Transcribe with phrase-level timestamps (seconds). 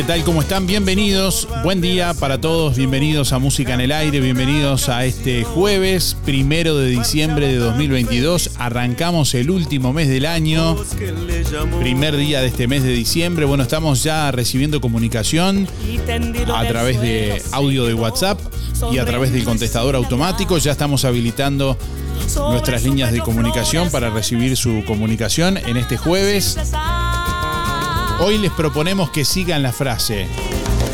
[0.00, 0.24] ¿Qué tal?
[0.24, 0.66] ¿Cómo están?
[0.66, 1.46] Bienvenidos.
[1.62, 2.74] Buen día para todos.
[2.74, 4.20] Bienvenidos a Música en el Aire.
[4.20, 8.52] Bienvenidos a este jueves primero de diciembre de 2022.
[8.58, 10.74] Arrancamos el último mes del año.
[11.80, 13.44] Primer día de este mes de diciembre.
[13.44, 15.68] Bueno, estamos ya recibiendo comunicación
[16.54, 18.40] a través de audio de WhatsApp
[18.90, 20.56] y a través del contestador automático.
[20.56, 21.76] Ya estamos habilitando
[22.50, 26.56] nuestras líneas de comunicación para recibir su comunicación en este jueves.
[28.22, 30.28] Hoy les proponemos que sigan la frase.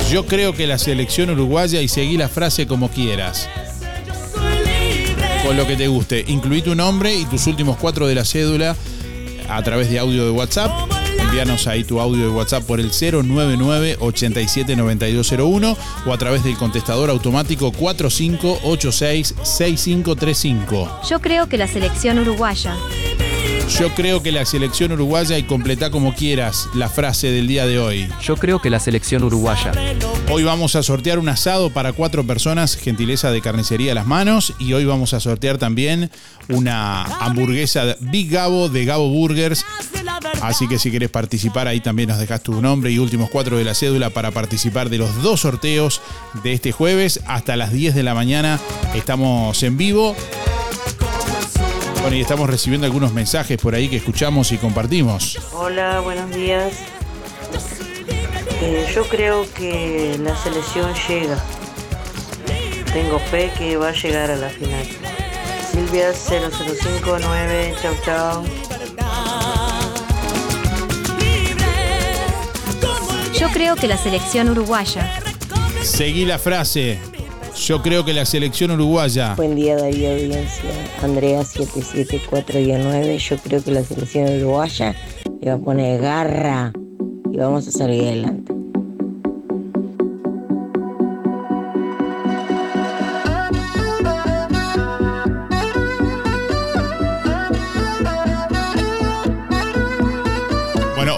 [0.08, 3.48] Yo creo que la selección uruguaya y seguí la frase como quieras.
[5.44, 6.24] Con lo que te guste.
[6.28, 8.76] Incluí tu nombre y tus últimos cuatro de la cédula
[9.48, 10.70] a través de audio de WhatsApp.
[11.18, 15.76] Envíanos ahí tu audio de WhatsApp por el 099 879201
[16.06, 21.00] o a través del contestador automático 4586 6535.
[21.10, 22.76] Yo creo que la selección uruguaya.
[23.68, 27.78] Yo creo que la selección uruguaya y completá como quieras la frase del día de
[27.78, 28.08] hoy.
[28.22, 29.72] Yo creo que la selección uruguaya.
[30.30, 34.54] Hoy vamos a sortear un asado para cuatro personas, gentileza de carnicería a las manos.
[34.58, 36.10] Y hoy vamos a sortear también
[36.48, 39.64] una hamburguesa Big Gabo de Gabo Burgers.
[40.40, 43.64] Así que si querés participar, ahí también nos dejas tu nombre y últimos cuatro de
[43.64, 46.00] la cédula para participar de los dos sorteos
[46.44, 47.20] de este jueves.
[47.26, 48.60] Hasta las 10 de la mañana
[48.94, 50.16] estamos en vivo.
[52.06, 55.40] Bueno, y estamos recibiendo algunos mensajes por ahí que escuchamos y compartimos.
[55.52, 56.72] Hola, buenos días.
[58.62, 61.36] Eh, yo creo que la selección llega.
[62.92, 64.86] Tengo fe que va a llegar a la final.
[65.68, 68.44] Silvia 0059, chau chau.
[73.36, 75.10] Yo creo que la selección uruguaya.
[75.82, 77.00] Seguí la frase.
[77.58, 79.34] Yo creo que la selección uruguaya.
[79.34, 80.70] Buen día Darío Audiencia,
[81.02, 84.94] Andrea 774-9, yo creo que la selección uruguaya
[85.40, 86.72] le va a poner garra
[87.32, 88.55] y vamos a salir adelante.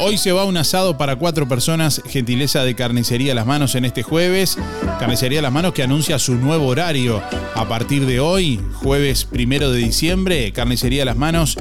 [0.08, 4.02] Hoy se va un asado para cuatro personas, gentileza de Carnicería Las Manos en este
[4.02, 4.56] jueves.
[4.98, 7.22] Carnicería Las Manos que anuncia su nuevo horario
[7.54, 10.50] a partir de hoy, jueves primero de diciembre.
[10.52, 11.58] Carnicería Las Manos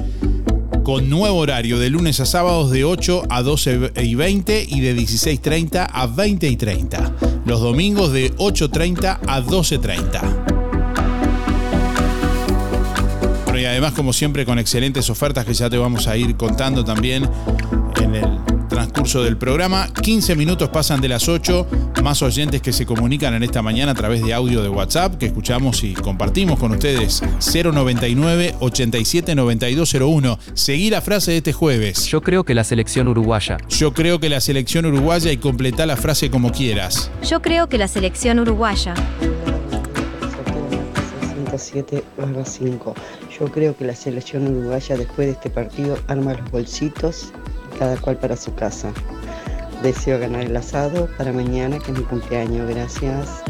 [0.82, 4.96] con nuevo horario de lunes a sábados de 8 a 12 y 20 y de
[4.96, 7.12] 16.30 a 20 y 30.
[7.44, 10.48] Los domingos de 8.30 a 12.30.
[13.44, 16.82] Bueno, y además, como siempre, con excelentes ofertas que ya te vamos a ir contando
[16.82, 17.28] también
[18.00, 18.38] en el
[18.68, 19.88] transcurso del programa.
[20.02, 21.66] 15 minutos pasan de las 8.
[22.02, 25.26] Más oyentes que se comunican en esta mañana a través de audio de WhatsApp que
[25.26, 27.22] escuchamos y compartimos con ustedes.
[27.40, 30.38] 099 87 9201.
[30.54, 32.06] Seguí la frase de este jueves.
[32.06, 33.56] Yo creo que la selección uruguaya.
[33.68, 37.10] Yo creo que la selección uruguaya y completá la frase como quieras.
[37.28, 38.94] Yo creo que la selección uruguaya.
[41.56, 42.04] 107
[42.44, 42.94] 5.
[43.38, 47.32] Yo creo que la selección uruguaya después de este partido arma los bolsitos,
[47.78, 48.92] cada cual para su casa.
[49.82, 52.68] Deseo ganar el asado para mañana, que es mi cumpleaños.
[52.68, 53.42] Gracias.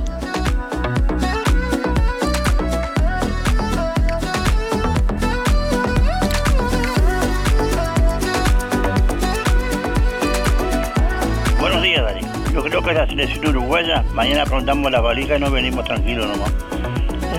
[11.59, 12.21] Buenos días, Dani.
[12.53, 14.05] Yo creo que es la selección uruguaya.
[14.13, 16.53] Mañana afrontamos la valija y nos venimos tranquilos nomás.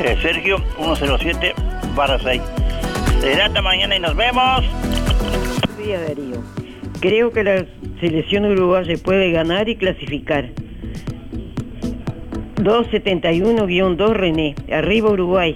[0.01, 1.53] Eh, Sergio, 107
[1.95, 2.41] barra 6.
[3.21, 4.63] Será hasta mañana y nos vemos.
[4.65, 6.68] Buenos días, Darío.
[6.99, 7.65] Creo que la
[8.01, 10.49] selección uruguaya puede ganar y clasificar.
[12.57, 14.55] 271-2 René.
[14.71, 15.55] Arriba Uruguay.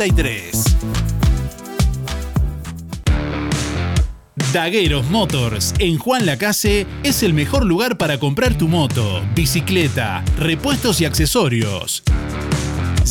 [4.51, 11.01] Dagueros Motors en Juan Lacase es el mejor lugar para comprar tu moto, bicicleta, repuestos
[11.01, 12.01] y accesorios.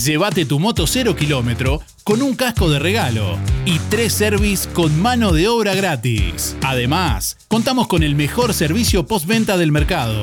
[0.05, 5.33] Llévate tu moto 0 kilómetro con un casco de regalo y tres service con mano
[5.33, 6.57] de obra gratis.
[6.63, 10.21] Además, contamos con el mejor servicio postventa del mercado.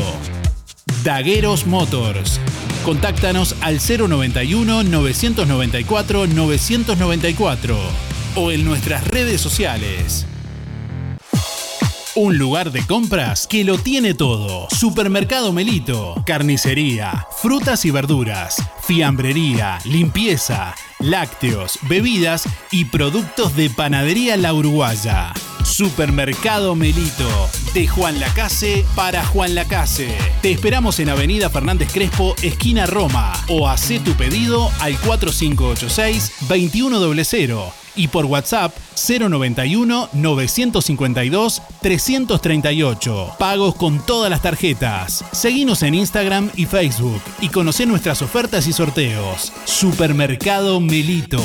[1.05, 2.41] Dagueros Motors.
[2.87, 7.77] Contáctanos al 091 994 994
[8.35, 10.25] o en nuestras redes sociales.
[12.19, 14.67] Un lugar de compras que lo tiene todo.
[14.71, 24.51] Supermercado Melito, carnicería, frutas y verduras, fiambrería, limpieza, lácteos, bebidas y productos de panadería La
[24.51, 25.31] Uruguaya.
[25.63, 27.29] Supermercado Melito,
[27.75, 30.17] de Juan Lacase para Juan Lacase.
[30.41, 38.07] Te esperamos en Avenida Fernández Crespo, esquina Roma, o haz tu pedido al 4586-2100 y
[38.07, 43.35] por WhatsApp 091 952 338.
[43.37, 45.25] Pagos con todas las tarjetas.
[45.31, 49.51] Seguinos en Instagram y Facebook y conoce nuestras ofertas y sorteos.
[49.65, 51.43] Supermercado Melito.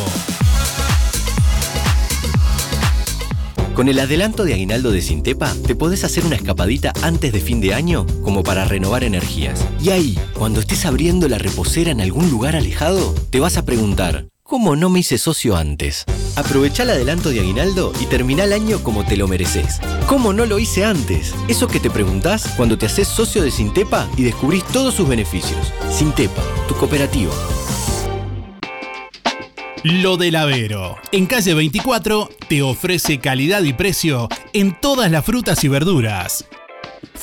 [3.75, 7.62] Con el adelanto de aguinaldo de Sintepa, te podés hacer una escapadita antes de fin
[7.62, 9.66] de año como para renovar energías.
[9.82, 14.26] Y ahí, cuando estés abriendo la reposera en algún lugar alejado, te vas a preguntar,
[14.52, 16.04] ¿cómo no me hice socio antes?
[16.37, 19.81] Aprovecha el adelanto de aguinaldo y termina el año como te lo mereces.
[20.06, 21.34] ¿Cómo no lo hice antes?
[21.48, 25.72] Eso que te preguntás cuando te haces socio de Sintepa y descubrís todos sus beneficios.
[25.91, 27.32] Sintepa, tu cooperativa.
[29.84, 30.96] Lo del Avero.
[31.12, 36.44] En calle 24 te ofrece calidad y precio en todas las frutas y verduras.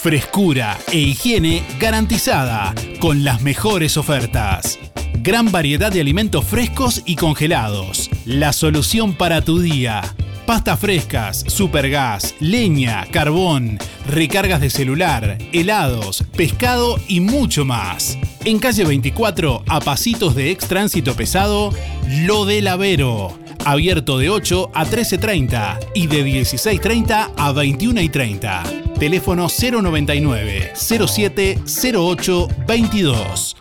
[0.01, 4.79] Frescura e higiene garantizada con las mejores ofertas.
[5.15, 8.09] Gran variedad de alimentos frescos y congelados.
[8.23, 10.01] La solución para tu día.
[10.45, 13.77] Pastas frescas, supergas, leña, carbón,
[14.07, 18.17] recargas de celular, helados, pescado y mucho más.
[18.45, 21.73] En calle 24, a pasitos de ex tránsito pesado,
[22.07, 23.37] Lo del Avero.
[23.65, 28.95] Abierto de 8 a 13.30 y de 16.30 a 21.30.
[28.97, 31.59] Teléfono 099 07
[31.93, 33.55] 08 22.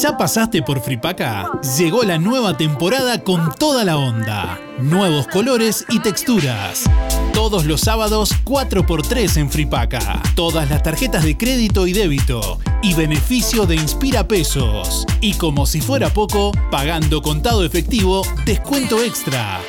[0.00, 1.50] ¿Ya pasaste por Fripaca?
[1.76, 4.58] Llegó la nueva temporada con toda la onda.
[4.80, 6.84] Nuevos colores y texturas.
[7.34, 10.22] Todos los sábados 4x3 en Fripaca.
[10.34, 12.58] Todas las tarjetas de crédito y débito.
[12.82, 15.04] Y beneficio de Inspira Pesos.
[15.20, 19.60] Y como si fuera poco, pagando contado efectivo, descuento extra.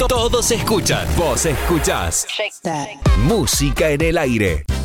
[0.07, 2.25] Todos escuchan, vos escuchás.
[3.25, 4.63] Música en el aire.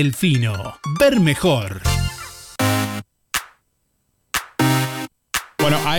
[0.00, 0.78] Delfino.
[0.98, 1.82] Ver mejor.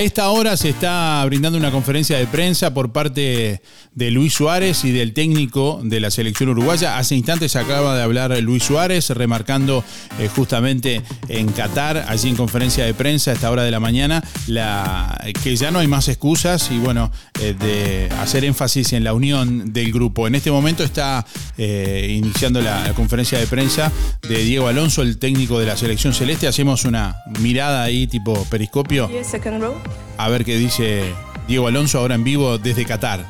[0.02, 3.62] A esta hora se está brindando una conferencia de prensa por parte
[3.94, 6.98] de Luis Suárez y del técnico de la selección uruguaya.
[6.98, 9.84] Hace instantes acaba de hablar Luis Suárez, remarcando
[10.20, 14.24] eh, justamente en Qatar, allí en conferencia de prensa a esta hora de la mañana,
[15.44, 19.72] que ya no hay más excusas y bueno, eh, de hacer énfasis en la unión
[19.72, 20.26] del grupo.
[20.26, 21.26] En este momento está
[21.60, 23.92] eh, iniciando la, la conferencia de prensa
[24.28, 26.48] de Diego Alonso, el técnico de la selección celeste.
[26.48, 29.08] Hacemos una mirada ahí tipo periscopio.
[30.18, 31.04] A ver qué dice
[31.48, 33.26] Diego Alonso ahora en vivo desde Qatar.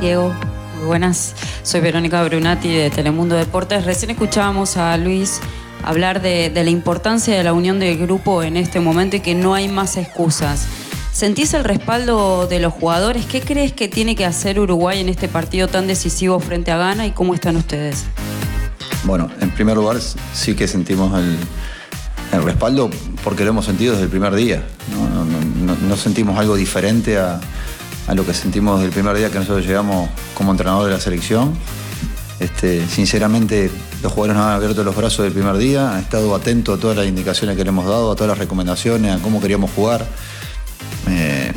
[0.00, 0.34] Diego,
[0.76, 1.34] muy buenas.
[1.62, 3.84] Soy Verónica Brunati de Telemundo Deportes.
[3.84, 5.40] Recién escuchábamos a Luis
[5.84, 9.34] hablar de, de la importancia de la unión del grupo en este momento y que
[9.34, 10.66] no hay más excusas.
[11.12, 13.26] ¿Sentís el respaldo de los jugadores?
[13.26, 17.06] ¿Qué crees que tiene que hacer Uruguay en este partido tan decisivo frente a Ghana
[17.06, 18.04] y cómo están ustedes?
[19.04, 19.96] Bueno, en primer lugar
[20.32, 21.36] sí que sentimos el,
[22.32, 22.90] el respaldo
[23.24, 24.62] porque lo hemos sentido desde el primer día.
[24.92, 25.07] No,
[25.76, 27.40] no- sentimos algo diferente a,
[28.06, 31.00] a lo que sentimos desde el primer día que nosotros llegamos como entrenador de la
[31.00, 31.52] selección.
[32.40, 33.70] Este, sinceramente,
[34.02, 36.96] los jugadores nos han abierto los brazos del primer día, han estado atentos a todas
[36.96, 40.06] las indicaciones que le hemos dado, a todas las recomendaciones, a cómo queríamos jugar.
[41.08, 41.52] Eh,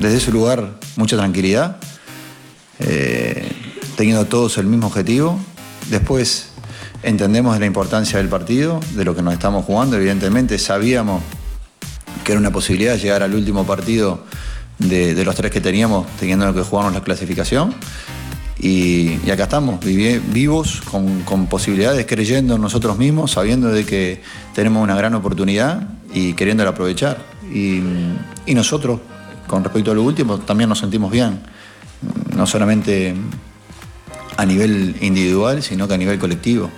[0.00, 1.78] desde ese lugar, mucha tranquilidad,
[2.78, 3.50] eh,
[3.96, 5.38] teniendo todos el mismo objetivo.
[5.88, 6.50] Después
[7.02, 9.96] entendemos de la importancia del partido, de lo que nos estamos jugando.
[9.96, 11.22] Evidentemente sabíamos
[12.28, 14.22] que era una posibilidad llegar al último partido
[14.78, 17.74] de, los tres que teníamos, teniendo que jugarnos la clasificación.
[18.60, 24.20] Y, acá estamos, vivos, con, posibilidades, creyendo en nosotros mismos, sabiendo de que
[24.54, 27.16] tenemos una gran oportunidad y queriéndola aprovechar.
[27.50, 27.80] Y,
[28.48, 29.00] nosotros,
[29.46, 31.40] con respecto a lo último, también nos sentimos bien.
[32.36, 33.14] No solamente
[34.36, 36.70] a nivel individual, sino que a nivel colectivo.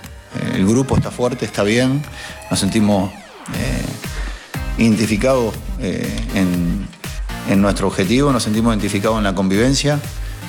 [0.54, 2.00] El grupo está fuerte, está bien,
[2.52, 3.10] nos sentimos
[3.52, 3.99] eh,
[4.80, 6.86] identificados eh, en,
[7.48, 10.00] en nuestro objetivo, nos sentimos identificados en la convivencia,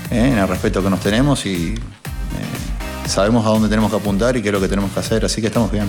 [0.10, 4.38] eh, en el respeto que nos tenemos y eh, sabemos a dónde tenemos que apuntar
[4.38, 5.86] y qué es lo que tenemos que hacer, así que estamos bien.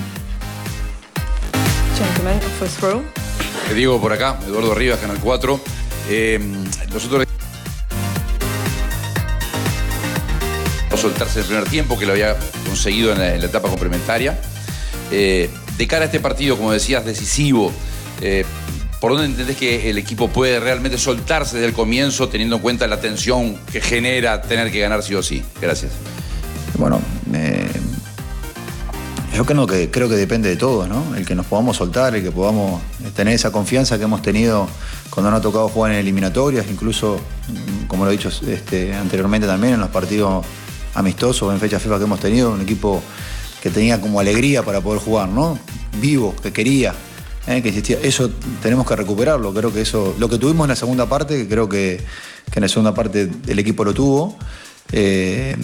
[1.96, 3.02] Gentlemen, first row.
[3.74, 5.60] Diego por acá, Eduardo Rivas, Canal 4.
[6.10, 6.38] Eh,
[6.92, 7.26] nosotros
[10.90, 14.38] no soltarse el primer tiempo, que lo había conseguido en la, en la etapa complementaria.
[15.10, 17.72] Eh, de cara a este partido, como decías, decisivo,
[18.22, 18.44] eh,
[19.00, 22.86] ¿por dónde entendés que el equipo puede realmente soltarse desde el comienzo, teniendo en cuenta
[22.86, 25.42] la tensión que genera tener que ganar sí o sí?
[25.60, 25.92] Gracias.
[26.78, 27.00] Bueno,
[27.34, 27.66] eh,
[29.34, 31.16] yo creo que, creo que depende de todos, ¿no?
[31.16, 32.80] El que nos podamos soltar, el que podamos
[33.16, 34.68] tener esa confianza que hemos tenido
[35.10, 39.46] cuando nos ha tocado jugar en eliminatorias, incluso, mm, como lo he dicho este, anteriormente
[39.46, 40.46] también, en los partidos
[40.94, 43.02] amistosos, en fechas FIFA que hemos tenido, un equipo
[43.62, 45.58] que tenía como alegría para poder jugar, ¿no?
[46.00, 46.94] Vivo, que quería,
[47.46, 47.62] ¿eh?
[47.62, 47.98] que existía.
[48.02, 48.30] Eso
[48.62, 49.52] tenemos que recuperarlo.
[49.52, 52.00] Creo que eso, lo que tuvimos en la segunda parte, que creo que,
[52.54, 54.36] en la segunda parte el equipo lo tuvo.
[54.92, 55.56] eh,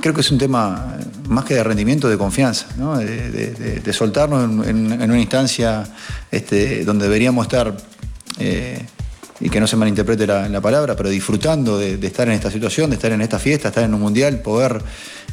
[0.00, 0.96] creo que es un tema
[1.28, 5.84] más que de rendimiento, de confianza, de, soltarnos en una instancia
[6.30, 7.76] este, donde deberíamos estar,
[8.38, 8.84] eh,
[9.40, 12.90] y que no se malinterprete la, la palabra, pero disfrutando de, estar en esta situación,
[12.90, 14.80] de estar en esta fiesta, estar en un mundial, poder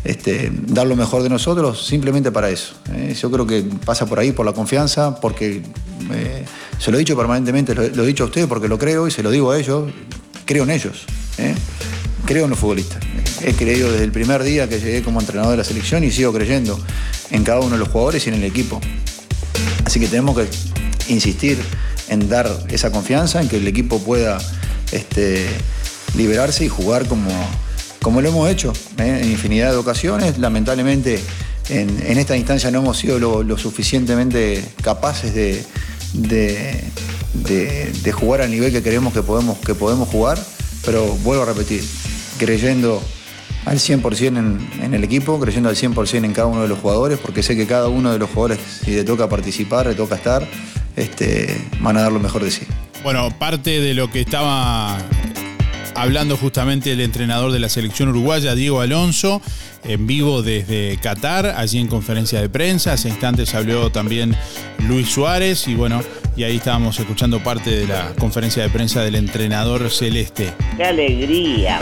[0.04, 2.76] este, dar lo mejor de nosotros, simplemente para eso.
[2.94, 3.16] ¿eh?
[3.20, 5.62] Yo creo que pasa por ahí, por la confianza, porque
[6.12, 6.46] eh,
[6.80, 9.12] se lo he dicho permanentemente, lo, lo he dicho a ustedes porque lo creo y
[9.12, 9.90] se lo digo a ellos,
[10.46, 11.06] creo en ellos.
[11.38, 11.56] ¿eh?
[12.26, 13.04] Creo en los futbolistas.
[13.42, 16.32] He creído desde el primer día que llegué como entrenador de la selección y sigo
[16.32, 16.80] creyendo
[17.32, 18.80] en cada uno de los jugadores y en el equipo.
[19.86, 20.48] Así que tenemos que
[21.12, 21.58] insistir
[22.14, 24.38] en dar esa confianza, en que el equipo pueda
[24.92, 25.46] este,
[26.16, 27.30] liberarse y jugar como,
[28.02, 29.20] como lo hemos hecho ¿eh?
[29.24, 30.38] en infinidad de ocasiones.
[30.38, 31.20] Lamentablemente
[31.70, 35.64] en, esta instancia no hemos sido lo, suficientemente capaces de-
[37.34, 40.38] de jugar al nivel que creemos que podemos, que podemos jugar,
[40.86, 41.84] pero vuelvo a repetir,
[42.38, 43.02] creyendo
[43.66, 47.18] al 100% en, en el equipo, creyendo al 100% en cada uno de los jugadores,
[47.20, 50.48] porque sé que cada uno de los jugadores, si le toca participar, le toca estar,
[50.96, 52.66] este, van a dar lo mejor de sí.
[53.04, 54.98] Bueno, parte de lo que estaba
[55.96, 59.42] hablando justamente el entrenador de la selección uruguaya, Diego Alonso,
[59.84, 62.94] en vivo desde Qatar, allí en conferencia de prensa.
[62.94, 64.36] Hace instantes habló también
[64.80, 66.02] Luis Suárez y bueno,
[66.36, 70.54] y ahí estábamos escuchando parte de la conferencia de prensa del entrenador celeste.
[70.78, 71.80] ¡Qué alegría!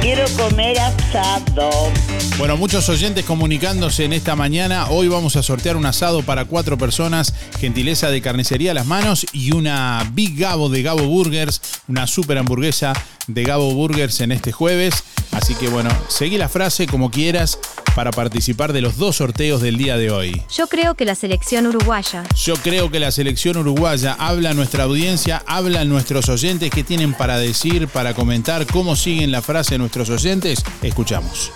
[0.00, 1.92] Quiero comer asado.
[2.38, 4.86] Bueno, muchos oyentes comunicándose en esta mañana.
[4.90, 9.26] Hoy vamos a sortear un asado para cuatro personas, gentileza de carnicería a las manos
[9.32, 12.92] y una Big Gabo de Gabo Burgers, una super hamburguesa
[13.26, 15.02] de Gabo Burgers en este jueves.
[15.32, 17.58] Así que bueno, seguí la frase como quieras
[17.96, 20.40] para participar de los dos sorteos del día de hoy.
[20.56, 22.22] Yo creo que la selección uruguaya.
[22.36, 26.84] Yo creo que la selección uruguaya habla a nuestra audiencia, habla a nuestros oyentes que
[26.84, 30.62] tienen para decir, para comentar cómo siguen la frase nuestros oyentes.
[30.82, 31.50] Escuchamos.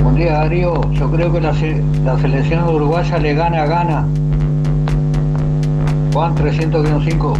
[0.00, 4.06] Buen día Darío, yo creo que la, se- la selección uruguaya le gana, gana.
[6.12, 7.36] Juan 300-5.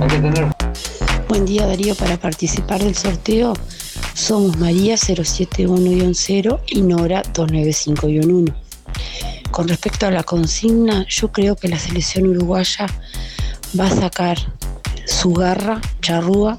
[0.00, 0.46] Hay que tener
[1.28, 3.54] Buen día Darío, para participar del sorteo
[4.14, 8.52] somos María 071-0 y Nora 295-1.
[9.50, 12.86] Con respecto a la consigna, yo creo que la selección uruguaya
[13.78, 14.38] va a sacar
[15.06, 16.56] su garra, charrúa,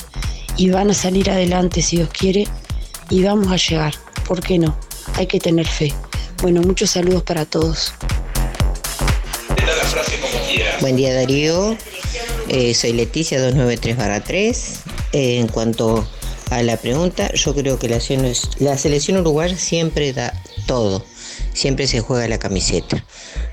[0.58, 2.48] y van a salir adelante si Dios quiere
[3.10, 3.94] y vamos a llegar.
[4.28, 4.76] ¿Por qué no?
[5.16, 5.94] Hay que tener fe.
[6.42, 7.94] Bueno, muchos saludos para todos.
[10.82, 11.78] Buen día Darío,
[12.50, 14.80] Eh, soy Leticia 293.
[15.14, 16.06] Eh, en cuanto
[16.50, 18.00] a la pregunta, yo creo que la,
[18.60, 20.34] la selección uruguaya siempre da
[20.68, 21.06] todo,
[21.54, 23.04] siempre se juega la camiseta.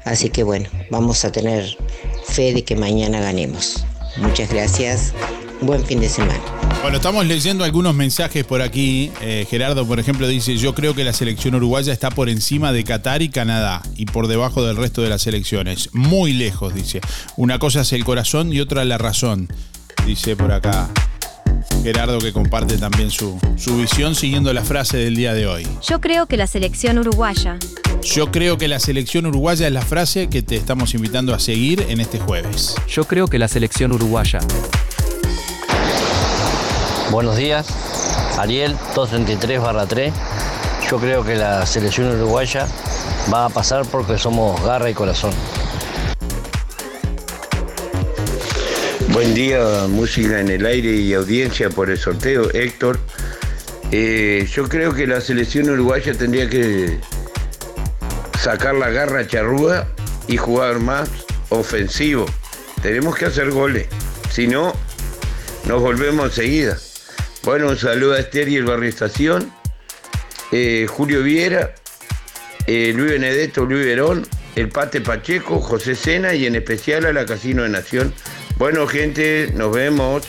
[0.04, 1.76] Así que bueno, vamos a tener
[2.26, 3.84] fe de que mañana ganemos.
[4.16, 5.12] Muchas gracias,
[5.60, 6.59] buen fin de semana.
[6.82, 9.12] Bueno, estamos leyendo algunos mensajes por aquí.
[9.20, 12.84] Eh, Gerardo, por ejemplo, dice, yo creo que la selección uruguaya está por encima de
[12.84, 15.90] Qatar y Canadá y por debajo del resto de las selecciones.
[15.92, 17.02] Muy lejos, dice.
[17.36, 19.48] Una cosa es el corazón y otra la razón,
[20.06, 20.88] dice por acá.
[21.82, 25.66] Gerardo que comparte también su, su visión siguiendo la frase del día de hoy.
[25.86, 27.58] Yo creo que la selección uruguaya.
[28.02, 31.84] Yo creo que la selección uruguaya es la frase que te estamos invitando a seguir
[31.88, 32.74] en este jueves.
[32.88, 34.40] Yo creo que la selección uruguaya.
[37.10, 37.66] Buenos días,
[38.38, 40.14] Ariel 233 3.
[40.88, 42.68] Yo creo que la selección uruguaya
[43.32, 45.32] va a pasar porque somos garra y corazón.
[49.08, 53.00] Buen día, música en el aire y audiencia por el sorteo, Héctor.
[53.90, 57.00] Eh, yo creo que la selección uruguaya tendría que
[58.38, 59.88] sacar la garra charrúa
[60.28, 61.08] y jugar más
[61.48, 62.26] ofensivo.
[62.82, 63.88] Tenemos que hacer goles,
[64.30, 64.72] si no,
[65.66, 66.78] nos volvemos enseguida.
[67.42, 69.50] Bueno, un saludo a Esther y el Barrio Estación,
[70.52, 71.74] eh, Julio Viera,
[72.66, 74.26] eh, Luis Benedetto, Luis Verón,
[74.56, 78.12] el Pate Pacheco, José Sena y en especial a la Casino de Nación.
[78.58, 80.26] Bueno, gente, nos vemos.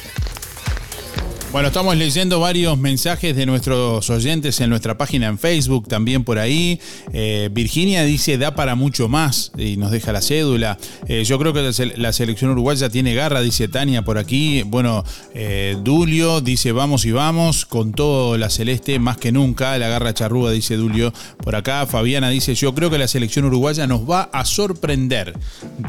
[1.52, 6.40] Bueno, estamos leyendo varios mensajes de nuestros oyentes en nuestra página en Facebook, también por
[6.40, 6.80] ahí.
[7.12, 10.78] Eh, Virginia dice, da para mucho más y nos deja la cédula.
[11.10, 14.64] Eh, yo creo que la, se- la selección uruguaya tiene garra, dice Tania por aquí.
[14.64, 19.78] Bueno, eh, Dulio dice, vamos y vamos, con todo la celeste más que nunca.
[19.78, 21.12] La garra charrúa, dice Dulio
[21.44, 21.86] por acá.
[21.86, 25.34] Fabiana dice, yo creo que la selección uruguaya nos va a sorprender,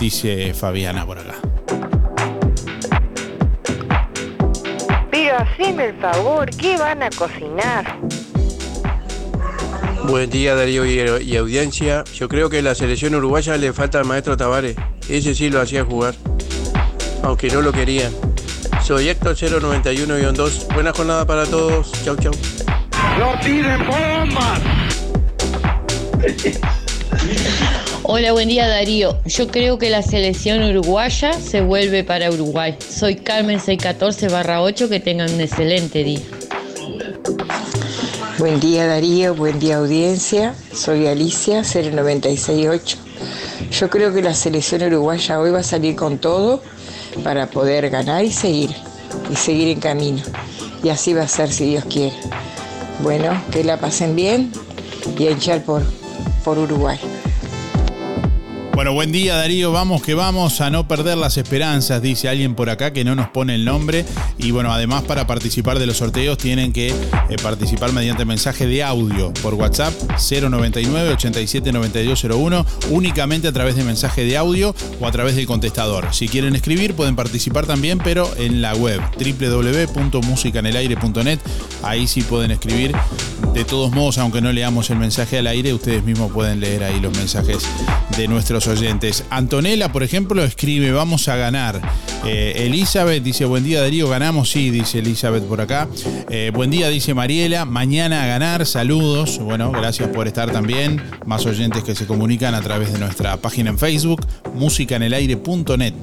[0.01, 1.37] dice Fabiana por acá.
[5.43, 7.99] Haceme el favor, ¿qué van a cocinar?
[10.05, 12.05] Buen día Darío y, y audiencia.
[12.15, 14.77] Yo creo que la selección uruguaya le falta al maestro Tavares.
[15.09, 16.15] Ese sí lo hacía jugar.
[17.23, 18.13] Aunque no lo querían.
[18.83, 20.75] Soy Héctor 091-2.
[20.75, 21.93] Buena jornada para todos.
[22.05, 22.33] Chau, chau.
[23.19, 24.61] ¡No tiren bombas!
[28.15, 29.19] Hola, buen día Darío.
[29.25, 32.77] Yo creo que la selección uruguaya se vuelve para Uruguay.
[32.87, 34.91] Soy Carmen 614-8.
[34.91, 36.21] Que tengan un excelente día.
[38.37, 40.55] Buen día Darío, buen día audiencia.
[40.75, 42.99] Soy Alicia 0968.
[43.71, 46.63] Yo creo que la selección uruguaya hoy va a salir con todo
[47.25, 48.77] para poder ganar y seguir,
[49.33, 50.23] y seguir en camino.
[50.85, 52.15] Y así va a ser si Dios quiere.
[53.03, 54.53] Bueno, que la pasen bien
[55.19, 55.83] y a hinchar por,
[56.45, 56.99] por Uruguay.
[58.83, 62.69] Bueno, buen día Darío, vamos que vamos a no perder las esperanzas, dice alguien por
[62.69, 64.05] acá que no nos pone el nombre.
[64.39, 66.95] Y bueno, además para participar de los sorteos tienen que eh,
[67.41, 74.25] participar mediante mensaje de audio por WhatsApp 099 87 9201, únicamente a través de mensaje
[74.25, 76.13] de audio o a través del contestador.
[76.13, 81.39] Si quieren escribir pueden participar también, pero en la web www.musicanelaire.net,
[81.85, 82.97] ahí sí pueden escribir.
[83.55, 86.99] De todos modos, aunque no leamos el mensaje al aire, ustedes mismos pueden leer ahí
[87.01, 87.63] los mensajes
[88.17, 89.25] de nuestros oyentes.
[89.31, 91.81] Antonella, por ejemplo, escribe, vamos a ganar.
[92.25, 95.89] Eh, Elizabeth dice, buen día Darío, ganamos, sí, dice Elizabeth por acá.
[96.31, 99.39] Eh, buen día, dice Mariela, mañana a ganar, saludos.
[99.39, 101.03] Bueno, gracias por estar también.
[101.27, 105.95] Más oyentes que se comunican a través de nuestra página en Facebook, musicanelaire.net.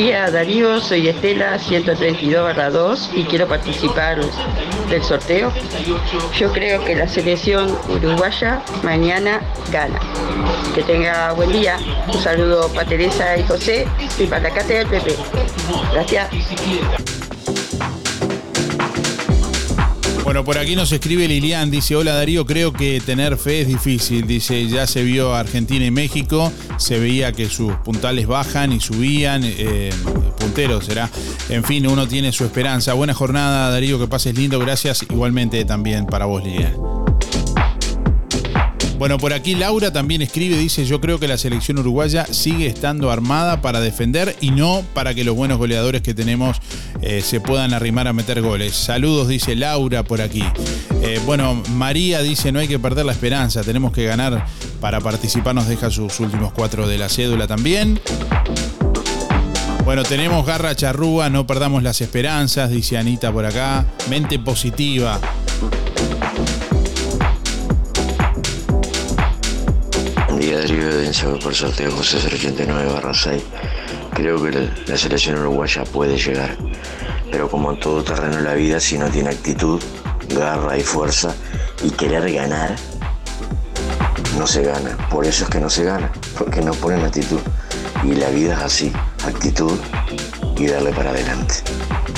[0.00, 4.18] Día Darío, soy Estela 132 2 y quiero participar
[4.88, 5.52] del sorteo.
[6.38, 10.00] Yo creo que la selección uruguaya mañana gana.
[10.74, 11.76] Que tenga buen día.
[12.08, 13.86] Un saludo para Teresa y José
[14.18, 15.14] y para la casa del Pepe.
[15.92, 17.19] Gracias.
[20.30, 24.28] Bueno, por aquí nos escribe Lilian, dice, hola Darío, creo que tener fe es difícil,
[24.28, 29.42] dice, ya se vio Argentina y México, se veía que sus puntales bajan y subían,
[29.44, 29.90] eh,
[30.38, 31.10] punteros será,
[31.48, 32.92] en fin, uno tiene su esperanza.
[32.92, 36.99] Buena jornada Darío, que pases lindo, gracias igualmente también para vos Lilian.
[39.00, 43.10] Bueno, por aquí Laura también escribe, dice, yo creo que la selección uruguaya sigue estando
[43.10, 46.58] armada para defender y no para que los buenos goleadores que tenemos
[47.00, 48.74] eh, se puedan arrimar a meter goles.
[48.74, 50.44] Saludos, dice Laura por aquí.
[51.00, 54.44] Eh, bueno, María dice, no hay que perder la esperanza, tenemos que ganar
[54.82, 57.98] para participar, nos deja sus últimos cuatro de la cédula también.
[59.86, 63.86] Bueno, tenemos garra charrúa, no perdamos las esperanzas, dice Anita por acá.
[64.10, 65.18] Mente positiva.
[70.56, 73.42] Darío Evidencia por sorteo José 089 barra 6.
[74.14, 76.56] Creo que la, selección uruguaya puede llegar,
[77.30, 79.80] pero como en todo terreno en la vida, si no tiene actitud,
[80.28, 81.34] garra y fuerza
[81.84, 82.74] y querer ganar,
[84.36, 84.96] no se gana.
[85.08, 87.40] Por eso es que no se gana, porque no ponen actitud.
[88.02, 88.92] Y la vida es así,
[89.24, 89.78] actitud
[90.56, 91.54] y darle para adelante.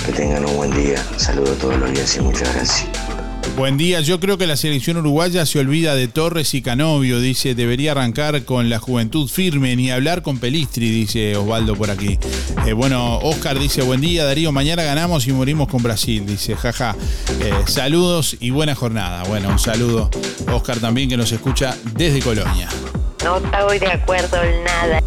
[0.06, 1.02] Que tengan un buen día.
[1.16, 3.01] Saludo a todos los días y muchas gracias.
[3.56, 7.54] Buen día, yo creo que la selección uruguaya se olvida de Torres y Canovio, dice,
[7.54, 12.18] debería arrancar con la juventud firme, ni hablar con Pelistri, dice Osvaldo por aquí.
[12.66, 16.96] Eh, bueno, Oscar dice, buen día Darío, mañana ganamos y morimos con Brasil, dice, jaja.
[17.40, 19.22] Eh, saludos y buena jornada.
[19.24, 20.10] Bueno, un saludo,
[20.50, 22.68] Oscar también que nos escucha desde Colonia.
[23.22, 25.00] No estoy de acuerdo en nada.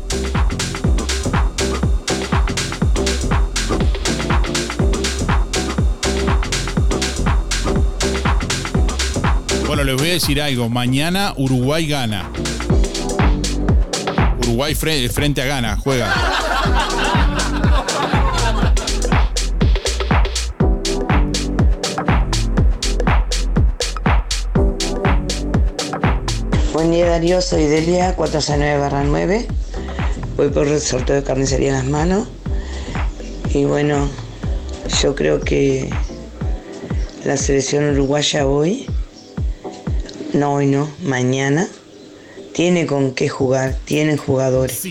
[9.86, 12.30] Les voy a decir algo, mañana Uruguay gana.
[14.40, 16.14] Uruguay fre- frente a Gana, juega.
[26.74, 29.48] Buen día Darío, soy Delia 469 9.
[30.36, 32.28] Voy por el sorteo de carnicería en las manos.
[33.54, 34.10] Y bueno,
[35.02, 35.90] yo creo que
[37.24, 38.88] la selección uruguaya hoy,
[40.36, 41.68] no hoy no, mañana,
[42.54, 44.82] tiene con qué jugar, tienen jugadores.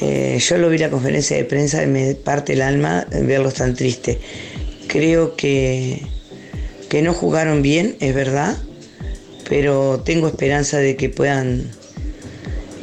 [0.00, 3.74] Eh, yo lo vi la conferencia de prensa y me parte el alma verlos tan
[3.74, 4.18] tristes.
[4.86, 6.06] Creo que,
[6.88, 8.56] que no jugaron bien, es verdad,
[9.48, 11.70] pero tengo esperanza de que puedan,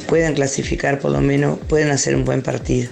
[0.06, 2.90] puedan clasificar por lo menos, puedan hacer un buen partido.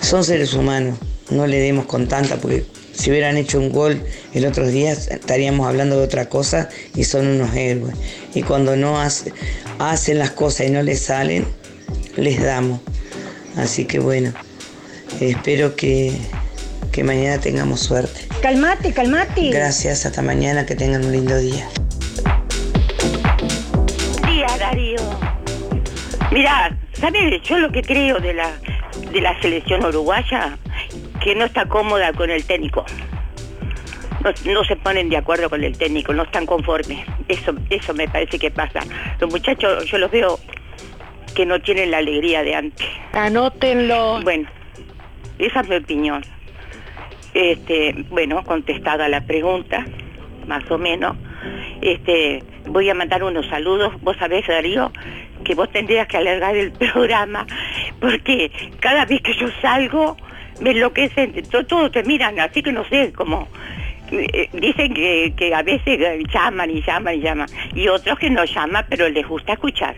[0.00, 0.98] Son seres humanos,
[1.30, 2.64] no le demos con tanta, porque
[2.96, 4.02] si hubieran hecho un gol
[4.34, 7.94] el otro día estaríamos hablando de otra cosa y son unos héroes.
[8.34, 9.32] Y cuando no hace-
[9.78, 11.46] hacen las cosas y no les salen,
[12.16, 12.80] les damos.
[13.56, 14.32] Así que bueno,
[15.20, 16.12] espero que,
[16.92, 18.20] que mañana tengamos suerte.
[18.42, 19.50] Calmate, calmate.
[19.50, 21.68] Gracias, hasta mañana, que tengan un lindo día.
[24.26, 24.96] día, Darío.
[26.32, 27.42] Mira, ¿sabes?
[27.48, 28.50] Yo lo que creo de la,
[29.12, 30.58] de la selección uruguaya,
[31.26, 32.86] que no está cómoda con el técnico.
[34.22, 37.04] No, no se ponen de acuerdo con el técnico, no están conformes.
[37.26, 38.78] Eso, eso me parece que pasa.
[39.18, 40.38] Los muchachos, yo los veo
[41.34, 42.86] que no tienen la alegría de antes.
[43.12, 44.20] Anótenlo.
[44.22, 44.48] Bueno,
[45.40, 46.24] esa es mi opinión.
[47.34, 49.84] Este, bueno, contestada la pregunta,
[50.46, 51.16] más o menos.
[51.82, 54.00] Este, voy a mandar unos saludos.
[54.00, 54.92] Vos sabés, Darío,
[55.42, 57.48] que vos tendrías que alargar el programa,
[58.00, 60.16] porque cada vez que yo salgo,
[60.60, 63.48] me enloquecen, to- todos te miran, así que no sé cómo.
[64.10, 68.30] eh, Dicen que, que a veces eh, llaman y llaman y llaman, y otros que
[68.30, 69.94] no llaman, pero les gusta escuchar.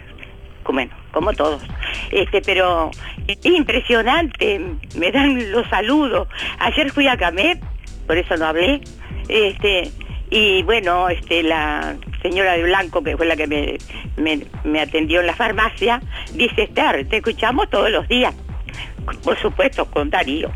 [0.64, 1.62] Bueno, como todos.
[2.10, 2.90] Este, pero
[3.26, 4.60] es impresionante,
[4.96, 6.28] me dan los saludos.
[6.58, 7.58] Ayer fui a Camé,
[8.06, 8.80] por eso no hablé.
[9.28, 9.90] Este,
[10.30, 13.78] y bueno, este, la señora de Blanco, que fue la que me,
[14.16, 16.02] me, me atendió en la farmacia,
[16.34, 18.34] dice, Esther, te escuchamos todos los días
[19.16, 20.50] por supuesto, con Darío.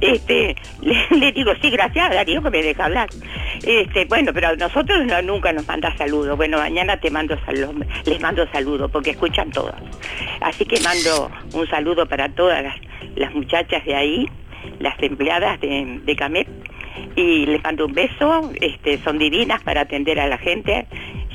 [0.00, 0.56] Este,
[1.10, 3.08] le, digo, sí, gracias a Darío que me deja hablar.
[3.62, 6.36] Este, bueno, pero a nosotros nunca nos manda saludos.
[6.36, 9.80] Bueno, mañana te mando saludos, les mando saludos porque escuchan todas.
[10.40, 12.64] Así que mando un saludo para todas
[13.14, 14.28] las, muchachas de ahí,
[14.78, 16.48] las empleadas de, de Camep,
[17.16, 20.86] y les mando un beso, este, son divinas para atender a la gente,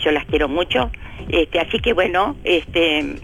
[0.03, 0.91] yo las quiero mucho.
[1.29, 3.15] Este, así que bueno, este,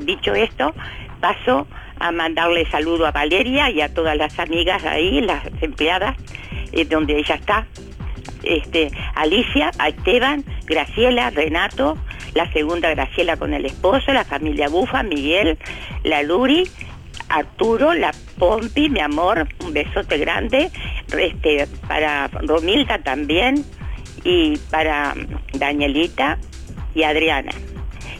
[0.00, 0.74] dicho esto,
[1.20, 1.66] paso
[2.02, 6.16] a mandarle saludo a Valeria y a todas las amigas ahí, las empleadas,
[6.72, 7.66] eh, donde ella está.
[8.42, 11.96] Este, Alicia, a Esteban, Graciela, Renato,
[12.34, 15.58] la segunda Graciela con el esposo, la familia Bufa, Miguel,
[16.02, 16.64] la Luri,
[17.28, 20.72] Arturo, la Pompi, mi amor, un besote grande,
[21.16, 23.64] este, para Romilda también,
[24.24, 25.14] y para
[25.52, 26.38] Danielita
[26.96, 27.52] y Adriana.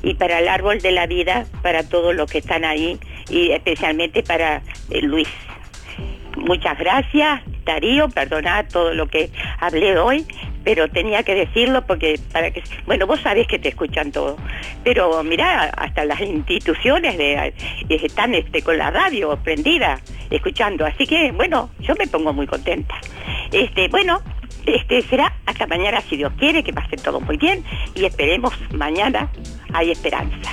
[0.05, 2.99] Y para el árbol de la vida, para todos los que están ahí
[3.33, 5.29] y especialmente para eh, Luis.
[6.37, 10.27] Muchas gracias, Darío, perdona todo lo que hablé hoy,
[10.65, 14.37] pero tenía que decirlo porque para que bueno, vos sabés que te escuchan todo,
[14.83, 17.53] pero mira, hasta las instituciones eh,
[17.89, 22.95] están este con la radio prendida escuchando, así que bueno, yo me pongo muy contenta.
[23.53, 24.23] Este, bueno,
[24.67, 27.63] este será hasta mañana si Dios quiere que pase todo muy bien
[27.95, 29.31] y esperemos mañana
[29.73, 30.51] hay esperanza.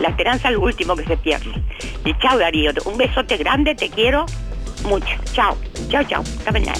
[0.00, 1.52] La esperanza es lo último que se pierde.
[2.04, 4.26] Y chao Darío, un besote grande, te quiero
[4.84, 5.06] mucho.
[5.32, 5.56] Chao,
[5.88, 6.22] chao, chao.
[6.22, 6.78] Hasta mañana.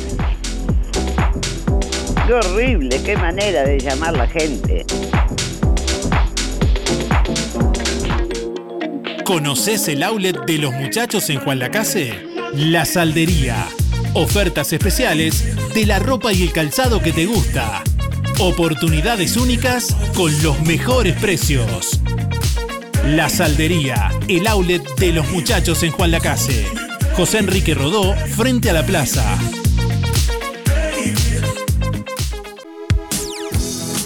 [2.27, 4.85] Qué horrible, qué manera de llamar la gente.
[9.25, 12.13] ¿Conoces el outlet de los muchachos en Juan Lacase?
[12.55, 13.67] La Saldería.
[14.15, 17.83] Ofertas especiales de la ropa y el calzado que te gusta.
[18.41, 22.02] Oportunidades únicas con los mejores precios.
[23.07, 26.67] La Saldería, el outlet de los muchachos en Juan Lacase.
[27.15, 29.39] José Enrique Rodó, frente a la plaza.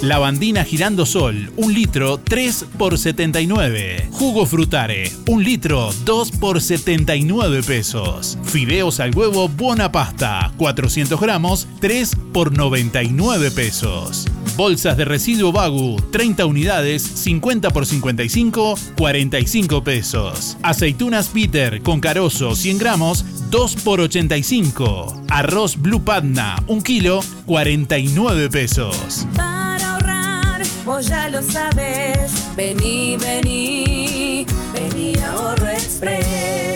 [0.01, 4.09] Lavandina Girando Sol, un litro, 3 por 79.
[4.13, 8.39] Jugo Frutare, un litro, 2 por 79 pesos.
[8.45, 14.27] Fideos al huevo Buona Pasta, 400 gramos, 3 por 99 pesos.
[14.57, 20.57] Bolsas de residuo Bagu, 30 unidades, 50 por 55, 45 pesos.
[20.63, 25.25] Aceitunas Peter con carozo, 100 gramos, 2 por 85.
[25.29, 29.27] Arroz Blue Padna, 1 kilo, 49 pesos.
[29.37, 32.33] Para ahorrar, vos ya lo sabes.
[32.57, 36.76] Vení, vení, vení Ahorro Express.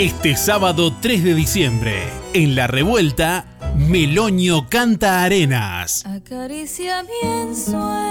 [0.00, 3.44] Este sábado 3 de diciembre, en La Revuelta,
[3.76, 6.06] Meloño canta Arenas.
[6.06, 8.06] Acaricia mi ensueño.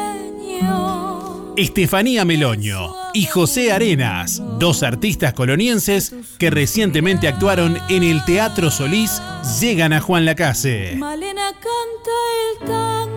[1.58, 9.20] Estefanía Meloño y José Arenas, dos artistas colonienses que recientemente actuaron en el Teatro Solís,
[9.60, 10.94] llegan a Juan Lacase.
[10.96, 12.12] Malena canta
[12.52, 13.09] el tango.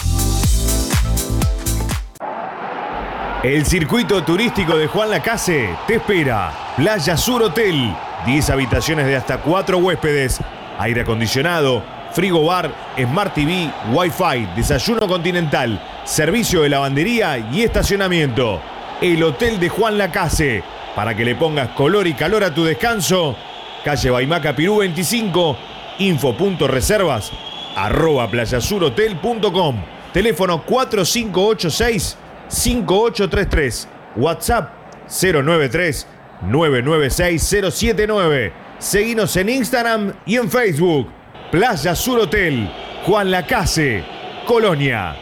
[3.43, 6.53] El circuito turístico de Juan Lacase te espera.
[6.77, 7.91] Playa Sur Hotel,
[8.27, 10.39] 10 habitaciones de hasta 4 huéspedes,
[10.77, 11.83] aire acondicionado,
[12.13, 18.61] frigo bar, Smart TV, Wi-Fi, desayuno continental, servicio de lavandería y estacionamiento.
[19.01, 20.63] El Hotel de Juan Lacase,
[20.95, 23.35] para que le pongas color y calor a tu descanso.
[23.83, 25.57] Calle Baimaca Pirú 25,
[25.97, 27.31] info.reservas,
[27.75, 29.75] arroba playasurhotel.com.
[30.13, 33.87] Teléfono 4586 5833.
[34.17, 34.69] WhatsApp
[35.07, 36.07] 093
[36.41, 38.53] 996 079.
[38.79, 41.07] Seguinos en Instagram y en Facebook.
[41.51, 42.69] Playa Sur Hotel,
[43.05, 44.03] Juan Lacase,
[44.47, 45.15] Colonia.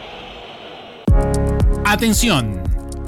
[1.86, 2.59] Atención.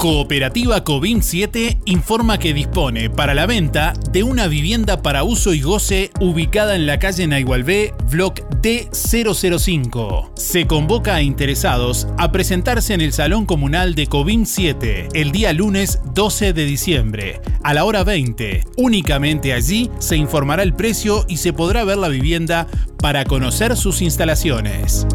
[0.01, 5.61] Cooperativa Covin 7 informa que dispone para la venta de una vivienda para uso y
[5.61, 10.31] goce ubicada en la calle Naigualbé, Block D005.
[10.35, 15.53] Se convoca a interesados a presentarse en el Salón Comunal de Covin 7 el día
[15.53, 18.63] lunes 12 de diciembre a la hora 20.
[18.77, 22.65] Únicamente allí se informará el precio y se podrá ver la vivienda
[22.97, 25.05] para conocer sus instalaciones.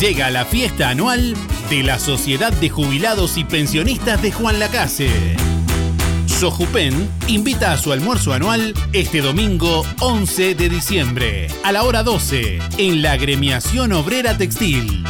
[0.00, 1.34] Llega la fiesta anual
[1.68, 5.36] de la Sociedad de Jubilados y Pensionistas de Juan Lacase.
[6.26, 12.60] Sojupen invita a su almuerzo anual este domingo 11 de diciembre a la hora 12
[12.78, 15.04] en la Gremiación Obrera Textil.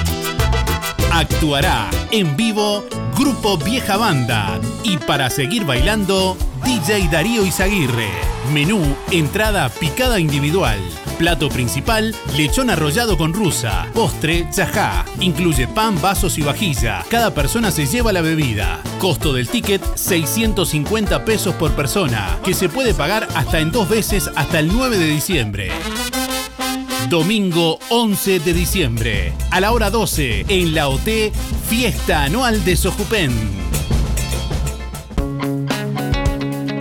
[1.12, 2.82] Actuará en vivo
[3.14, 8.10] Grupo Vieja Banda y para seguir bailando DJ Darío Izaguirre.
[8.52, 8.78] Menú,
[9.10, 10.78] entrada picada individual.
[11.16, 13.86] Plato principal, lechón arrollado con rusa.
[13.94, 15.06] Postre, chajá.
[15.18, 17.06] Incluye pan, vasos y vajilla.
[17.08, 18.82] Cada persona se lleva la bebida.
[18.98, 24.30] Costo del ticket, 650 pesos por persona, que se puede pagar hasta en dos veces
[24.36, 25.70] hasta el 9 de diciembre.
[27.08, 31.32] Domingo 11 de diciembre, a la hora 12, en la OT,
[31.66, 33.32] Fiesta Anual de Sojupen.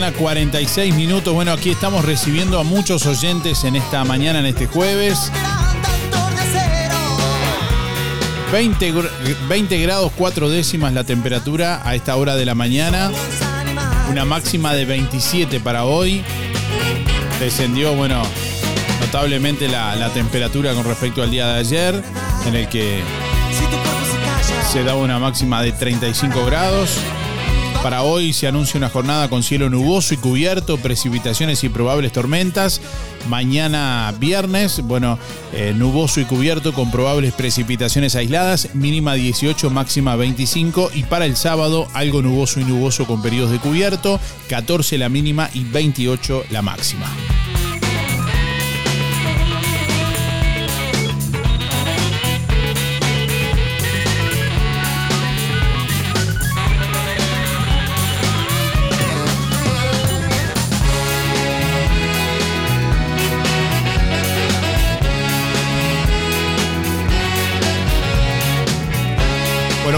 [0.00, 1.32] Mañana, 46 minutos.
[1.34, 5.30] Bueno, aquí estamos recibiendo a muchos oyentes en esta mañana, en este jueves.
[8.50, 9.10] 20, gr-
[9.48, 13.12] 20 grados 4 décimas la temperatura a esta hora de la mañana.
[14.10, 16.24] Una máxima de 27 para hoy.
[17.38, 18.20] Descendió, bueno,
[19.00, 22.02] notablemente la, la temperatura con respecto al día de ayer,
[22.46, 23.00] en el que
[24.72, 26.98] se daba una máxima de 35 grados.
[27.84, 32.80] Para hoy se anuncia una jornada con cielo nuboso y cubierto, precipitaciones y probables tormentas.
[33.28, 35.18] Mañana viernes, bueno,
[35.52, 40.92] eh, nuboso y cubierto con probables precipitaciones aisladas, mínima 18, máxima 25.
[40.94, 44.18] Y para el sábado, algo nuboso y nuboso con periodos de cubierto,
[44.48, 47.06] 14 la mínima y 28 la máxima.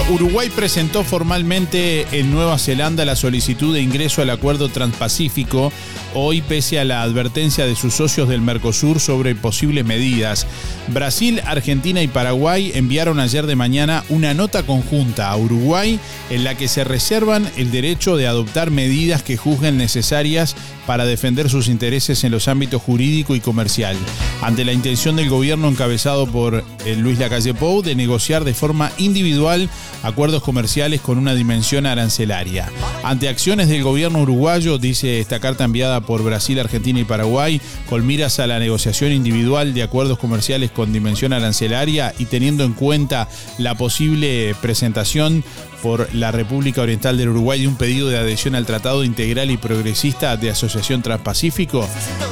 [0.08, 5.72] Uruguay presentó formalmente en Nueva Zelanda la solicitud de ingreso al acuerdo transpacífico,
[6.14, 10.46] hoy pese a la advertencia de sus socios del Mercosur sobre posibles medidas.
[10.88, 15.98] Brasil, Argentina y Paraguay enviaron ayer de mañana una nota conjunta a Uruguay
[16.30, 20.54] en la que se reservan el derecho de adoptar medidas que juzguen necesarias
[20.86, 23.96] para defender sus intereses en los ámbitos jurídico y comercial,
[24.40, 28.92] ante la intención del gobierno encabezado por eh, Luis Lacalle Pou de negociar de forma
[28.96, 29.68] individual
[30.04, 32.70] acuerdos comerciales con una dimensión arancelaria.
[33.02, 38.06] Ante acciones del gobierno uruguayo, dice esta carta enviada por Brasil, Argentina y Paraguay, con
[38.06, 43.28] miras a la negociación individual de acuerdos comerciales con dimensión arancelaria y teniendo en cuenta
[43.56, 45.42] la posible presentación
[45.86, 49.56] por la República Oriental del Uruguay de un pedido de adhesión al Tratado Integral y
[49.56, 51.88] Progresista de Asociación Transpacífico,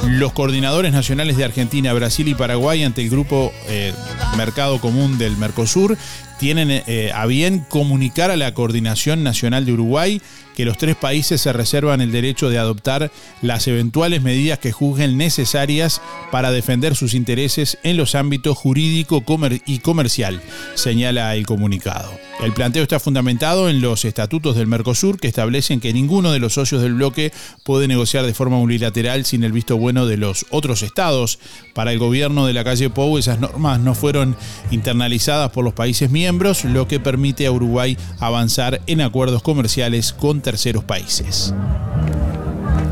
[0.09, 3.93] los coordinadores nacionales de Argentina, Brasil y Paraguay ante el Grupo eh,
[4.35, 5.97] Mercado Común del Mercosur
[6.37, 10.21] tienen eh, a bien comunicar a la Coordinación Nacional de Uruguay
[10.55, 13.09] que los tres países se reservan el derecho de adoptar
[13.41, 19.23] las eventuales medidas que juzguen necesarias para defender sus intereses en los ámbitos jurídico
[19.65, 20.41] y comercial,
[20.75, 22.11] señala el comunicado.
[22.43, 26.53] El planteo está fundamentado en los estatutos del Mercosur que establecen que ninguno de los
[26.53, 27.31] socios del bloque
[27.63, 31.39] puede negociar de forma unilateral sin el visto bueno de los otros estados.
[31.73, 34.35] Para el gobierno de la calle Pou esas normas no fueron
[34.69, 40.41] internalizadas por los países miembros, lo que permite a Uruguay avanzar en acuerdos comerciales con
[40.41, 41.53] terceros países.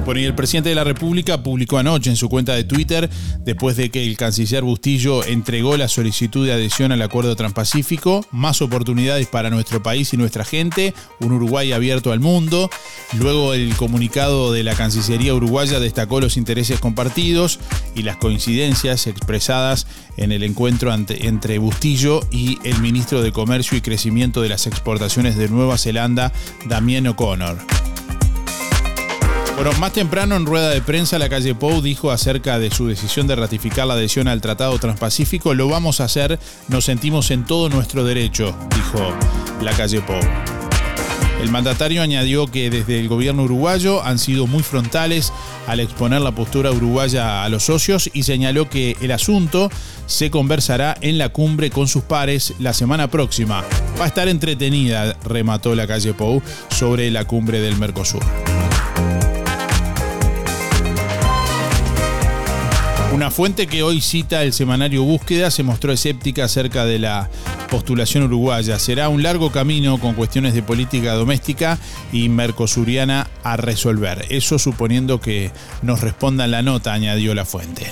[0.06, 3.78] Bueno, y el presidente de la República publicó anoche en su cuenta de Twitter, después
[3.78, 9.28] de que el canciller Bustillo entregó la solicitud de adhesión al Acuerdo Transpacífico, más oportunidades
[9.28, 12.70] para nuestro país y nuestra gente, un Uruguay abierto al mundo.
[13.18, 17.62] Luego el comunicado de la Cancillería uruguaya destacó los intereses compartidos
[17.96, 19.88] y las coincidencias expresadas
[20.18, 25.38] en el encuentro entre Bustillo y el ministro de Comercio y Crecimiento de las Exportaciones
[25.38, 26.34] de Nueva Zelanda,
[26.68, 27.93] Damien O'Connor.
[29.56, 33.28] Bueno, más temprano en rueda de prensa la calle Pou dijo acerca de su decisión
[33.28, 36.40] de ratificar la adhesión al Tratado Transpacífico, lo vamos a hacer,
[36.70, 39.14] nos sentimos en todo nuestro derecho, dijo
[39.62, 40.20] la calle Pou.
[41.42, 45.34] El mandatario añadió que desde el gobierno uruguayo han sido muy frontales
[45.68, 49.70] al exponer la postura uruguaya a los socios y señaló que el asunto
[50.06, 53.64] se conversará en la cumbre con sus pares la semana próxima.
[54.00, 58.24] Va a estar entretenida, remató la calle Pou sobre la cumbre del Mercosur.
[63.14, 67.30] Una fuente que hoy cita el semanario Búsqueda se mostró escéptica acerca de la
[67.70, 68.80] postulación uruguaya.
[68.80, 71.78] Será un largo camino con cuestiones de política doméstica
[72.12, 74.26] y mercosuriana a resolver.
[74.30, 75.52] Eso suponiendo que
[75.84, 77.86] nos respondan la nota, añadió la fuente.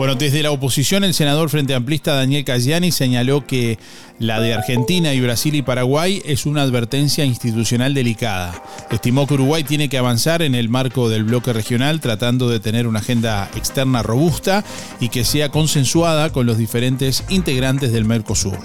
[0.00, 3.78] Bueno, desde la oposición, el senador Frente Amplista Daniel Cayani señaló que
[4.18, 8.62] la de Argentina y Brasil y Paraguay es una advertencia institucional delicada.
[8.90, 12.86] Estimó que Uruguay tiene que avanzar en el marco del bloque regional tratando de tener
[12.86, 14.64] una agenda externa robusta
[15.00, 18.56] y que sea consensuada con los diferentes integrantes del Mercosur.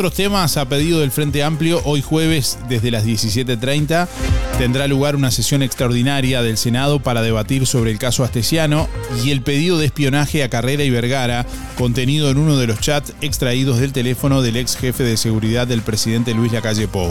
[0.00, 4.08] Otros temas, a pedido del Frente Amplio, hoy jueves desde las 17.30
[4.56, 8.88] tendrá lugar una sesión extraordinaria del Senado para debatir sobre el caso Astesiano
[9.22, 11.44] y el pedido de espionaje a Carrera y Vergara,
[11.76, 15.82] contenido en uno de los chats extraídos del teléfono del ex jefe de seguridad del
[15.82, 17.10] presidente Luis Lacalle Pou.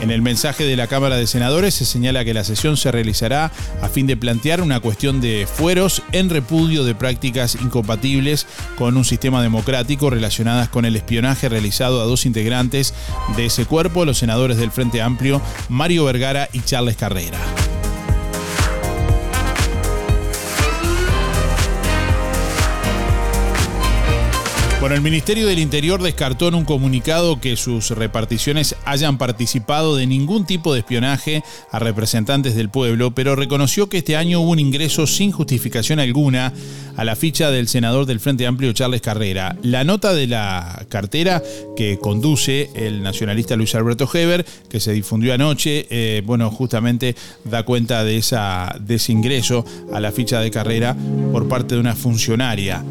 [0.00, 3.52] En el mensaje de la Cámara de Senadores se señala que la sesión se realizará
[3.82, 8.46] a fin de plantear una cuestión de fueros en repudio de prácticas incompatibles
[8.76, 12.94] con un sistema democrático relacionadas con el espionaje realizado a dos integrantes
[13.36, 17.38] de ese cuerpo, los senadores del Frente Amplio, Mario Vergara y Charles Carrera.
[24.80, 30.06] Bueno, el Ministerio del Interior descartó en un comunicado que sus reparticiones hayan participado de
[30.06, 34.58] ningún tipo de espionaje a representantes del pueblo, pero reconoció que este año hubo un
[34.58, 36.54] ingreso sin justificación alguna
[36.96, 39.54] a la ficha del senador del Frente Amplio Charles Carrera.
[39.62, 41.42] La nota de la cartera
[41.76, 47.14] que conduce el nacionalista Luis Alberto Heber, que se difundió anoche, eh, bueno, justamente
[47.44, 49.62] da cuenta de, esa, de ese ingreso
[49.92, 50.96] a la ficha de carrera
[51.32, 52.82] por parte de una funcionaria.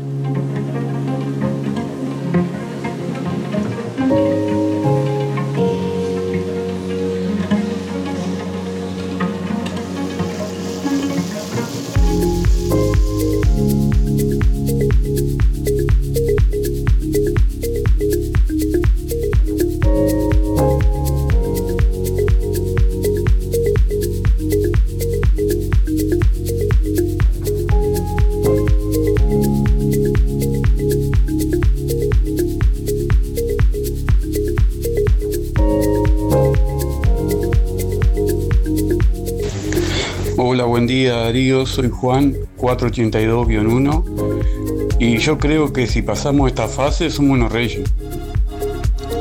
[41.80, 47.90] Soy Juan 482-1 y yo creo que si pasamos esta fase somos unos reyes.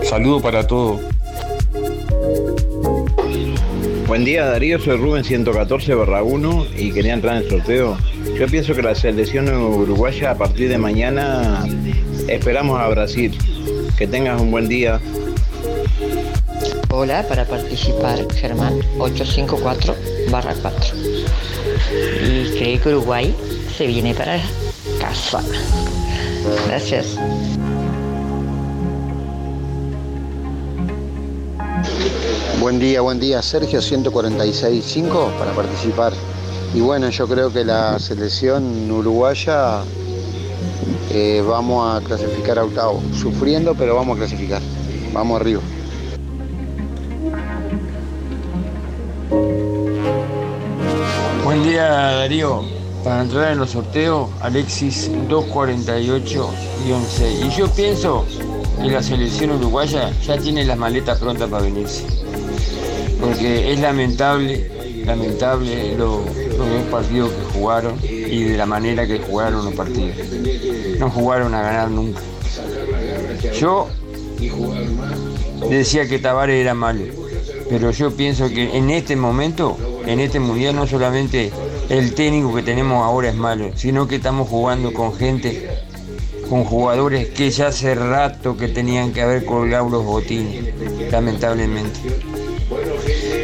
[0.03, 1.01] Saludo para todos.
[4.09, 7.97] Buen día Darío, soy Rubén 114 1 y quería entrar en el sorteo.
[8.37, 11.65] Yo pienso que la selección uruguaya a partir de mañana
[12.27, 13.39] esperamos a Brasil.
[13.97, 15.01] Que tengas un buen día.
[16.91, 19.95] Hola, para participar, Germán 854
[20.31, 20.98] barra 4.
[22.17, 23.35] Y creo que Uruguay
[23.77, 24.41] se viene para
[25.01, 25.43] casa.
[26.67, 27.17] Gracias.
[32.61, 33.41] Buen día, buen día.
[33.41, 36.13] Sergio 146.5 para participar.
[36.75, 39.83] Y bueno, yo creo que la selección uruguaya
[41.11, 43.03] eh, vamos a clasificar a octavo.
[43.15, 44.61] Sufriendo, pero vamos a clasificar.
[45.13, 45.63] Vamos arriba.
[51.91, 52.63] Darío,
[53.05, 57.47] para entrar en los sorteos, Alexis 248-6.
[57.47, 58.25] Y yo pienso
[58.83, 62.05] que la selección uruguaya ya tiene las maletas prontas para venirse.
[63.21, 64.71] Porque es lamentable,
[65.05, 66.23] lamentable lo-
[66.57, 70.17] los dos partidos que jugaron y de la manera que jugaron los partidos.
[70.99, 72.21] No jugaron a ganar nunca.
[73.59, 73.89] Yo
[75.69, 77.05] decía que Tavares era malo,
[77.69, 79.77] pero yo pienso que en este momento,
[80.07, 81.51] en este mundial, no solamente
[81.89, 85.69] el técnico que tenemos ahora es malo, sino que estamos jugando con gente,
[86.49, 90.75] con jugadores que ya hace rato que tenían que haber colgado los botines,
[91.11, 91.99] lamentablemente.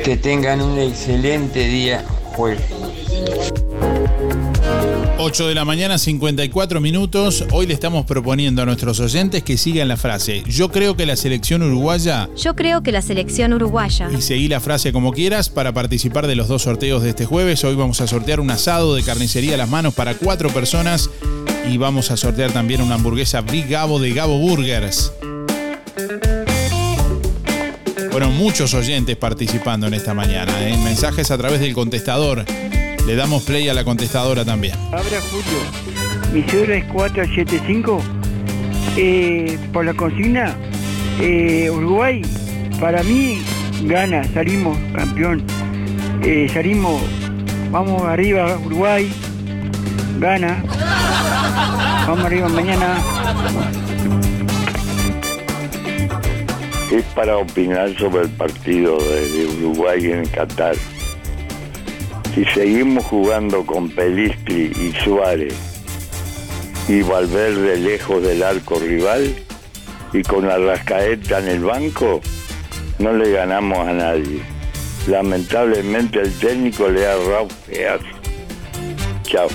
[0.05, 2.05] Que tengan un excelente día,
[2.37, 2.61] jueves.
[5.27, 7.47] 8 de la mañana, 54 minutos.
[7.51, 10.43] Hoy le estamos proponiendo a nuestros oyentes que sigan la frase.
[10.47, 12.29] Yo creo que la selección uruguaya.
[12.37, 14.11] Yo creo que la selección uruguaya.
[14.13, 17.65] Y seguí la frase como quieras para participar de los dos sorteos de este jueves.
[17.65, 21.09] Hoy vamos a sortear un asado de carnicería a las manos para cuatro personas.
[21.71, 25.11] Y vamos a sortear también una hamburguesa Big Gabo de Gabo Burgers.
[28.11, 30.53] Fueron muchos oyentes participando en esta mañana.
[30.69, 30.77] ¿eh?
[30.85, 32.45] Mensajes a través del contestador.
[33.07, 34.75] Le damos play a la contestadora también.
[34.87, 35.61] Abra Julio,
[36.33, 38.01] mi cédula es 475.
[38.97, 40.57] Eh, por la consigna,
[41.21, 42.23] eh, Uruguay,
[42.81, 43.43] para mí,
[43.83, 45.45] gana, salimos campeón.
[46.23, 47.03] Eh, salimos,
[47.71, 49.13] vamos arriba, Uruguay,
[50.19, 50.65] gana.
[52.07, 52.97] Vamos arriba mañana.
[56.91, 60.77] Es para opinar sobre el partido de, de Uruguay en Qatar.
[62.35, 65.55] Si seguimos jugando con Pelistri y Suárez
[66.89, 69.37] y Valverde lejos del arco rival
[70.13, 72.21] y con la rascaeta en el banco,
[72.99, 74.41] no le ganamos a nadie.
[75.07, 77.15] Lamentablemente el técnico le ha
[77.67, 78.05] feazo.
[79.23, 79.47] Chao.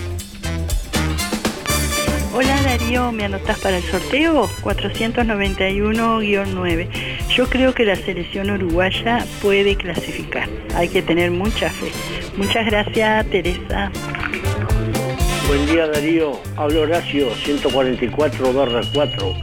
[2.33, 4.47] Hola Darío, ¿me anotás para el sorteo?
[4.61, 6.87] 491-9.
[7.35, 10.47] Yo creo que la selección uruguaya puede clasificar.
[10.75, 11.91] Hay que tener mucha fe.
[12.37, 13.91] Muchas gracias, Teresa.
[15.47, 19.35] Buen día Darío, hablo Horacio 144 barra 4.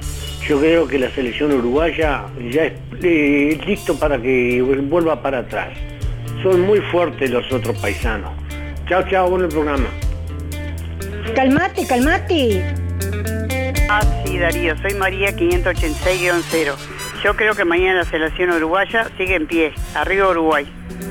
[0.48, 5.70] Yo creo que la selección uruguaya ya es eh, listo para que vuelva para atrás.
[6.42, 8.30] Son muy fuertes los otros paisanos.
[8.88, 9.88] Chao, chao, buen programa.
[11.34, 12.62] Calmate, calmate.
[13.90, 16.74] Ah, sí, Darío, soy María 586-0.
[17.24, 19.72] Yo creo que mañana la selección uruguaya sigue en pie.
[19.94, 20.66] Arriba Uruguay.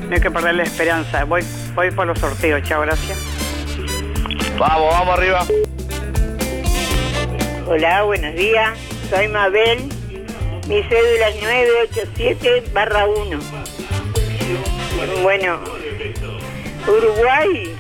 [0.07, 1.25] No hay que perder la esperanza.
[1.25, 1.41] Voy,
[1.75, 2.63] voy por los sorteos.
[2.63, 3.17] Chao, gracias.
[4.57, 5.45] Vamos, vamos arriba.
[7.67, 8.77] Hola, buenos días.
[9.09, 9.89] Soy Mabel.
[10.67, 13.39] Mi cédula es 987 barra 1.
[15.21, 15.59] Bueno,
[16.87, 17.75] Uruguay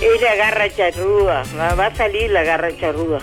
[0.00, 1.44] es la garra charruda.
[1.58, 3.18] Va, va a salir la garra charruda.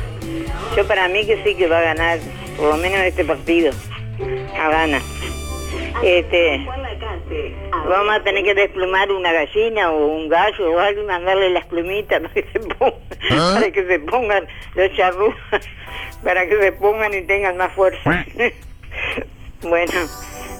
[0.76, 2.20] Yo para mí que sí que va a ganar,
[2.56, 3.72] por lo menos este partido.
[4.58, 5.02] A gana.
[6.04, 6.66] Este,
[7.88, 11.66] vamos a tener que desplumar una gallina o un gallo o algo y mandarle las
[11.66, 12.94] plumitas para que se pongan,
[13.54, 15.36] para que se pongan los charrúas,
[16.24, 18.26] para que se pongan y tengan más fuerza.
[19.64, 19.94] bueno,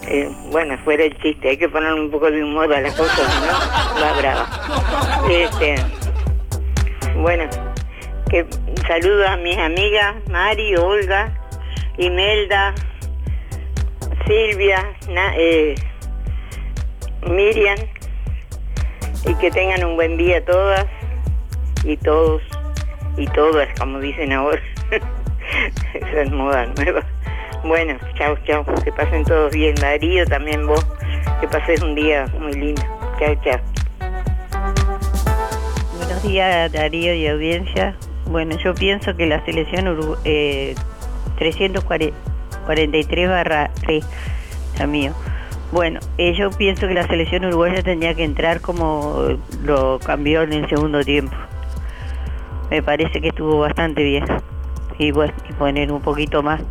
[0.08, 3.42] eh, bueno, fuera el chiste, hay que poner un poco de humor a las cosas,
[3.42, 4.02] ¿no?
[4.02, 4.48] Va brava.
[5.30, 5.76] Este,
[7.18, 7.44] bueno,
[8.30, 8.46] que
[8.88, 11.38] saludo a mis amigas Mari, Olga,
[11.98, 12.74] Imelda,
[14.26, 14.94] Silvia,
[15.38, 15.76] eh,
[17.30, 17.78] Miriam,
[19.26, 20.86] y que tengan un buen día todas
[21.84, 22.42] y todos
[23.18, 24.62] y todas, como dicen ahora.
[25.94, 27.02] Esa es moda nueva.
[27.64, 28.66] Bueno, chao, chao.
[28.84, 29.76] Que pasen todos bien.
[29.76, 30.86] Darío, también vos.
[31.42, 32.82] Que pases un día muy lindo.
[33.20, 33.60] Chao, chao.
[35.98, 37.96] Buenos días, Darío y audiencia.
[38.26, 40.76] Bueno, yo pienso que la selección Urugu- eh,
[42.76, 44.06] 343 barra 3,
[44.78, 45.14] ya mío.
[45.72, 50.54] Bueno, eh, yo pienso que la selección uruguaya tendría que entrar como lo cambió en
[50.54, 51.36] el segundo tiempo.
[52.70, 54.26] Me parece que estuvo bastante bien.
[54.98, 56.62] Y bueno, y poner un poquito más.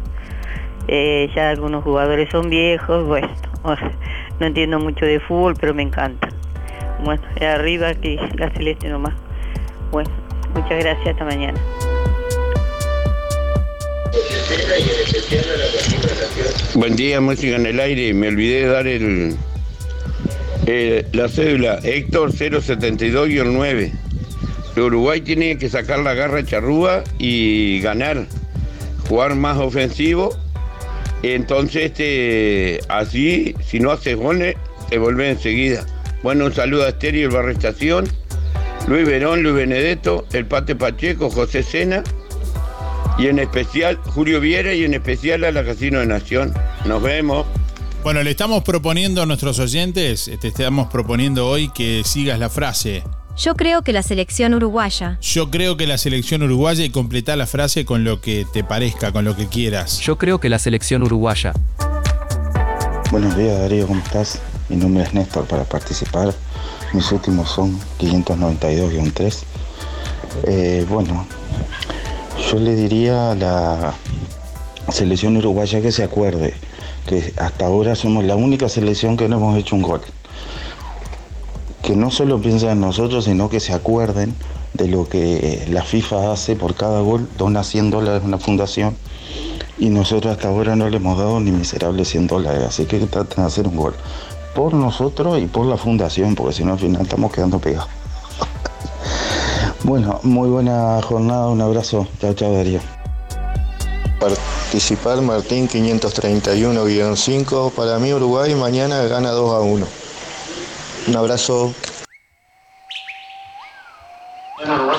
[0.89, 3.29] Eh, ya algunos jugadores son viejos, bueno,
[4.41, 6.29] no entiendo mucho de fútbol, pero me encanta.
[7.05, 9.15] Bueno, arriba que la celeste nomás.
[9.91, 10.11] Bueno,
[10.55, 11.59] muchas gracias, hasta mañana.
[16.75, 18.13] Buen día, música en el aire.
[18.13, 19.37] Me olvidé de dar el,
[20.67, 23.93] eh, la cédula Héctor 072-9.
[24.77, 28.27] Uruguay tiene que sacar la garra charrúa y ganar,
[29.09, 30.37] jugar más ofensivo.
[31.23, 34.57] Entonces, este, así, si no hace goles,
[34.91, 35.87] se vuelve enseguida.
[36.23, 38.07] Bueno, un saludo a Estéreo y el Barrio Estación,
[38.87, 42.05] Luis Verón, Luis Benedetto, el Pate Pacheco, José Sena
[43.19, 46.53] y en especial Julio Viera y en especial a la Casino de Nación.
[46.85, 47.47] Nos vemos.
[48.03, 53.03] Bueno, le estamos proponiendo a nuestros oyentes, te estamos proponiendo hoy que sigas la frase.
[53.37, 55.19] Yo creo que la selección uruguaya.
[55.21, 59.13] Yo creo que la selección uruguaya y completá la frase con lo que te parezca,
[59.13, 60.01] con lo que quieras.
[60.01, 61.53] Yo creo que la selección uruguaya.
[63.11, 64.41] Buenos días Darío, ¿cómo estás?
[64.69, 66.35] Mi nombre es Néstor para participar.
[66.93, 69.43] Mis últimos son 592-3.
[70.45, 71.27] Eh, bueno,
[72.39, 73.95] yo le diría a la
[74.91, 76.55] selección uruguaya que se acuerde
[77.07, 80.01] que hasta ahora somos la única selección que no hemos hecho un gol.
[81.83, 84.35] Que no solo piensen en nosotros, sino que se acuerden
[84.75, 88.97] de lo que la FIFA hace por cada gol, dona 100 dólares a una fundación
[89.79, 93.45] y nosotros hasta ahora no le hemos dado ni miserables 100 dólares, así que traten
[93.45, 93.95] de hacer un gol.
[94.55, 97.89] Por nosotros y por la fundación, porque si no al final estamos quedando pegados.
[99.87, 102.09] Bueno, muy buena jornada, un abrazo.
[102.21, 102.81] Chao, chao Darío.
[104.19, 107.71] Participar Martín 531-5.
[107.71, 109.87] Para mí Uruguay mañana gana 2 a 1.
[111.07, 111.73] Un abrazo.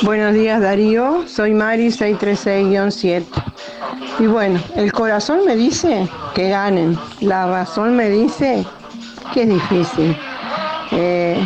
[0.04, 3.26] Buenos días Darío, soy Mari 636-7.
[4.20, 8.66] Y bueno, el corazón me dice que ganen, la razón me dice
[9.34, 10.18] que es difícil.
[10.92, 11.46] Eh,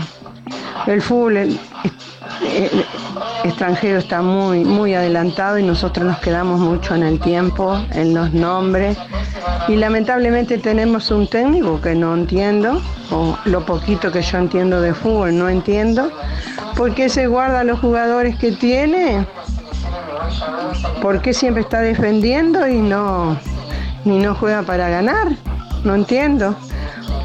[0.86, 1.60] el fútbol
[3.44, 8.34] extranjero está muy, muy adelantado y nosotros nos quedamos mucho en el tiempo, en los
[8.34, 8.98] nombres.
[9.68, 14.94] Y lamentablemente tenemos un técnico que no entiendo, o lo poquito que yo entiendo de
[14.94, 16.12] fútbol no entiendo.
[16.76, 19.26] ¿Por qué se guarda los jugadores que tiene?
[21.02, 23.38] ¿Por qué siempre está defendiendo y no,
[24.06, 25.30] ni no juega para ganar?
[25.84, 26.56] No entiendo.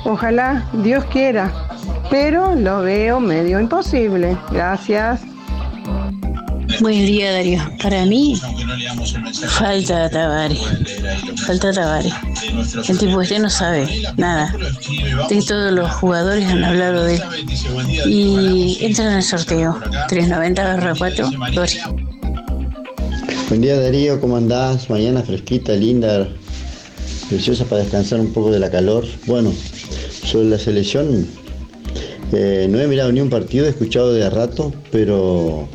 [0.05, 1.66] Ojalá Dios quiera,
[2.11, 4.37] pero lo veo medio imposible.
[4.51, 5.21] Gracias.
[6.81, 7.61] Buen día, Darío.
[7.83, 8.39] Para mí,
[9.49, 10.61] falta Tavares.
[11.47, 12.13] Falta Tavares.
[12.89, 14.55] El tipo este no sabe nada.
[15.29, 17.23] De todos los jugadores han hablado de él.
[18.07, 19.81] Y entra en el sorteo.
[20.09, 21.79] 390 barra 4, Dori.
[23.49, 24.91] Buen día Darío, ¿cómo andás?
[24.91, 26.29] Mañana fresquita, linda,
[27.29, 29.05] preciosa para descansar un poco de la calor.
[29.27, 29.53] Bueno,
[30.25, 31.29] sobre la selección,
[32.33, 35.69] eh, no he mirado ni un partido, he escuchado de a rato, pero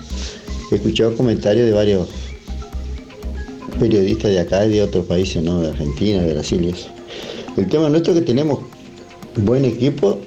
[0.72, 2.10] he escuchado comentarios de varios
[3.80, 5.62] periodistas de acá y de otros países, ¿no?
[5.62, 6.90] De Argentina, de Brasil y eso.
[7.58, 8.60] El tema nuestro es que tenemos
[9.38, 10.20] buen equipo,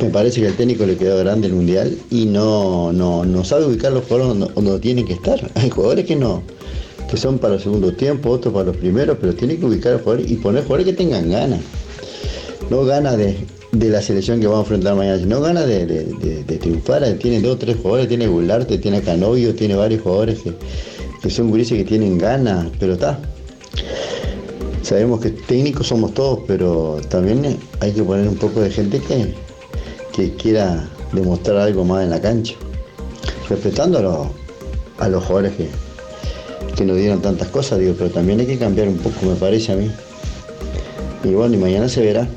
[0.00, 3.66] me parece que al técnico le quedó grande el mundial y no, no, no sabe
[3.66, 5.50] ubicar los jugadores donde, tienen que estar.
[5.54, 6.42] Hay jugadores que no,
[7.10, 9.94] que son para el segundo tiempo, otros para los primeros, pero tiene que ubicar a
[9.96, 11.60] los jugadores y poner jugadores que tengan ganas.
[12.70, 13.36] No ganas de,
[13.72, 17.02] de la selección que vamos a enfrentar mañana, sino ganas de, triunfar.
[17.14, 20.52] Tiene dos o tres jugadores, tiene Gularte, tiene Canovio, tiene varios jugadores que,
[21.22, 23.18] que son gurises que tienen ganas, pero está.
[24.82, 29.32] Sabemos que técnicos somos todos, pero también hay que poner un poco de gente que,
[30.12, 32.54] que quiera demostrar algo más en la cancha.
[33.48, 34.26] Respetando a los,
[34.98, 35.68] a los jugadores que,
[36.76, 39.72] que nos dieron tantas cosas, digo, pero también hay que cambiar un poco, me parece
[39.72, 39.90] a mí.
[41.24, 42.28] Y bueno, y mañana se verá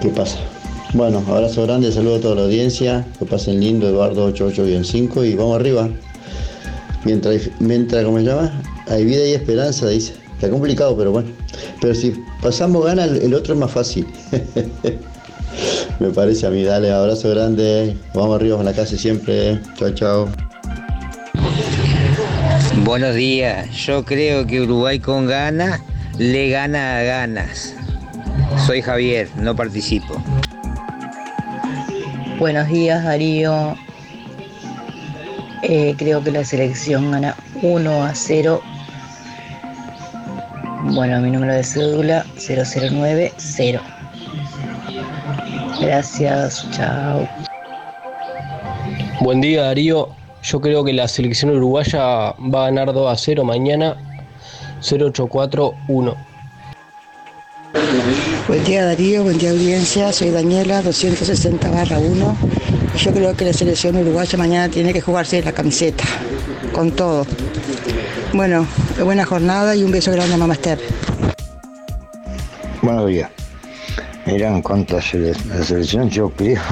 [0.00, 0.38] qué pasa.
[0.94, 5.60] Bueno, abrazo grande, saludo a toda la audiencia, que pasen lindo, Eduardo 88-5 y vamos
[5.60, 5.88] arriba.
[7.04, 8.52] Mientras, mientras, ¿cómo se llama?
[8.88, 10.14] Hay vida y esperanza, dice.
[10.34, 11.28] Está complicado, pero bueno.
[11.80, 14.06] Pero si pasamos ganas, el otro es más fácil.
[15.98, 17.96] Me parece a mí, dale, abrazo grande.
[18.14, 19.60] Vamos arriba con la casa siempre.
[19.76, 20.28] Chao, chao.
[22.84, 25.80] Buenos días, yo creo que Uruguay con ganas
[26.18, 27.74] le gana a ganas.
[28.66, 30.20] Soy Javier, no participo.
[32.38, 33.76] Buenos días, Darío.
[35.62, 38.62] Eh, creo que la selección gana 1 a 0.
[40.92, 43.82] Bueno, mi número de cédula 0090.
[45.80, 47.28] Gracias, chao.
[49.20, 50.08] Buen día Darío,
[50.42, 53.96] yo creo que la selección uruguaya va a ganar 2 a 0 mañana
[54.80, 56.27] 0841.
[58.48, 62.36] Buen día Darío, buen día audiencia, soy Daniela 260 barra 1.
[62.96, 66.04] Yo creo que la selección uruguaya mañana tiene que jugarse la camiseta,
[66.72, 67.26] con todo.
[68.32, 68.66] Bueno,
[69.04, 70.78] buena jornada y un beso grande a Mamá Esther.
[72.80, 73.30] Buenos días.
[74.24, 76.62] Mira, en cuanto a la selección, yo creo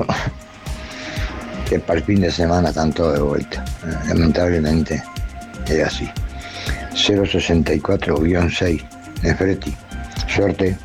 [1.68, 3.62] que para el fin de semana están todos de vuelta.
[4.09, 5.03] Lamentablemente
[5.68, 6.09] es así.
[6.95, 8.83] 064-6,
[9.22, 9.77] Nefreti.
[10.35, 10.79] Suerte.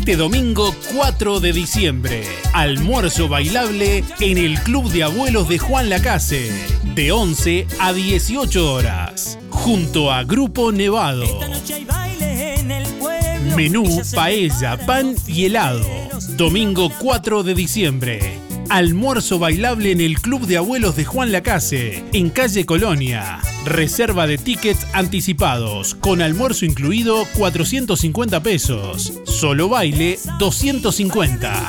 [0.00, 2.24] Este domingo 4 de diciembre,
[2.54, 6.50] almuerzo bailable en el Club de Abuelos de Juan Lacase,
[6.94, 11.26] de 11 a 18 horas, junto a Grupo Nevado.
[13.54, 15.86] Menú, paella, pan y helado.
[16.30, 18.39] Domingo 4 de diciembre.
[18.70, 23.40] Almuerzo bailable en el Club de Abuelos de Juan Lacase, en calle Colonia.
[23.64, 29.12] Reserva de tickets anticipados, con almuerzo incluido 450 pesos.
[29.24, 31.68] Solo baile 250.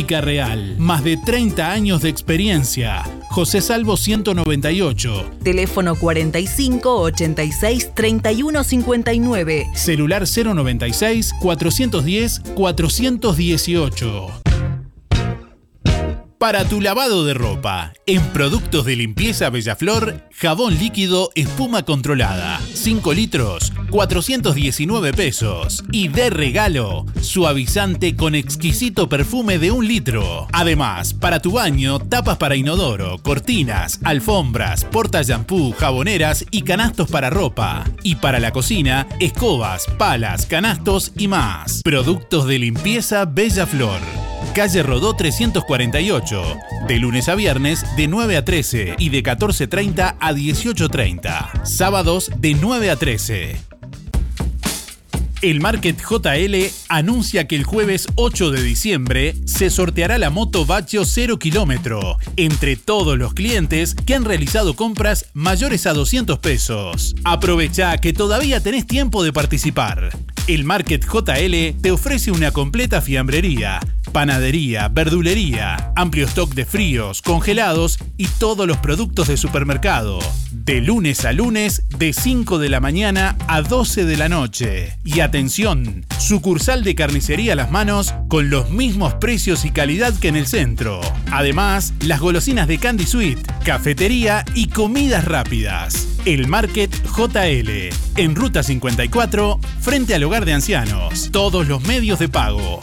[0.00, 3.02] Óptica Real, más de 30 años de experiencia.
[3.28, 5.30] José Salvo 198.
[5.42, 9.66] Teléfono 45 86 31 59.
[9.74, 14.26] Celular 096 410 418.
[16.40, 23.12] Para tu lavado de ropa, en productos de limpieza Bellaflor, jabón líquido espuma controlada, 5
[23.12, 25.84] litros, 419 pesos.
[25.92, 30.48] Y de regalo, suavizante con exquisito perfume de un litro.
[30.52, 37.28] Además, para tu baño, tapas para inodoro, cortinas, alfombras, porta shampoo, jaboneras y canastos para
[37.28, 37.84] ropa.
[38.02, 41.82] Y para la cocina, escobas, palas, canastos y más.
[41.82, 46.42] Productos de limpieza Bellaflor calle Rodó 348,
[46.88, 52.54] de lunes a viernes de 9 a 13 y de 14.30 a 18.30, sábados de
[52.54, 53.70] 9 a 13.
[55.42, 61.06] El Market JL anuncia que el jueves 8 de diciembre se sorteará la moto Baccio
[61.06, 67.14] 0 kilómetro entre todos los clientes que han realizado compras mayores a 200 pesos.
[67.24, 70.10] Aprovecha que todavía tenés tiempo de participar.
[70.46, 73.80] El Market JL te ofrece una completa fiambrería,
[74.12, 80.18] panadería, verdulería, amplio stock de fríos, congelados y todos los productos de supermercado.
[80.50, 84.96] De lunes a lunes, de 5 de la mañana a 12 de la noche.
[85.04, 90.28] Y atención, sucursal de carnicería a las manos con los mismos precios y calidad que
[90.28, 91.00] en el centro.
[91.30, 96.08] Además, las golosinas de Candy Sweet, cafetería y comidas rápidas.
[96.26, 97.70] El Market JL,
[98.16, 101.30] en Ruta 54, frente al hogar de ancianos.
[101.32, 102.80] Todos los medios de pago.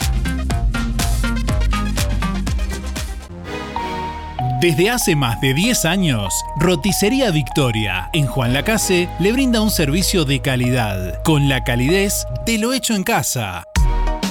[4.60, 10.24] Desde hace más de 10 años, Roticería Victoria en Juan Lacase le brinda un servicio
[10.24, 13.62] de calidad, con la calidez de lo hecho en casa.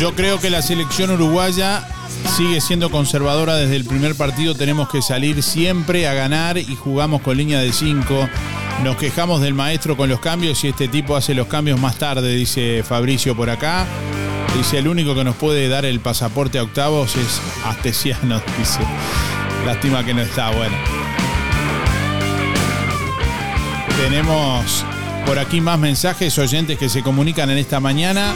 [0.00, 1.86] Yo creo que la selección uruguaya
[2.34, 4.54] sigue siendo conservadora desde el primer partido.
[4.54, 8.26] Tenemos que salir siempre a ganar y jugamos con línea de 5.
[8.82, 12.34] Nos quejamos del maestro con los cambios y este tipo hace los cambios más tarde,
[12.34, 13.84] dice Fabricio por acá.
[14.56, 18.80] Dice, el único que nos puede dar el pasaporte a octavos es Astesiano, dice.
[19.66, 20.76] Lástima que no está, bueno.
[24.02, 24.82] Tenemos
[25.26, 28.32] por aquí más mensajes oyentes que se comunican en esta mañana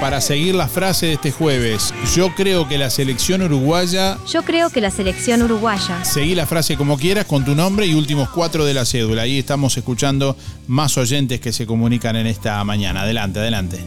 [0.00, 1.94] para seguir la frase de este jueves.
[2.14, 4.18] Yo creo que la selección uruguaya...
[4.30, 6.04] Yo creo que la selección uruguaya.
[6.04, 9.22] Seguí la frase como quieras con tu nombre y últimos cuatro de la cédula.
[9.22, 13.02] Ahí estamos escuchando más oyentes que se comunican en esta mañana.
[13.02, 13.78] Adelante, adelante.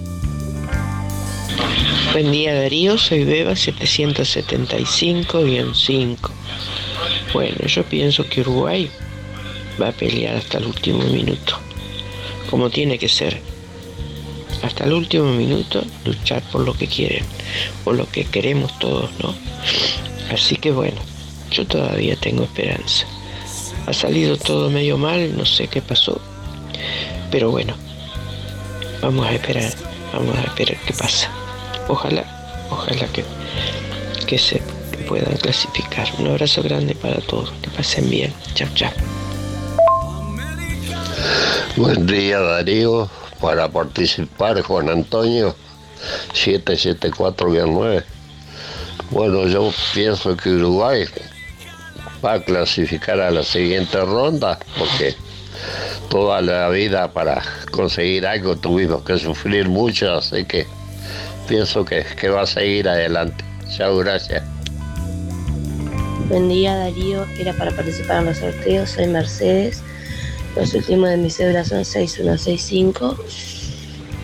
[2.11, 6.17] Buen día Darío, soy Beba 775-5.
[7.33, 8.89] Bueno, yo pienso que Uruguay
[9.79, 11.59] va a pelear hasta el último minuto,
[12.49, 13.39] como tiene que ser.
[14.63, 17.25] Hasta el último minuto luchar por lo que quieren,
[17.83, 19.33] por lo que queremos todos, ¿no?
[20.31, 20.97] Así que bueno,
[21.51, 23.05] yo todavía tengo esperanza.
[23.87, 26.21] Ha salido todo medio mal, no sé qué pasó,
[27.31, 27.73] pero bueno,
[29.01, 29.73] vamos a esperar,
[30.13, 31.31] vamos a esperar qué pasa.
[31.87, 33.23] Ojalá, ojalá que,
[34.27, 34.61] que se
[35.07, 36.07] puedan clasificar.
[36.19, 38.33] Un abrazo grande para todos, que pasen bien.
[38.53, 38.91] Chao, chao.
[41.75, 43.09] Buen día Darío,
[43.41, 45.55] para participar Juan Antonio
[46.33, 48.03] 774-9.
[49.11, 51.05] Bueno, yo pienso que Uruguay
[52.23, 55.15] va a clasificar a la siguiente ronda porque
[56.09, 60.67] toda la vida para conseguir algo tuvimos que sufrir mucho, así que
[61.47, 63.43] pienso que, que va a seguir adelante.
[63.75, 64.43] Chao, gracias.
[66.27, 69.81] Buen día Darío, era para participar en los sorteos, soy Mercedes,
[70.55, 73.17] los últimos de mis cédulas son 6165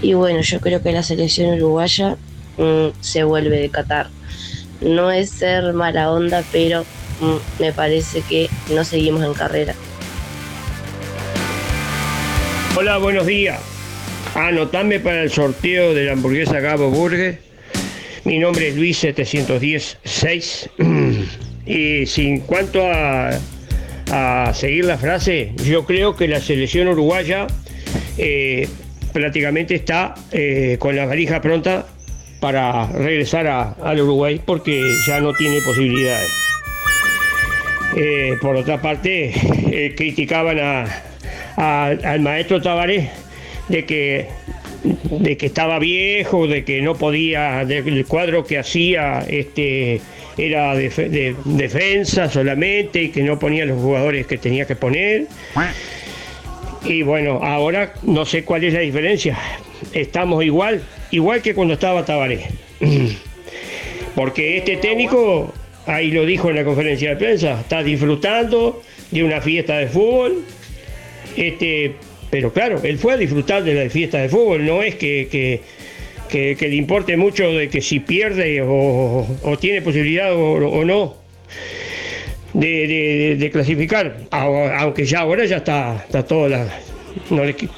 [0.02, 2.18] y bueno, yo creo que la selección uruguaya
[2.58, 4.10] mm, se vuelve de Qatar.
[4.82, 6.84] No es ser mala onda, pero
[7.22, 9.74] mm, me parece que no seguimos en carrera.
[12.76, 13.62] Hola, buenos días.
[14.36, 17.40] Anotame para el sorteo de la hamburguesa Gabo Burger.
[18.26, 20.70] Mi nombre es Luis 710-6.
[21.66, 23.40] y sin cuanto a,
[24.12, 27.48] a seguir la frase, yo creo que la selección uruguaya
[28.18, 28.68] eh,
[29.14, 31.88] prácticamente está eh, con la valija pronta
[32.40, 36.30] para regresar a- al Uruguay porque ya no tiene posibilidades.
[37.98, 39.34] Eh, por otra parte,
[39.96, 40.86] criticaban a-
[41.56, 43.10] a- al maestro Tavares
[43.70, 44.28] de que,
[44.84, 50.02] de que estaba viejo, de que no podía, del cuadro que hacía este,
[50.38, 55.28] era de, de- defensa solamente y que no ponía los jugadores que tenía que poner.
[56.84, 59.38] Y bueno, ahora no sé cuál es la diferencia.
[59.94, 60.82] Estamos igual,
[61.12, 62.46] igual que cuando estaba Tabaré.
[64.16, 65.54] Porque este técnico,
[65.88, 68.82] ahí lo dijo en la conferencia de prensa, está disfrutando
[69.12, 70.44] de una fiesta de fútbol.
[71.36, 71.96] Este,
[72.30, 75.62] pero claro, él fue a disfrutar de la fiesta de fútbol, no es que, que,
[76.30, 80.84] que- que le importe mucho de que si pierde o, o tiene posibilidad o, o
[80.86, 81.16] no
[82.54, 86.68] de, de- de clasificar, aunque ya ahora ya está, está todo la,
[87.30, 87.70] no le qui-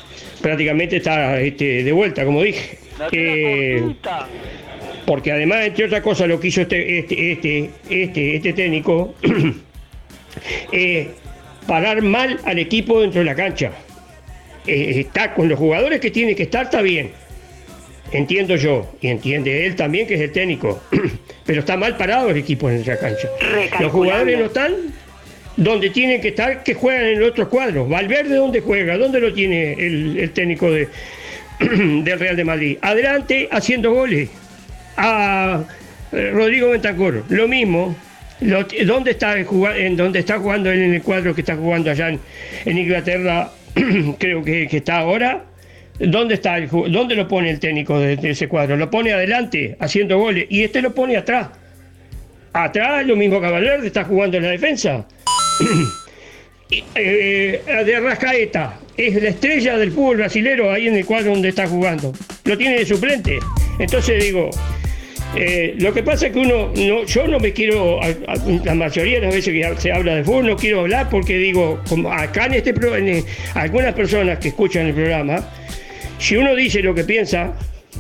[0.41, 2.77] prácticamente está este, de vuelta, como dije.
[3.11, 3.81] Eh,
[5.05, 9.15] porque además, entre otras cosas, lo que hizo este, este, este, este, este técnico
[10.71, 11.07] es
[11.67, 13.71] parar mal al equipo dentro de la cancha.
[14.65, 17.11] Eh, está con los jugadores que tiene que estar, está bien.
[18.11, 20.81] Entiendo yo, y entiende él también que es el técnico.
[21.45, 23.27] Pero está mal parado el equipo en la cancha.
[23.79, 24.73] Los jugadores no están
[25.55, 27.89] donde tienen que estar, que juegan en otros cuadros.
[27.89, 28.97] Valverde, ¿dónde juega?
[28.97, 30.87] ¿Dónde lo tiene el, el técnico de,
[31.59, 32.77] del Real de Madrid?
[32.81, 34.29] Adelante haciendo goles.
[34.97, 35.63] A
[36.11, 37.95] eh, Rodrigo Bentancur, lo mismo.
[38.41, 41.91] Lo- ¿Dónde está, jugando, en dónde está jugando él en el cuadro que está jugando
[41.91, 42.19] allá en,
[42.65, 43.51] en Inglaterra?
[44.19, 45.43] creo que, que está ahora.
[45.99, 48.77] ¿Dónde está ¿Dónde lo pone el técnico de, ese cuadro?
[48.77, 51.49] Lo pone adelante, haciendo goles, y este lo pone atrás.
[52.53, 55.05] Atrás, lo mismo Valverde, está jugando en la defensa.
[56.69, 61.65] Eh, de Rascaeta, es la estrella del fútbol brasilero ahí en el cuadro donde está
[61.65, 62.11] jugando.
[62.43, 63.39] Lo tiene de suplente.
[63.79, 64.49] Entonces digo,
[65.35, 67.99] eh, lo que pasa es que uno, no, yo no me quiero,
[68.63, 71.81] la mayoría de las veces que se habla de fútbol no quiero hablar porque digo,
[71.87, 73.23] como acá en este en, eh,
[73.53, 75.47] algunas personas que escuchan el programa,
[76.19, 77.53] si uno dice lo que piensa,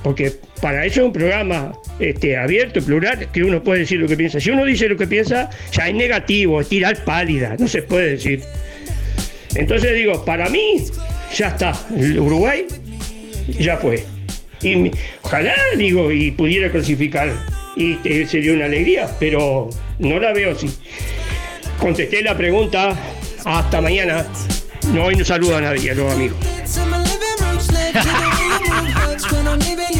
[0.03, 4.15] porque para eso es un programa este, abierto, plural, que uno puede decir lo que
[4.15, 4.39] piensa.
[4.39, 8.11] Si uno dice lo que piensa, ya es negativo, es tirar pálida, no se puede
[8.11, 8.41] decir.
[9.55, 10.83] Entonces digo, para mí,
[11.35, 11.73] ya está.
[11.91, 12.67] Uruguay
[13.59, 14.03] ya fue.
[14.61, 14.91] Y
[15.21, 17.31] ojalá, digo, y pudiera clasificar.
[17.75, 20.69] Y eh, sería una alegría, pero no la veo así.
[21.79, 22.95] Contesté la pregunta.
[23.45, 24.25] Hasta mañana.
[24.93, 26.37] No, hoy no saludo a nadie, a los amigos.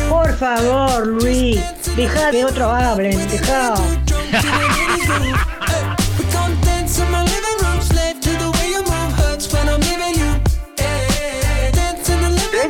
[0.10, 1.62] Por favor, Luis,
[1.96, 3.76] deja que otros hablen, deja.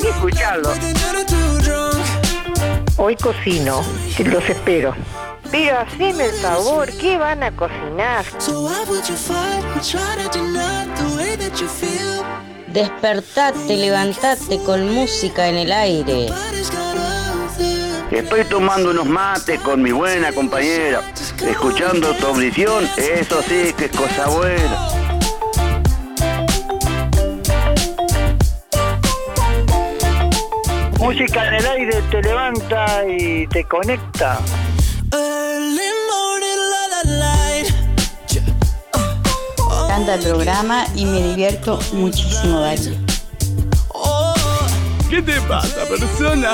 [0.00, 0.72] Que escucharlo.
[2.96, 3.82] Hoy cocino,
[4.24, 4.94] los espero.
[5.50, 8.24] Pero haceme el favor, ¿qué van a cocinar?
[12.68, 16.28] Despertate, levantate con música en el aire.
[18.10, 21.02] Estoy tomando unos mates con mi buena compañera,
[21.46, 24.88] escuchando tu audición, eso sí que es cosa buena.
[30.98, 34.38] Música en el aire te levanta y te conecta.
[39.86, 42.92] Canta el programa y me divierto muchísimo, Darío.
[45.10, 46.52] ¿Qué te pasa, persona?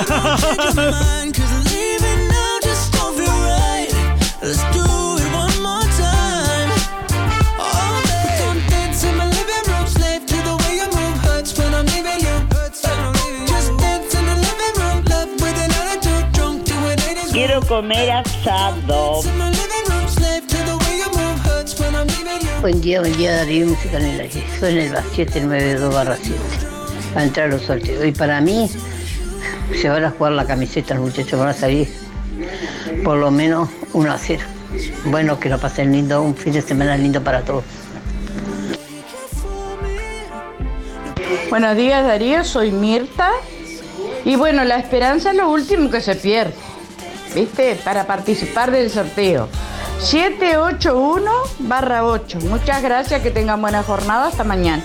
[17.31, 19.23] Quiero comer asado.
[22.61, 24.43] Buen día, buen día Darío Música en el aire.
[24.59, 26.39] Soy en el 792 barra 7.
[27.15, 28.05] Va a entrar a los sorteos.
[28.05, 28.69] Y para mí,
[29.81, 32.04] se van a jugar la camiseta, los muchachos van a salir
[33.03, 34.43] por lo menos 1 a 0.
[35.05, 37.63] Bueno, que lo pasen lindo, un fin de semana lindo para todos.
[41.49, 42.43] Buenos días, Darío.
[42.43, 43.31] Soy Mirta.
[44.25, 46.53] Y bueno, la esperanza es lo último que se pierde.
[47.33, 47.79] ¿Viste?
[47.83, 49.47] Para participar del sorteo.
[49.99, 52.39] 781 barra 8.
[52.49, 54.27] Muchas gracias, que tengan buena jornada.
[54.27, 54.83] Hasta mañana.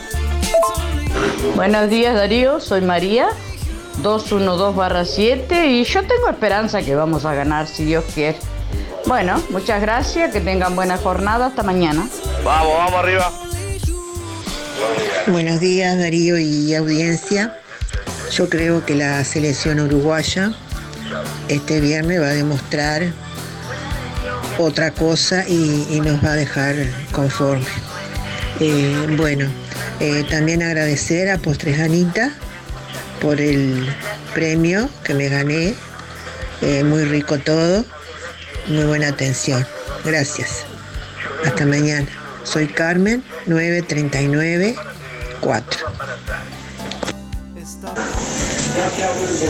[1.56, 2.60] Buenos días, Darío.
[2.60, 3.28] Soy María.
[4.02, 5.66] 212 barra 7.
[5.66, 8.38] Y yo tengo esperanza que vamos a ganar, si Dios quiere.
[9.06, 10.32] Bueno, muchas gracias.
[10.32, 11.46] Que tengan buena jornada.
[11.46, 12.08] Hasta mañana.
[12.44, 13.32] Vamos, vamos arriba.
[15.26, 17.56] Buenos días Darío y audiencia.
[18.32, 20.52] Yo creo que la selección uruguaya
[21.48, 23.12] este viernes va a demostrar
[24.58, 26.76] otra cosa y, y nos va a dejar
[27.12, 27.66] conforme.
[28.60, 29.48] Eh, bueno,
[30.00, 32.32] eh, también agradecer a Postres Anita
[33.20, 33.86] por el
[34.34, 35.74] premio que me gané.
[36.62, 37.84] Eh, muy rico todo,
[38.66, 39.66] muy buena atención.
[40.04, 40.64] Gracias.
[41.44, 42.06] Hasta mañana.
[42.44, 44.76] Soy Carmen, 939
[45.40, 45.80] 4.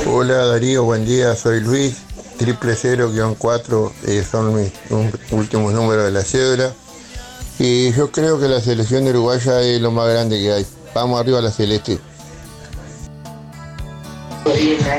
[0.07, 1.97] Hola Darío, buen día, soy Luis,
[2.39, 6.73] triple cero guion cuatro, eh, son mis un- últimos números de la cédula.
[7.59, 10.67] Y yo creo que la selección uruguaya es lo más grande que hay.
[10.95, 11.99] Vamos arriba a la celeste.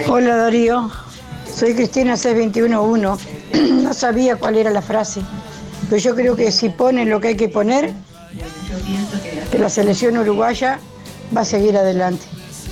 [0.07, 0.89] Hola Darío,
[1.53, 3.19] soy Cristina C211.
[3.84, 5.22] No sabía cuál era la frase,
[5.89, 7.91] pero yo creo que si ponen lo que hay que poner,
[9.51, 10.80] que la selección uruguaya
[11.35, 12.26] va a seguir adelante.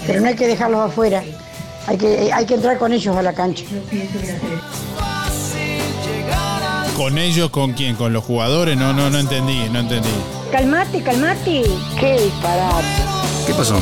[0.08, 1.24] Pero no hay que dejarlos afuera,
[1.88, 3.66] hay que, hay que entrar con ellos a la cancha.
[6.96, 7.96] ¿Con ellos con quién?
[7.96, 8.78] ¿Con los jugadores?
[8.78, 10.10] No, no, no entendí, no entendí.
[10.52, 11.64] Calmate, calmate.
[12.00, 12.88] Qué disparate.
[13.46, 13.82] ¿Qué pasó?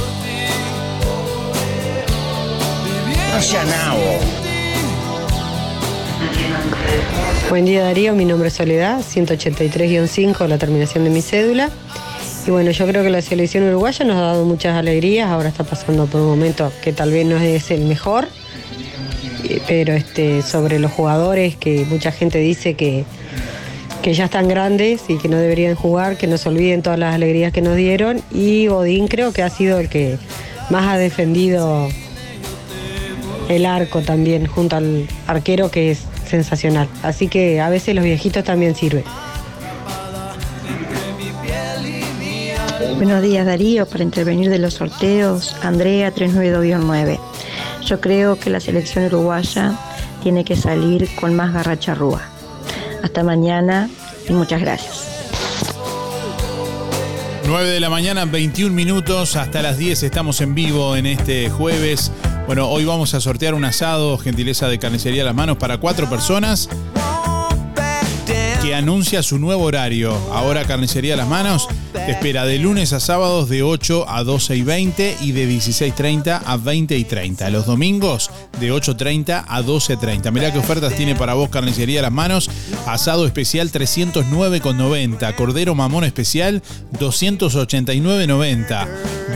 [7.49, 11.69] Buen día Darío, mi nombre es Soledad, 183-5, la terminación de mi cédula.
[12.47, 15.63] Y bueno, yo creo que la selección uruguaya nos ha dado muchas alegrías, ahora está
[15.63, 18.27] pasando por un momento que tal vez no es el mejor,
[19.43, 23.05] eh, pero este, sobre los jugadores que mucha gente dice que,
[24.01, 27.53] que ya están grandes y que no deberían jugar, que no olviden todas las alegrías
[27.53, 28.19] que nos dieron.
[28.31, 30.17] Y Godín creo que ha sido el que
[30.71, 31.87] más ha defendido
[33.49, 36.87] el arco también, junto al arquero que es sensacional.
[37.03, 39.03] Así que a veces los viejitos también sirven.
[42.97, 47.19] Buenos días Darío, para intervenir de los sorteos, Andrea 392-9.
[47.85, 49.77] Yo creo que la selección uruguaya
[50.23, 52.21] tiene que salir con más garra charrúa.
[53.03, 53.89] Hasta mañana
[54.27, 55.03] y muchas gracias.
[57.45, 62.11] 9 de la mañana, 21 minutos, hasta las 10 estamos en vivo en este jueves.
[62.47, 66.09] Bueno, hoy vamos a sortear un asado, gentileza de carnicería a las manos, para cuatro
[66.09, 66.69] personas
[68.61, 70.17] que anuncia su nuevo horario.
[70.31, 74.61] Ahora Carnicería Las Manos te espera de lunes a sábados de 8 a 12 y
[74.61, 77.49] 20 y de 16.30 a 20 y 30.
[77.49, 80.31] Los domingos de 8.30 a 12.30.
[80.31, 82.49] Mirá qué ofertas tiene para vos Carnicería Las Manos.
[82.85, 85.35] Asado especial 309,90.
[85.35, 86.63] Cordero mamón especial
[86.97, 88.87] 289,90.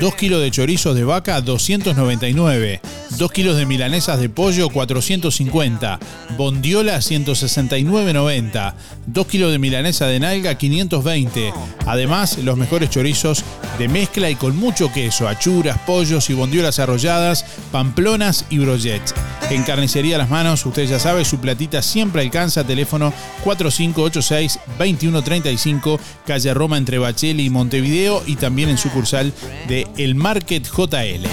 [0.01, 2.81] 2 kilos de chorizos de vaca 299.
[3.19, 5.99] 2 kilos de milanesas de pollo 450.
[6.35, 8.73] Bondiola 169,90.
[9.05, 11.53] 2 kilos de milanesa de nalga 520.
[11.85, 13.43] Además, los mejores chorizos
[13.77, 19.13] de mezcla y con mucho queso, achuras, pollos y bondiolas arrolladas, pamplonas y brochets.
[19.51, 23.11] En Carnicería Las Manos, usted ya sabe, su platita siempre alcanza teléfono
[23.43, 29.33] 4586-2135, calle Roma entre Bacheli y Montevideo y también en sucursal
[29.67, 31.27] de El Market JL.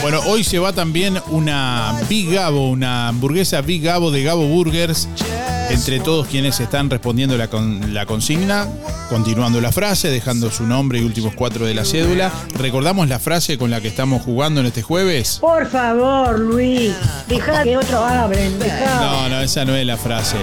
[0.00, 5.08] Bueno, hoy se va también una Big Gabo, una hamburguesa Big Gabo de Gabo Burgers.
[5.70, 8.66] Entre todos quienes están respondiendo la, con, la consigna,
[9.10, 12.32] continuando la frase, dejando su nombre y últimos cuatro de la cédula.
[12.54, 15.38] ¿Recordamos la frase con la que estamos jugando en este jueves?
[15.40, 16.92] Por favor, Luis,
[17.28, 18.58] deja que otros hablen.
[18.58, 19.00] dejá.
[19.00, 20.36] No, no, esa no es la frase.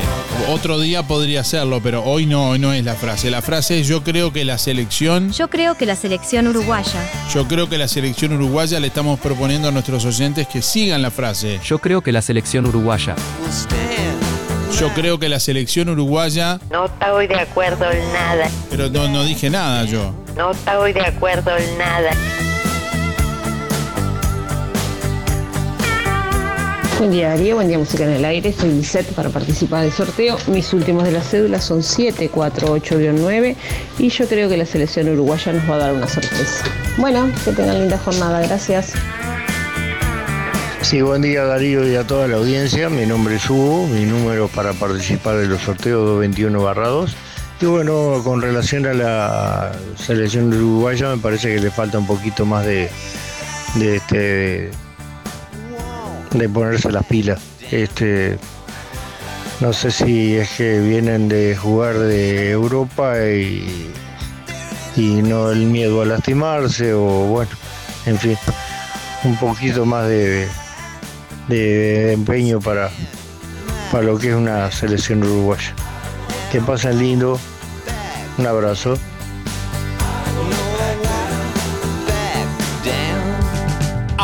[0.49, 3.31] Otro día podría serlo, pero hoy no, hoy no es la frase.
[3.31, 7.01] La frase es yo creo que la selección, Yo creo que la selección uruguaya.
[7.33, 11.11] yo creo que la selección uruguaya le estamos proponiendo a nuestros oyentes que sigan la
[11.11, 11.59] frase.
[11.63, 13.15] Yo creo que la selección uruguaya.
[14.73, 18.49] Yo creo que la selección uruguaya, No estoy de acuerdo en nada.
[18.69, 20.13] pero no, no dije nada yo.
[20.35, 22.11] No estoy de acuerdo en nada.
[26.97, 30.37] Buen día Darío, buen día Música en el Aire, soy Lisette para participar del sorteo.
[30.47, 33.55] Mis últimos de las cédulas son 748-9
[33.99, 36.63] y yo creo que la selección uruguaya nos va a dar una sorpresa.
[36.97, 38.93] Bueno, que tengan linda jornada, gracias.
[40.81, 42.89] Sí, buen día Darío y a toda la audiencia.
[42.89, 47.15] Mi nombre es Hugo, mi número para participar de los sorteos 221 2.
[47.61, 52.45] Y bueno, con relación a la selección uruguaya me parece que le falta un poquito
[52.45, 52.89] más de,
[53.75, 54.71] de este
[56.31, 57.41] de ponerse las pilas.
[57.71, 58.37] Este
[59.61, 63.91] no sé si es que vienen de jugar de Europa y,
[64.95, 67.51] y no el miedo a lastimarse o bueno,
[68.05, 68.37] en fin,
[69.23, 70.47] un poquito más de,
[71.47, 72.89] de empeño para,
[73.91, 75.73] para lo que es una selección uruguaya.
[76.51, 77.39] Que pasen lindo,
[78.37, 78.97] un abrazo.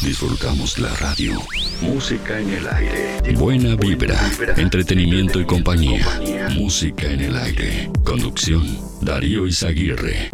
[0.07, 1.33] Disfrutamos la radio.
[1.81, 3.35] Música en el aire.
[3.35, 4.17] Buena vibra,
[4.57, 6.07] entretenimiento y compañía.
[6.55, 7.91] Música en el aire.
[8.05, 8.65] Conducción,
[9.03, 10.31] Darío Izaguirre.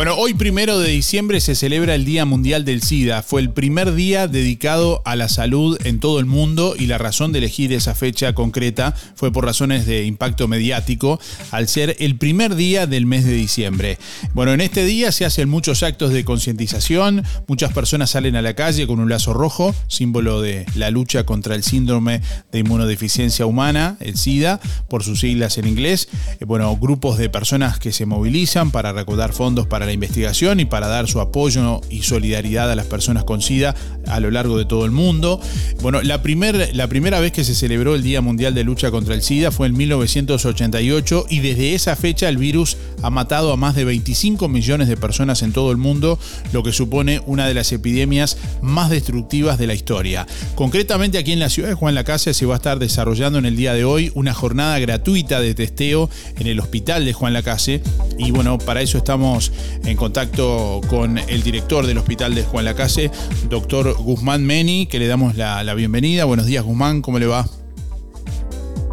[0.00, 3.22] Bueno, hoy primero de diciembre se celebra el Día Mundial del SIDA.
[3.22, 7.32] Fue el primer día dedicado a la salud en todo el mundo y la razón
[7.32, 11.20] de elegir esa fecha concreta fue por razones de impacto mediático,
[11.50, 13.98] al ser el primer día del mes de diciembre.
[14.32, 18.54] Bueno, en este día se hacen muchos actos de concientización, muchas personas salen a la
[18.54, 23.98] calle con un lazo rojo, símbolo de la lucha contra el síndrome de inmunodeficiencia humana,
[24.00, 26.08] el SIDA, por sus siglas en inglés.
[26.40, 30.66] Eh, Bueno, grupos de personas que se movilizan para recaudar fondos para la investigación y
[30.66, 33.74] para dar su apoyo y solidaridad a las personas con SIDA
[34.06, 35.40] a lo largo de todo el mundo.
[35.82, 39.14] Bueno, la, primer, la primera vez que se celebró el Día Mundial de Lucha contra
[39.14, 43.74] el SIDA fue en 1988 y desde esa fecha el virus ha matado a más
[43.74, 46.20] de 25 millones de personas en todo el mundo,
[46.52, 50.24] lo que supone una de las epidemias más destructivas de la historia.
[50.54, 53.56] Concretamente aquí en la ciudad de Juan Lacase se va a estar desarrollando en el
[53.56, 56.08] día de hoy una jornada gratuita de testeo
[56.38, 57.82] en el hospital de Juan Lacase
[58.18, 59.50] y bueno, para eso estamos
[59.84, 63.10] en contacto con el director del hospital de Juan Lacase,
[63.48, 66.24] doctor Guzmán Meni, que le damos la, la bienvenida.
[66.24, 67.44] Buenos días Guzmán, ¿cómo le va?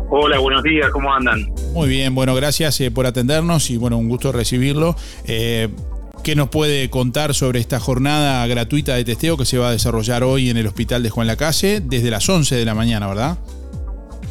[0.09, 1.47] Hola, buenos días, ¿cómo andan?
[1.73, 4.95] Muy bien, bueno, gracias eh, por atendernos y bueno, un gusto recibirlo.
[5.27, 5.67] Eh,
[6.23, 10.23] ¿Qué nos puede contar sobre esta jornada gratuita de testeo que se va a desarrollar
[10.23, 13.37] hoy en el hospital de Juan Lacase desde las 11 de la mañana, verdad?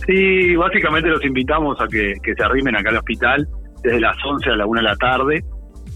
[0.06, 3.48] Sí, básicamente los invitamos a que, que se arrimen acá al hospital
[3.82, 5.44] desde las 11 a la 1 de la tarde.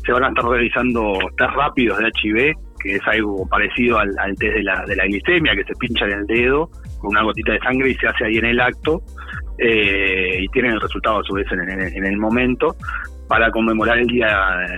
[0.04, 4.34] Se van a estar realizando test rápidos de HIV, que es algo parecido al, al
[4.36, 7.52] test de la, de la glicemia, que se pincha en el dedo con una gotita
[7.52, 9.02] de sangre y se hace ahí en el acto.
[9.58, 12.76] eh, y tienen el resultado a su vez en, en- en el momento
[13.28, 14.26] para conmemorar el Día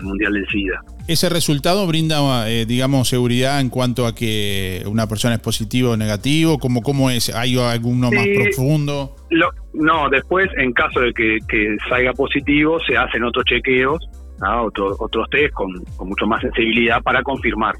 [0.02, 0.80] Mundial del SIDA.
[1.08, 5.96] Ese resultado brinda, eh, digamos, seguridad en cuanto a que una persona es positivo o
[5.96, 7.34] negativo, ¿cómo, cómo es?
[7.34, 9.14] ¿Hay alguno más profundo?
[9.30, 14.04] Lo- no, después, en caso de que, que salga positivo, se hacen otros chequeos,
[14.42, 17.74] Otro- otros test con, con mucho más sensibilidad para confirmar.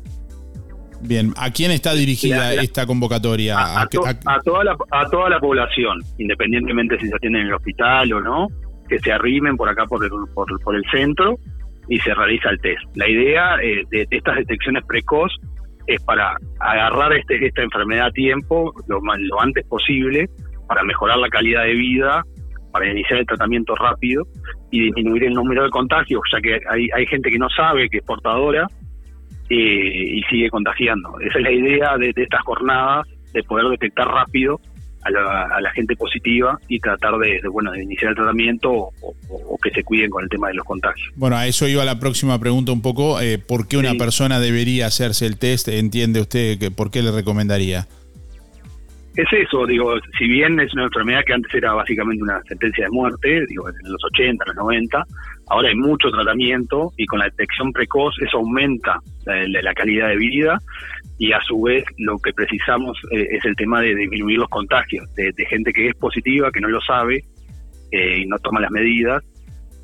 [1.01, 3.59] Bien, ¿a quién está dirigida La- la- esta convocatoria?
[3.59, 7.17] ¿A A, qué- to- a- a toda la, a toda la población, independientemente si se
[7.17, 8.47] atienden en el hospital o no,
[8.89, 11.37] que se arrimen por acá por el, por, por el centro
[11.89, 12.83] y se realiza el test.
[12.95, 15.33] La idea eh, de, de estas detecciones precoz
[15.89, 19.01] es para agarrar este, esta enfermedad a tiempo lo
[19.41, 20.29] antes posible,
[20.69, 22.23] para mejorar la calidad de vida,
[22.73, 24.25] para iniciar el tratamiento rápido
[24.71, 27.99] y disminuir el número de contagios, ya que hay, hay gente que no sabe que
[27.99, 28.67] es portadora
[29.51, 31.19] eh, y sigue contagiando.
[31.21, 34.61] Esa es la idea de, de estas jornadas, de poder detectar rápido
[35.05, 38.71] a la, a la gente positiva y tratar de, de, bueno de iniciar el tratamiento
[38.71, 39.15] o, o-
[39.55, 41.11] o que se cuiden con el tema de los contagios.
[41.17, 43.21] Bueno, a eso iba la próxima pregunta un poco.
[43.21, 45.67] eh, ¿Por qué una persona debería hacerse el test?
[45.69, 47.87] ¿Entiende usted que por qué le recomendaría?
[49.15, 52.91] Es eso, digo, si bien es una enfermedad que antes era básicamente una sentencia de
[52.91, 55.05] muerte, digo, en los 80, en los 90,
[55.49, 60.59] ahora hay mucho tratamiento y con la detección precoz eso aumenta la, calidad de vida
[61.19, 65.13] y a su vez lo que precisamos eh, es el tema de disminuir los contagios,
[65.15, 67.23] de, de gente que es positiva, que no lo sabe
[67.91, 69.23] eh, y no toma las medidas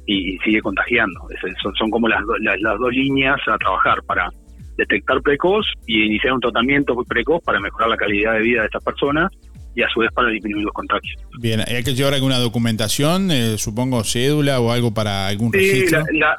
[0.07, 1.21] y, sigue contagiando.
[1.63, 4.31] Son, son como las, las, las dos líneas a trabajar para
[4.79, 8.83] detectar precoz y iniciar un tratamiento precoz para mejorar la calidad de vida de estas
[8.83, 9.31] personas
[9.75, 11.15] y a su vez para disminuir los contagios.
[11.41, 13.31] Bien, ¿hay que llevar alguna documentación?
[13.31, 15.99] eh, supongo cédula o algo para algún Sí, registro.
[16.13, 16.37] la, la-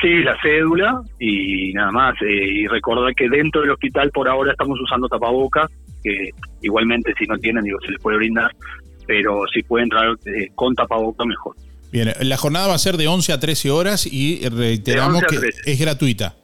[0.00, 2.14] sí, la cédula y nada más.
[2.22, 5.66] eh, y recordar que dentro del hospital por ahora estamos usando tapabocas,
[6.04, 6.30] que
[6.62, 8.50] igualmente si no tienen, digo, se les puede brindar,
[9.06, 11.56] pero si pueden entrar eh, con tapabocas mejor.
[11.90, 15.26] Bien, la jornada va a ser de 11 a 13 horas y reiteramos De 11
[15.26, 15.70] a que 13.
[15.72, 16.36] es gratuita.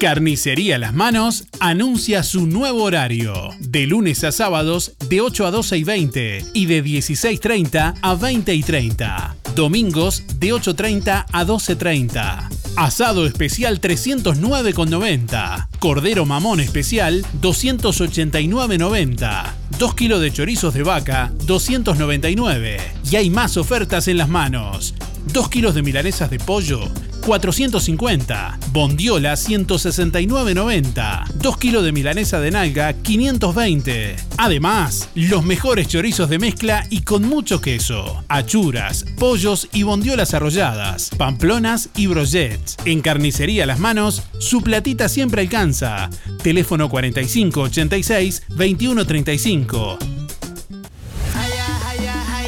[0.00, 3.50] Carnicería Las Manos anuncia su nuevo horario.
[3.60, 8.54] De lunes a sábados de 8 a 12 y 20 y de 16.30 a 20
[8.54, 9.36] y 30.
[9.58, 12.48] Domingos de 8.30 a 12.30.
[12.76, 15.66] Asado especial 309,90.
[15.80, 19.46] Cordero mamón especial 289,90.
[19.76, 22.78] 2 kilos de chorizos de vaca 299.
[23.10, 24.94] Y hay más ofertas en las manos.
[25.32, 26.80] 2 kilos de milanesas de pollo
[27.28, 28.58] 450.
[28.72, 31.28] Bondiola 169.90.
[31.34, 34.16] 2 kilos de milanesa de nalga 520.
[34.38, 38.24] Además, los mejores chorizos de mezcla y con mucho queso.
[38.28, 41.10] Achuras, pollos y bondiolas arrolladas.
[41.18, 42.76] Pamplonas y brochets.
[42.86, 46.08] En carnicería Las Manos, su platita siempre alcanza.
[46.42, 49.98] Teléfono 4586 2135.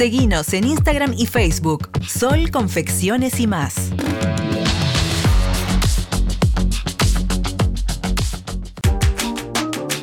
[0.00, 3.90] Seguinos en Instagram y Facebook, Sol Confecciones y más.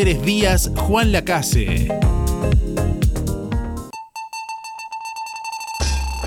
[0.03, 2.20] Díaz Juan Lacase.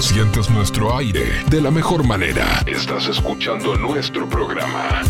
[0.00, 2.64] Sientes nuestro aire de la mejor manera.
[2.66, 5.02] Estás escuchando nuestro programa.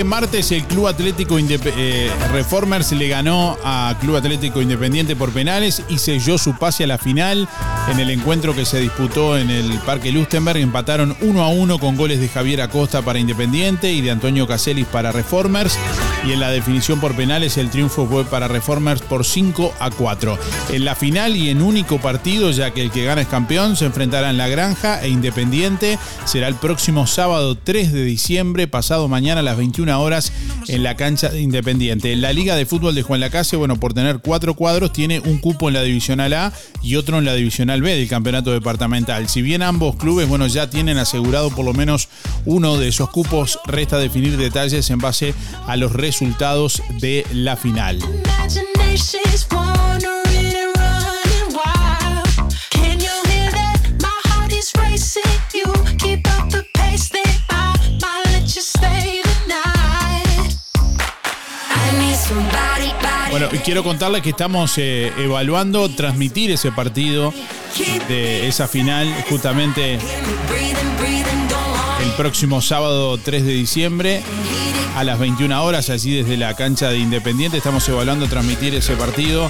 [0.00, 5.82] este martes el Club Atlético eh, Reformers le ganó a Club Atlético Independiente por penales
[5.90, 7.46] y selló su pase a la final
[7.90, 10.56] en el encuentro que se disputó en el Parque Lustenberg.
[10.56, 14.86] Empataron 1 a 1 con goles de Javier Acosta para Independiente y de Antonio Caselis
[14.86, 15.76] para Reformers.
[16.26, 20.38] Y en la definición por penales el triunfo fue para Reformers por 5 a 4.
[20.70, 23.86] En la final y en único partido, ya que el que gana es campeón, se
[23.86, 25.98] enfrentarán La Granja e Independiente.
[26.26, 30.32] Será el próximo sábado 3 de diciembre, pasado mañana a las 21 horas
[30.70, 32.14] en la cancha de Independiente.
[32.16, 35.68] La Liga de Fútbol de Juan Lacase, bueno, por tener cuatro cuadros, tiene un cupo
[35.68, 36.52] en la Divisional A
[36.82, 39.28] y otro en la Divisional B del campeonato departamental.
[39.28, 42.08] Si bien ambos clubes, bueno, ya tienen asegurado por lo menos
[42.44, 45.34] uno de esos cupos, resta definir detalles en base
[45.66, 47.98] a los resultados de la final.
[63.30, 67.32] Bueno, quiero contarles que estamos eh, evaluando transmitir ese partido
[68.08, 70.00] de esa final justamente el
[72.16, 74.20] próximo sábado 3 de diciembre
[74.96, 77.56] a las 21 horas, allí desde la cancha de Independiente.
[77.56, 79.48] Estamos evaluando transmitir ese partido,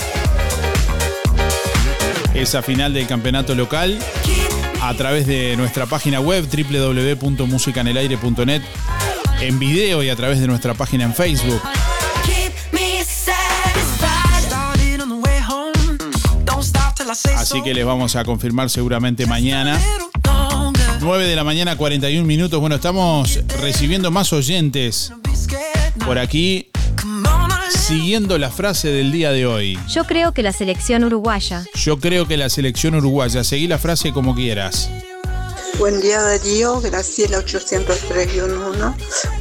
[2.35, 3.99] esa final del campeonato local.
[4.83, 8.63] a través de nuestra página web www.musicanelaire.net,
[9.41, 11.61] en video y a través de nuestra página en Facebook.
[17.51, 19.77] Así que les vamos a confirmar seguramente mañana.
[21.01, 22.61] 9 de la mañana, 41 minutos.
[22.61, 25.13] Bueno, estamos recibiendo más oyentes
[26.07, 26.71] por aquí,
[27.71, 29.77] siguiendo la frase del día de hoy.
[29.89, 31.65] Yo creo que la selección uruguaya.
[31.75, 34.89] Yo creo que la selección uruguaya, seguí la frase como quieras.
[35.77, 38.95] Buen día Darío, Graciela 803-1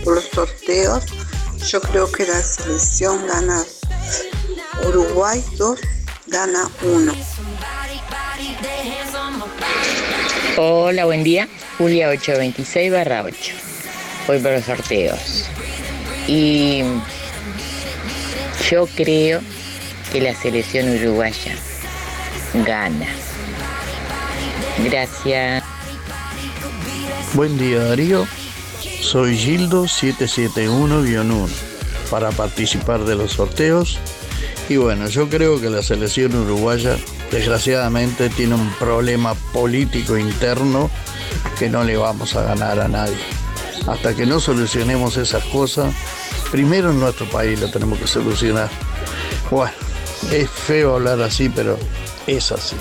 [0.03, 1.03] por los sorteos.
[1.69, 3.64] Yo creo que la selección gana
[4.88, 5.80] Uruguay 2,
[6.26, 7.14] gana 1.
[10.58, 11.48] Hola, buen día.
[11.78, 13.54] Julia 826 barra 8.
[14.28, 15.46] Voy por los sorteos.
[16.28, 16.84] Y
[18.70, 19.41] yo creo
[20.12, 21.56] que la selección uruguaya
[22.66, 23.08] gana.
[24.84, 25.64] Gracias.
[27.34, 28.28] Buen día Darío,
[29.02, 31.48] soy Gildo 771-1
[32.10, 34.00] para participar de los sorteos
[34.68, 36.98] y bueno, yo creo que la selección uruguaya
[37.31, 40.89] desgraciadamente tiene un problema político interno
[41.57, 43.18] que no le vamos a ganar a nadie.
[43.88, 45.93] Hasta que no solucionemos esas cosas,
[46.51, 48.69] primero en nuestro país lo tenemos que solucionar.
[49.49, 49.73] Bueno,
[50.31, 51.77] es feo hablar así, pero
[52.27, 52.76] es así.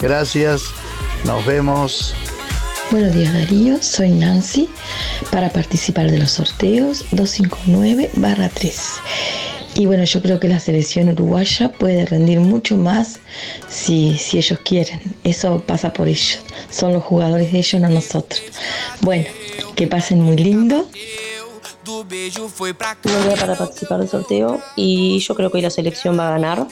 [0.00, 0.62] Gracias,
[1.24, 2.14] nos vemos.
[2.90, 4.70] Buenos días Darío, soy Nancy
[5.30, 8.74] para participar de los sorteos 259-3.
[9.78, 13.20] Y bueno, yo creo que la selección uruguaya puede rendir mucho más
[13.68, 15.00] si, si ellos quieren.
[15.22, 16.40] Eso pasa por ellos.
[16.68, 18.42] Son los jugadores de ellos, no nosotros.
[19.02, 19.26] Bueno,
[19.76, 20.88] que pasen muy lindo.
[21.86, 26.32] Un día para participar del sorteo y yo creo que hoy la selección va a
[26.32, 26.66] ganar.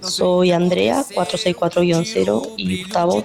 [0.00, 3.24] Soy Andrea, 464-0 y Gustavo,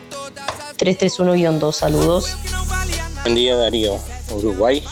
[0.79, 1.73] 331-2.
[1.73, 2.35] Saludos.
[3.21, 3.99] Buen día Darío.
[4.31, 4.83] Uruguay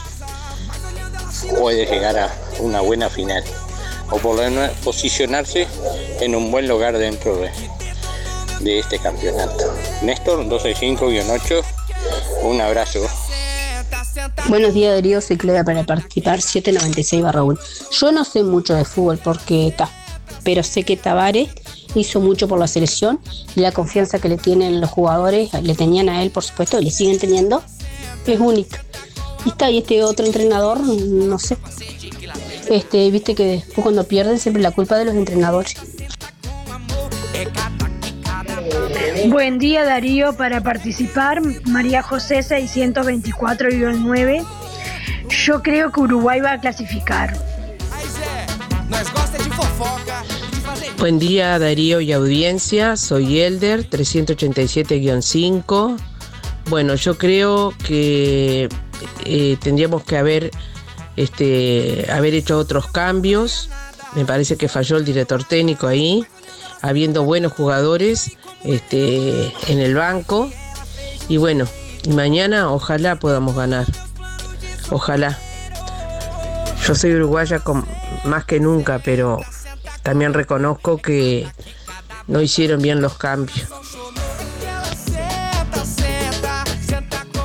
[1.58, 3.44] puede llegar a una buena final
[4.14, 4.20] o
[4.84, 5.68] posicionarse
[6.20, 7.36] en un buen lugar dentro
[8.62, 9.74] de, este campeonato.
[10.04, 11.64] Néstor 265-8,
[12.44, 13.00] un abrazo.
[14.48, 17.60] Buenos días Darío, soy Claudia para participar 796 1.
[17.92, 19.90] Yo no sé mucho de fútbol porque está,
[20.44, 21.50] pero sé que Tavares
[21.96, 23.20] hizo mucho por la selección
[23.56, 26.92] la confianza que le tienen los jugadores, le tenían a él por supuesto y le
[26.92, 27.64] siguen teniendo,
[28.28, 28.84] es única.
[29.46, 31.58] Y está, y este otro entrenador, no sé.
[32.70, 35.76] Este, viste que después cuando pierden siempre la culpa de los entrenadores.
[39.28, 44.46] Buen día Darío, para participar María José 624-9.
[45.30, 47.38] Yo creo que Uruguay va a clasificar.
[50.98, 55.98] Buen día Darío y audiencia, soy Elder 387-5.
[56.70, 58.70] Bueno, yo creo que
[59.26, 60.52] eh, tendríamos que haber,
[61.16, 63.70] este, haber hecho otros cambios.
[64.16, 66.26] Me parece que falló el director técnico ahí,
[66.82, 70.52] habiendo buenos jugadores este, en el banco.
[71.28, 71.66] Y bueno,
[72.10, 73.86] mañana ojalá podamos ganar.
[74.90, 75.38] Ojalá.
[76.86, 77.62] Yo soy uruguaya
[78.26, 79.40] más que nunca, pero
[80.04, 81.48] también reconozco que
[82.28, 83.68] no hicieron bien los cambios.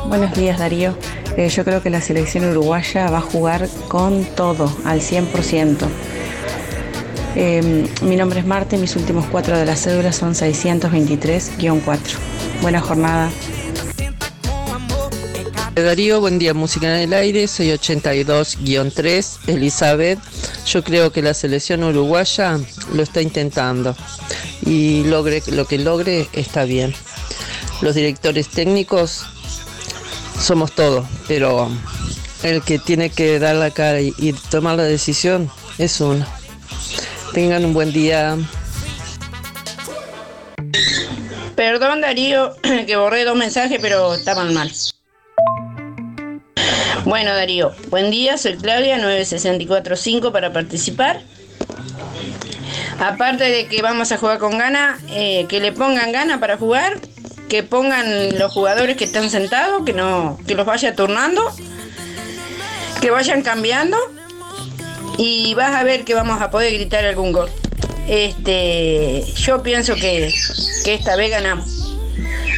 [0.09, 0.97] Buenos días Darío.
[1.47, 5.77] Yo creo que la selección uruguaya va a jugar con todo, al 100%.
[7.37, 11.99] Eh, mi nombre es Marte, mis últimos cuatro de las cédulas son 623-4.
[12.61, 13.31] Buena jornada.
[15.77, 20.19] Darío, buen día, música en el aire, soy 82-3, Elizabeth.
[20.67, 22.59] Yo creo que la selección uruguaya
[22.93, 23.95] lo está intentando
[24.67, 26.93] y logre lo que logre está bien.
[27.81, 29.25] Los directores técnicos
[30.41, 31.71] somos todos, pero
[32.43, 36.25] el que tiene que dar la cara y, tomar la decisión es uno.
[37.33, 38.37] Tengan un buen día.
[41.55, 42.55] Perdón Darío,
[42.87, 44.73] que borré dos mensajes, pero estaban mal.
[47.05, 51.23] Bueno Darío, buen día, soy Claudia 9645 para participar.
[53.01, 57.01] Aparte de que vamos a jugar con gana, eh, que le pongan gana para jugar,
[57.49, 61.43] que pongan los jugadores que están sentados, que no, que los vaya turnando,
[63.01, 63.97] que vayan cambiando
[65.17, 67.51] y vas a ver que vamos a poder gritar algún gol.
[68.09, 70.33] Este, yo pienso que,
[70.85, 71.97] que esta vez ganamos.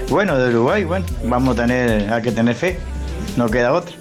[0.08, 2.80] Bueno, de Uruguay, bueno, vamos a tener, hay que tener fe,
[3.36, 3.94] no queda otra.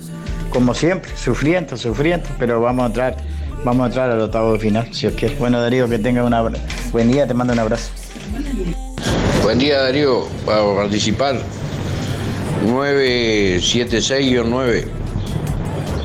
[0.49, 3.17] Como siempre, sufriendo, sufriendo, pero vamos a entrar,
[3.67, 5.35] vamos a entrar al octavo de final, si os quiere.
[5.35, 6.41] Bueno Darío, que tenga una
[6.93, 7.91] buen día, te mando un abrazo.
[9.43, 11.35] Buen día Darío, para participar.
[12.65, 14.85] 976-9.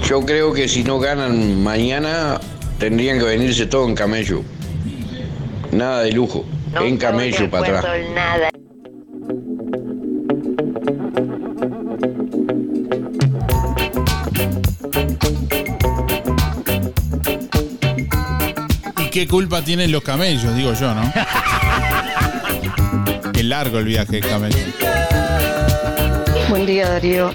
[0.09, 2.41] Yo creo que si no ganan mañana
[2.81, 4.43] tendrían que venirse todo en camello.
[5.71, 6.45] Nada de lujo,
[6.75, 7.97] en camello para atrás.
[8.13, 8.51] Nada.
[19.13, 20.57] Qué culpa tienen los camellos?
[20.57, 21.13] Digo yo, ¿no?
[23.33, 24.57] Qué largo el viaje de camello.
[26.49, 27.35] Buen día Darío,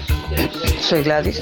[0.80, 1.40] soy Gladys.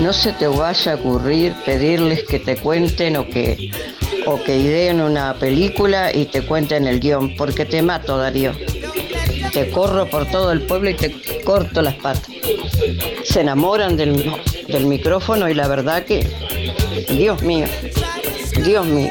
[0.00, 3.70] No se te vaya a ocurrir pedirles que te cuenten o que,
[4.26, 8.52] o que ideen una película y te cuenten el guion, porque te mato Darío.
[9.52, 12.28] Te corro por todo el pueblo y te corto las patas.
[13.24, 14.30] Se enamoran del,
[14.68, 16.26] del micrófono y la verdad que,
[17.08, 17.66] Dios mío,
[18.64, 19.10] Dios mío.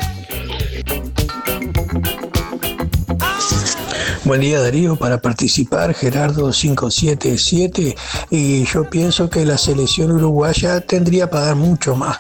[4.24, 7.98] Buen día Darío, para participar Gerardo 577
[8.30, 12.18] y yo pienso que la selección uruguaya tendría para dar mucho más,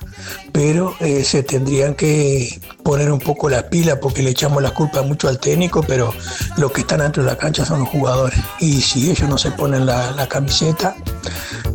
[0.52, 5.06] pero eh, se tendrían que poner un poco las pilas porque le echamos las culpas
[5.06, 6.14] mucho al técnico, pero
[6.58, 9.52] los que están dentro de la cancha son los jugadores y si ellos no se
[9.52, 10.98] ponen la, la camiseta,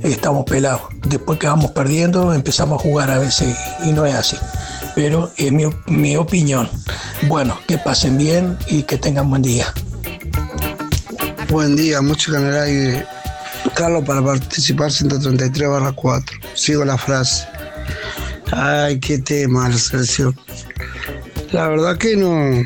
[0.02, 0.82] estamos pelados.
[1.08, 3.56] Después que vamos perdiendo empezamos a jugar a veces
[3.86, 4.36] y no es así.
[4.96, 6.68] Pero es mi, mi opinión.
[7.28, 9.72] Bueno, que pasen bien y que tengan buen día.
[11.50, 13.06] Buen día, en el aire.
[13.74, 16.38] Carlos para participar 133 barra 4.
[16.54, 17.46] Sigo la frase.
[18.52, 20.34] Ay, qué tema la selección.
[21.52, 22.64] La verdad que no,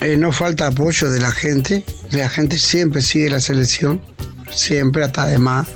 [0.00, 1.84] eh, no falta apoyo de la gente.
[2.10, 4.02] La gente siempre sigue la selección.
[4.50, 5.68] Siempre hasta de más.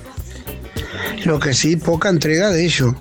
[1.24, 2.94] Lo que sí, poca entrega de ellos.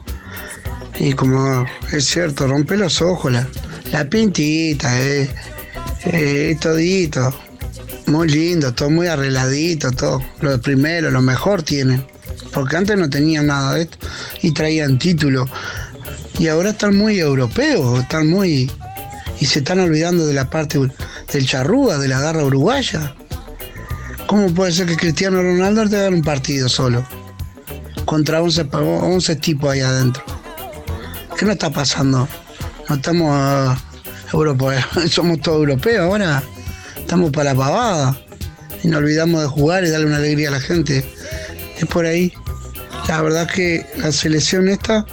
[1.00, 3.48] Y como es cierto, rompe los ojos, la,
[3.92, 5.30] la pintita, eh,
[6.06, 7.34] eh, todito.
[8.08, 10.22] Muy lindo, todo muy arregladito, todo.
[10.42, 12.06] Lo primero, lo mejor tienen.
[12.54, 13.98] Porque antes no tenían nada de esto
[14.42, 15.50] y traían títulos.
[16.40, 18.72] Y ahora están muy europeos, están muy.
[19.40, 23.16] y se están olvidando de la parte del charrúa, de la garra uruguaya.
[24.28, 27.06] ¿Cómo puede ser que Cristiano Ronaldo te haga un partido solo?
[28.06, 30.24] Contra 11, 11 tipos ahí adentro.
[31.38, 32.30] ¿Qué nos está pasando?
[32.88, 33.78] No estamos
[34.32, 36.42] europeos, somos todos europeos ahora.
[36.98, 38.18] Estamos para la pavada.
[38.84, 41.04] Y nos olvidamos de jugar y darle una alegría a la gente.
[41.78, 42.32] Es por ahí.
[43.10, 45.06] La verdad que la selección esta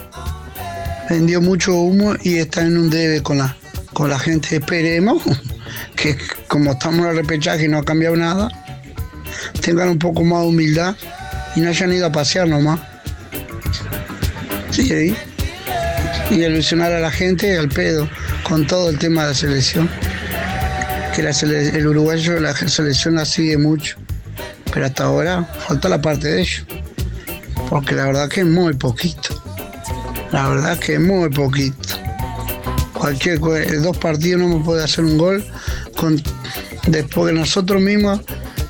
[1.09, 3.57] vendió mucho humo y está en un debe con la,
[3.91, 4.55] con la gente.
[4.55, 5.21] Esperemos
[5.97, 6.17] que
[6.47, 8.47] como estamos en el repechaje y no ha cambiado nada,
[9.59, 10.95] tengan un poco más de humildad
[11.57, 12.79] y no hayan ido a pasear nomás.
[14.71, 15.32] Sí, ahí.
[16.29, 18.09] Y ilusionar a la gente al pedo
[18.43, 19.89] con todo el tema de la selección.
[21.15, 23.97] Que la sele- el uruguayo, la selección la sigue mucho.
[24.73, 26.65] Pero hasta ahora falta la parte de ellos.
[27.69, 29.41] Porque la verdad que es muy poquito.
[30.31, 31.99] La verdad que es muy poquito.
[32.93, 33.39] Cualquier
[33.71, 35.45] en dos partidos no me puede hacer un gol
[36.87, 38.21] después que nosotros mismos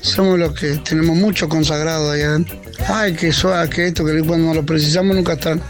[0.02, 2.40] somos los que tenemos mucho consagrado allá.
[2.88, 5.62] Ay, que suave, que esto, que cuando lo precisamos nunca están.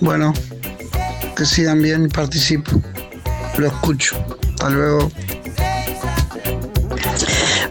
[0.00, 0.32] Bueno,
[1.34, 2.72] que sigan bien y participo.
[3.58, 4.16] Lo escucho.
[4.50, 5.10] Hasta luego.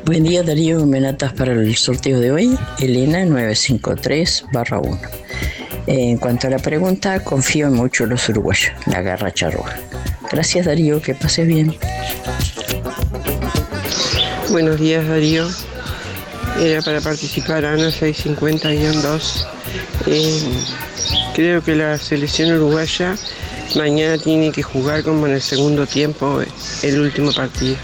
[0.06, 5.02] Buen día Darío, Menatas para el sorteo de hoy, Elena 953 1.
[5.88, 9.74] En cuanto a la pregunta, confío en mucho en los uruguayos, la garra charrúa.
[10.32, 11.76] Gracias Darío, que pase bien.
[14.50, 15.48] Buenos días Darío.
[16.60, 19.48] Era para participar Ana 650-2.
[20.08, 20.42] Eh,
[21.34, 23.16] creo que la selección uruguaya
[23.76, 26.42] Mañana tiene que jugar como en el segundo tiempo
[26.84, 27.78] el último partido.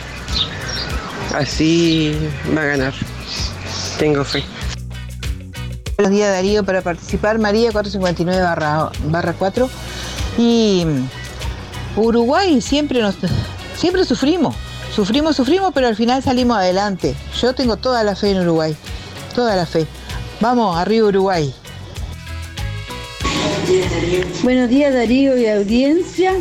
[1.34, 2.14] Así
[2.56, 2.94] va a ganar.
[3.98, 4.44] Tengo fe.
[5.98, 9.70] Buenos días Darío, para participar María 459 barra, barra 4
[10.38, 10.86] y
[11.96, 13.16] Uruguay siempre nos
[13.76, 14.56] siempre sufrimos,
[14.94, 17.16] sufrimos, sufrimos, pero al final salimos adelante.
[17.42, 18.76] Yo tengo toda la fe en Uruguay,
[19.34, 19.88] toda la fe.
[20.40, 21.52] Vamos, arriba Uruguay.
[24.44, 26.34] Buenos días Darío y audiencia.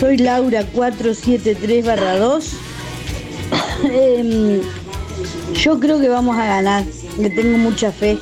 [0.00, 2.52] Soy Laura 473 barra 2.
[3.84, 4.60] Em,
[5.54, 6.84] yo creo que vamos a ganar,
[7.18, 8.18] le tengo mucha fe.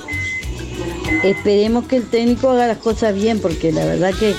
[1.23, 4.35] Esperemos que el técnico haga las cosas bien, porque la verdad que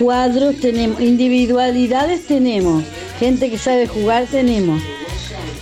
[0.00, 2.82] cuadros tenemos, individualidades tenemos,
[3.18, 4.80] gente que sabe jugar tenemos.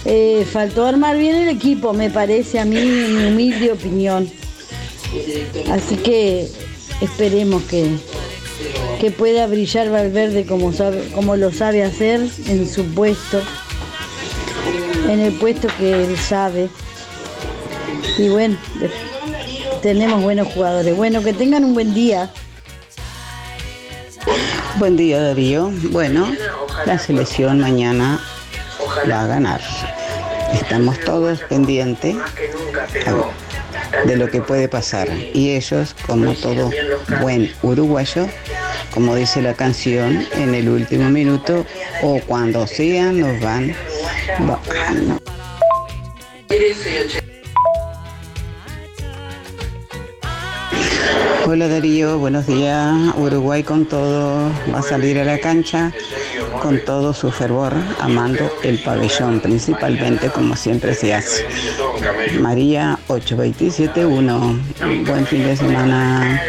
[0.05, 4.31] Eh, faltó armar bien el equipo, me parece a mí, en mi humilde opinión.
[5.71, 6.49] Así que
[7.01, 7.97] esperemos que,
[9.01, 13.43] que pueda brillar Valverde como, sabe, como lo sabe hacer en su puesto,
[15.09, 16.69] en el puesto que él sabe.
[18.19, 18.57] Y bueno,
[19.83, 20.97] tenemos buenos jugadores.
[20.97, 22.31] Bueno, que tengan un buen día.
[24.79, 25.71] Buen día Darío.
[25.91, 26.31] Bueno,
[26.87, 28.21] la selección mañana
[29.11, 29.61] va a ganar.
[30.53, 32.17] Estamos todos pendientes
[34.05, 35.09] de lo que puede pasar.
[35.33, 36.71] Y ellos, como todo
[37.21, 38.29] buen uruguayo,
[38.93, 41.65] como dice la canción, en el último minuto
[42.03, 43.75] o cuando sean nos van
[44.41, 45.19] bajando.
[51.49, 53.15] Hola Darío, buenos días.
[53.17, 55.93] Uruguay con todo va a salir a la cancha
[56.61, 61.47] con todo su fervor, amando el pabellón, principalmente como siempre se hace.
[62.41, 64.59] María 8271,
[65.07, 66.41] buen fin de semana.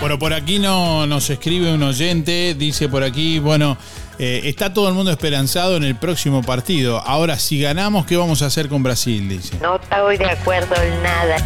[0.00, 3.78] Bueno, por aquí no, nos escribe un oyente, dice por aquí, bueno,
[4.18, 7.00] eh, está todo el mundo esperanzado en el próximo partido.
[7.00, 9.28] Ahora, si ganamos, ¿qué vamos a hacer con Brasil?
[9.28, 9.56] Dice.
[9.60, 11.36] No estoy de acuerdo en nada.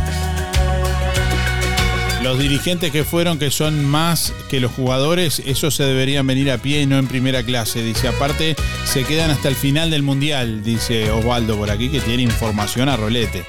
[2.23, 6.59] Los dirigentes que fueron, que son más que los jugadores, esos se deberían venir a
[6.59, 7.83] pie y no en primera clase.
[7.83, 12.23] Dice, aparte, se quedan hasta el final del Mundial, dice Osvaldo por aquí, que tiene
[12.23, 13.47] información a rolete.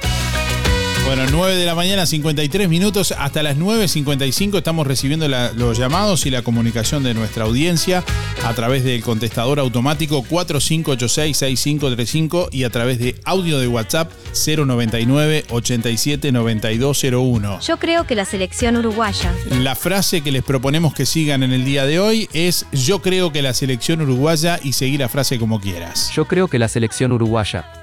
[1.13, 3.13] Bueno, 9 de la mañana, 53 minutos.
[3.17, 8.01] Hasta las 9.55 estamos recibiendo los llamados y la comunicación de nuestra audiencia
[8.45, 17.59] a través del contestador automático 4586-6535 y a través de audio de WhatsApp 099 879201
[17.59, 19.35] Yo creo que la selección uruguaya.
[19.49, 23.33] La frase que les proponemos que sigan en el día de hoy es yo creo
[23.33, 26.09] que la selección uruguaya y seguir la frase como quieras.
[26.15, 27.80] Yo creo que la selección uruguaya.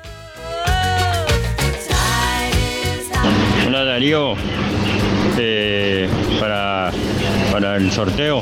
[3.99, 4.37] Darío,
[5.37, 6.09] eh,
[6.39, 6.93] para,
[7.51, 8.41] para el sorteo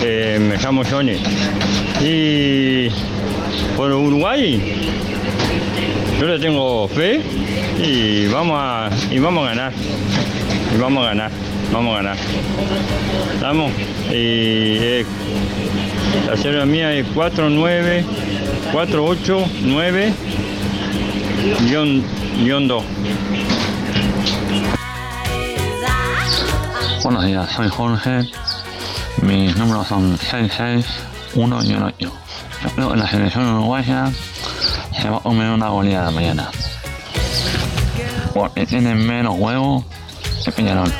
[0.00, 1.16] eh, me llamo Johnny.
[2.00, 2.88] Y
[3.76, 4.62] por Uruguay
[6.20, 7.20] yo le tengo fe
[7.82, 9.72] y vamos a, y vamos a ganar.
[10.72, 11.32] Y vamos a ganar,
[11.72, 12.16] vamos a ganar.
[13.34, 13.72] ¿Estamos?
[14.10, 15.04] Y eh,
[16.28, 18.04] la serie mía es 49
[18.70, 20.12] 489
[22.68, 22.84] 2.
[27.04, 28.30] Buenos días, soy Jorge.
[29.20, 31.94] Mis números son 661 y 8.
[32.00, 34.10] Yo creo que la selección uruguaya
[34.90, 36.48] se va a comer una goleada mañana.
[38.32, 39.84] Porque tienen menos huevos
[40.46, 40.90] que Peñarol.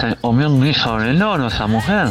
[0.00, 2.10] Se comió un guiso de loro esa mujer.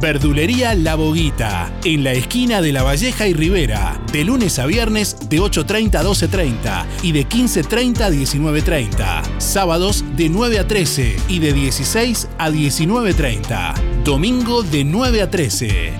[0.00, 5.16] Verdulería La Boguita, en la esquina de La Valleja y Rivera, de lunes a viernes
[5.28, 9.22] de 8.30 a 12.30 y de 15.30 a 19.30.
[9.38, 13.74] Sábados de 9 a 13 y de 16 a 19.30.
[14.04, 15.92] Domingo de 9 a 13.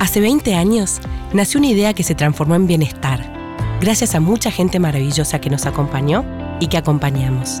[0.00, 1.00] Hace 20 años
[1.32, 3.32] nació una idea que se transformó en bienestar,
[3.80, 6.24] gracias a mucha gente maravillosa que nos acompañó
[6.60, 7.60] y que acompañamos.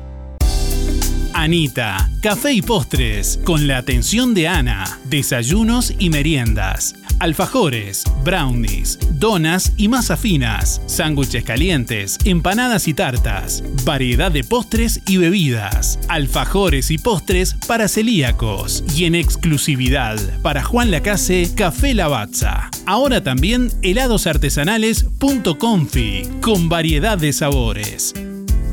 [1.41, 9.73] Anita, café y postres, con la atención de Ana, desayunos y meriendas, alfajores, brownies, donas
[9.75, 16.99] y masas finas, sándwiches calientes, empanadas y tartas, variedad de postres y bebidas, alfajores y
[16.99, 22.69] postres para celíacos y en exclusividad para Juan Lacase, Café Lavazza.
[22.85, 28.13] Ahora también helados artesanales punto confi, con variedad de sabores.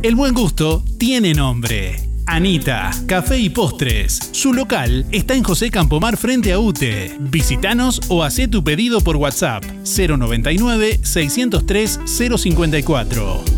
[0.03, 2.08] El buen gusto tiene nombre.
[2.29, 4.19] Anita, Café y Postres.
[4.33, 7.17] Su local está en José Campomar frente a UTE.
[7.21, 13.58] Visítanos o haz tu pedido por WhatsApp 099 603 054.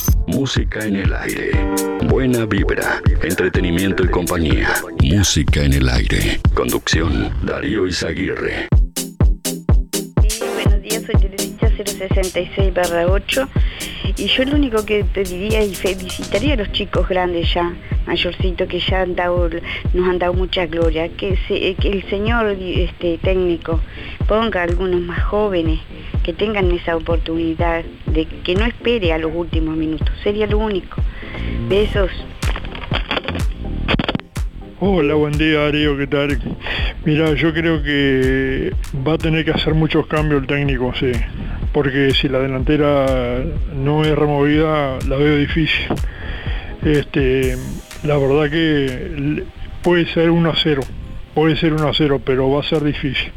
[0.33, 1.51] Música en el aire.
[2.05, 3.01] Buena vibra.
[3.21, 4.69] Entretenimiento y compañía.
[5.03, 6.39] Música en el aire.
[6.53, 7.29] Conducción.
[7.43, 8.67] Darío Izaguirre.
[10.53, 12.73] Buenos días, soy Teresita 066
[13.09, 13.49] 8
[14.17, 17.73] y yo lo único que pediría y felicitaría a los chicos grandes ya,
[18.05, 23.79] mayorcitos que ya nos han dado mucha gloria, que, el señor este, técnico
[24.27, 25.79] ponga algunos más jóvenes
[26.23, 31.01] que tengan esa oportunidad de que no espere a los últimos minutos, sería lo único.
[31.67, 32.11] Besos.
[34.79, 36.39] Hola, buen día Darío, ¿qué tal?
[37.05, 38.73] Mira, yo creo que
[39.07, 41.11] va a tener que hacer muchos cambios el técnico, sí,
[41.71, 43.43] porque si la delantera
[43.75, 45.85] no es removida, la veo difícil.
[46.83, 47.55] Este,
[48.03, 49.43] la verdad que
[49.83, 50.81] puede ser 1 a 0,
[51.35, 53.31] puede ser 1 a 0, pero va a ser difícil.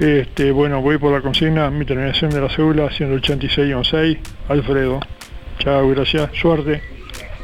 [0.00, 4.16] Este, bueno, voy por la consigna, mi terminación de la cédula 186-6,
[4.48, 4.98] Alfredo.
[5.58, 6.80] Chao, gracias, suerte.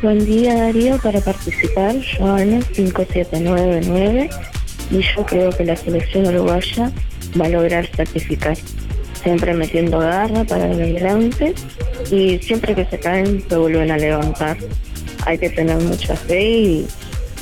[0.01, 4.31] Buen día Darío, para participar, Joana 5799
[4.91, 6.91] y yo creo que la selección uruguaya
[7.39, 8.57] va a lograr certificar,
[9.23, 11.55] siempre metiendo garra para adelante
[12.11, 14.57] y siempre que se caen se vuelven a levantar.
[15.27, 16.87] Hay que tener mucha fe y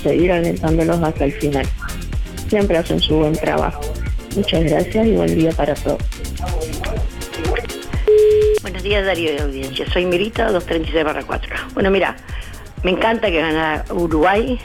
[0.02, 1.66] seguir alentándolos hasta el final.
[2.48, 3.80] Siempre hacen su buen trabajo.
[4.36, 6.02] Muchas gracias y buen día para todos.
[8.62, 11.54] Buenos días Darío de audiencia, soy Mirita 236 4.
[11.74, 12.16] Bueno mira,
[12.82, 14.58] me encanta que gana Uruguay,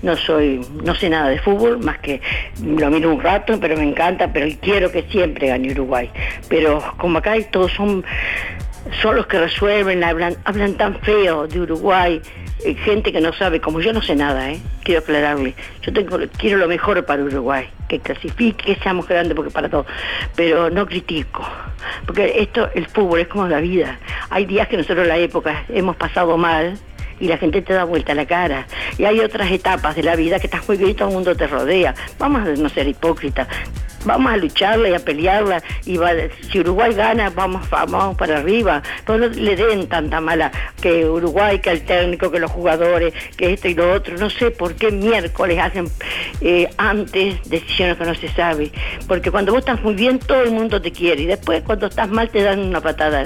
[0.00, 2.22] no soy, no sé nada de fútbol, más que
[2.62, 6.10] lo miro un rato, pero me encanta, pero quiero que siempre gane Uruguay.
[6.48, 8.04] Pero como acá hay todos son,
[9.02, 12.22] son los que resuelven, hablan, hablan tan feo de Uruguay,
[12.84, 14.60] gente que no sabe, como yo no sé nada, ¿eh?
[14.82, 19.50] quiero aclararle, yo tengo, quiero lo mejor para Uruguay, que clasifique, que seamos grandes, porque
[19.50, 19.86] para todo,
[20.34, 21.46] pero no critico,
[22.06, 23.98] porque esto, el fútbol es como la vida,
[24.30, 26.78] hay días que nosotros la época hemos pasado mal,
[27.20, 28.66] y la gente te da vuelta la cara.
[28.98, 31.34] Y hay otras etapas de la vida que estás muy bien y todo el mundo
[31.36, 31.94] te rodea.
[32.18, 33.46] Vamos a no ser hipócritas.
[34.04, 35.62] Vamos a lucharla y a pelearla.
[35.86, 35.98] Y
[36.50, 38.82] si Uruguay gana, vamos, vamos para arriba.
[39.06, 40.50] Pero no le den tanta mala
[40.80, 44.16] que Uruguay, que el técnico, que los jugadores, que esto y lo otro.
[44.18, 45.88] No sé por qué miércoles hacen
[46.40, 48.70] eh, antes decisiones que no se sabe.
[49.08, 51.22] Porque cuando vos estás muy bien, todo el mundo te quiere.
[51.22, 53.24] Y después, cuando estás mal, te dan una patada.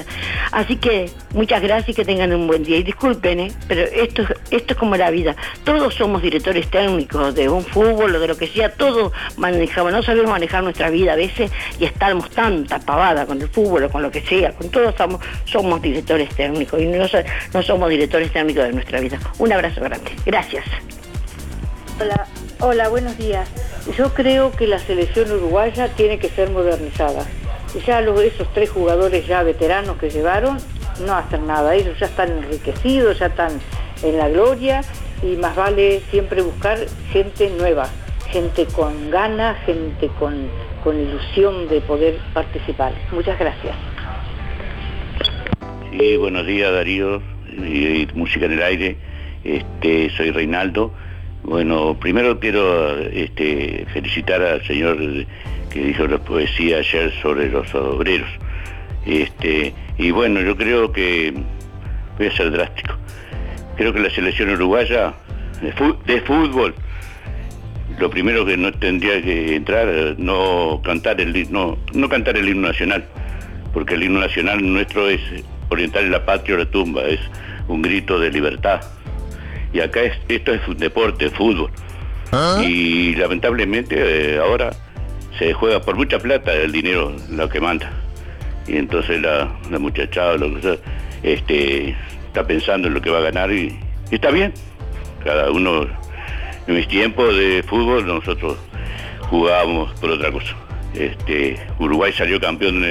[0.53, 2.79] Así que muchas gracias y que tengan un buen día.
[2.79, 3.53] Y disculpen, ¿eh?
[3.67, 5.37] pero esto, esto es como la vida.
[5.65, 8.73] Todos somos directores técnicos de un fútbol o de lo que sea.
[8.73, 9.93] Todos manejamos.
[9.93, 13.91] No sabemos manejar nuestra vida a veces y estamos tanta pavada con el fútbol o
[13.91, 14.53] con lo que sea.
[14.53, 17.05] Con todos somos, somos directores técnicos y no,
[17.55, 19.19] no somos directores técnicos de nuestra vida.
[19.39, 20.11] Un abrazo grande.
[20.25, 20.65] Gracias.
[22.01, 22.27] Hola,
[22.61, 23.49] hola, buenos días.
[23.97, 27.25] Yo creo que la selección uruguaya tiene que ser modernizada.
[27.87, 30.59] Ya los, esos tres jugadores ya veteranos que llevaron
[31.05, 31.75] no hacen nada.
[31.75, 33.61] Ellos ya están enriquecidos, ya están
[34.03, 34.83] en la gloria
[35.23, 36.79] y más vale siempre buscar
[37.11, 37.89] gente nueva,
[38.31, 40.49] gente con ganas, gente con,
[40.85, 42.93] con ilusión de poder participar.
[43.13, 43.75] Muchas gracias.
[45.91, 48.97] Sí, buenos días Darío, y música en el aire.
[49.45, 50.93] Este, soy Reinaldo.
[51.43, 54.99] Bueno, primero quiero este, felicitar al señor
[55.71, 58.29] que dijo la poesía ayer sobre los obreros.
[59.07, 61.33] Este, y bueno, yo creo que
[62.19, 62.95] voy a ser drástico.
[63.77, 65.15] Creo que la selección uruguaya
[66.07, 66.75] de fútbol,
[67.99, 72.49] lo primero que no tendría que entrar, no cantar el hi- no, no cantar el
[72.49, 73.05] himno nacional,
[73.73, 75.21] porque el himno nacional nuestro es
[75.69, 77.21] orientar la patria o la tumba, es
[77.69, 78.81] un grito de libertad.
[79.73, 81.71] Y acá es, esto es un deporte, fútbol.
[82.63, 84.71] Y lamentablemente eh, ahora
[85.39, 87.91] se juega por mucha plata el dinero lo que manda.
[88.67, 90.77] Y entonces la, la muchachada lo que sea,
[91.23, 91.97] este,
[92.27, 93.79] está pensando en lo que va a ganar y,
[94.11, 94.53] y está bien.
[95.25, 95.87] Cada uno,
[96.69, 98.57] en mis tiempos de fútbol nosotros
[99.23, 100.55] jugábamos por otra cosa.
[100.95, 102.85] Este, Uruguay salió campeón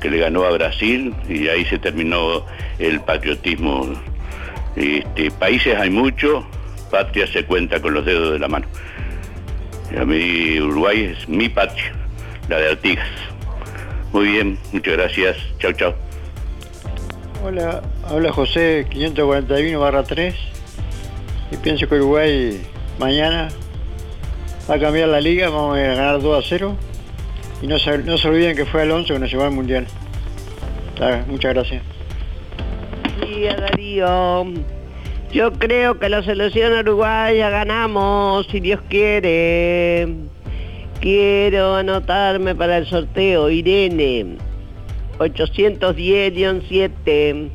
[0.00, 2.44] que le ganó a Brasil y ahí se terminó
[2.78, 3.88] el patriotismo.
[4.76, 6.44] Este, países hay muchos,
[6.90, 8.66] patria se cuenta con los dedos de la mano.
[9.98, 11.92] A mí Uruguay es mi patria,
[12.48, 13.08] la de Artigas.
[14.12, 15.36] Muy bien, muchas gracias.
[15.58, 15.94] Chao, chao.
[17.42, 20.34] Hola, habla José 541 barra 3
[21.52, 22.60] y pienso que Uruguay
[22.98, 23.48] mañana
[24.68, 26.76] va a cambiar la liga, vamos a ganar 2 a 0
[27.62, 29.86] y no se, no olviden que fue Alonso que nos llevó al Mundial.
[31.28, 31.82] Muchas gracias.
[33.20, 34.46] día, Darío.
[35.32, 40.08] Yo creo que la selección uruguaya ganamos, si Dios quiere.
[41.00, 44.38] Quiero anotarme para el sorteo, Irene.
[45.18, 47.50] 810-7.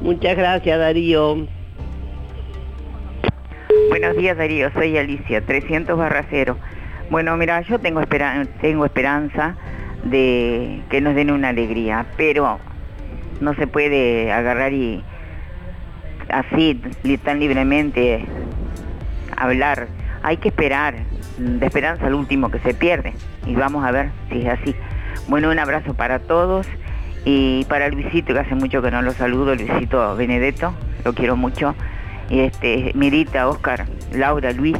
[0.00, 1.48] Muchas gracias, Darío.
[3.88, 6.56] Buenos días Darío, soy Alicia, 300 barra 0.
[7.10, 9.54] Bueno, mira, yo tengo, espera- tengo esperanza
[10.04, 12.58] de que nos den una alegría, pero
[13.40, 15.02] no se puede agarrar y
[16.28, 16.80] así,
[17.24, 18.24] tan libremente
[19.36, 19.86] hablar.
[20.22, 20.94] Hay que esperar,
[21.38, 23.12] de esperanza al último que se pierde,
[23.46, 24.74] y vamos a ver si es así.
[25.28, 26.66] Bueno, un abrazo para todos
[27.24, 31.74] y para Luisito, que hace mucho que no lo saludo, Luisito Benedetto, lo quiero mucho
[32.30, 34.76] este Mirita, Oscar, Laura, Luis,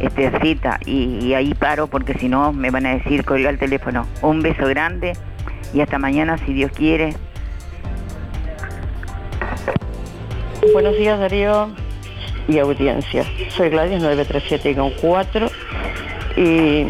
[0.00, 4.06] este Rita y, ahí paro porque si no me van a decir colga el teléfono.
[4.22, 5.12] Un beso grande
[5.74, 7.14] y hasta mañana si Dios quiere.
[10.72, 11.70] Buenos días Darío
[12.48, 13.24] y audiencia.
[13.50, 15.50] Soy Gladys 937-4
[16.36, 16.86] y,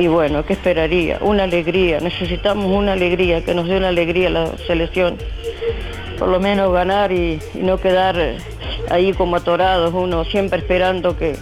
[0.00, 1.18] y bueno, ¿qué esperaría?
[1.20, 5.16] Una alegría, necesitamos una alegría, que nos dé una alegría la selección.
[6.18, 8.16] Por lo menos ganar y, y no quedar
[8.90, 11.36] ahí como atorados, uno siempre esperando que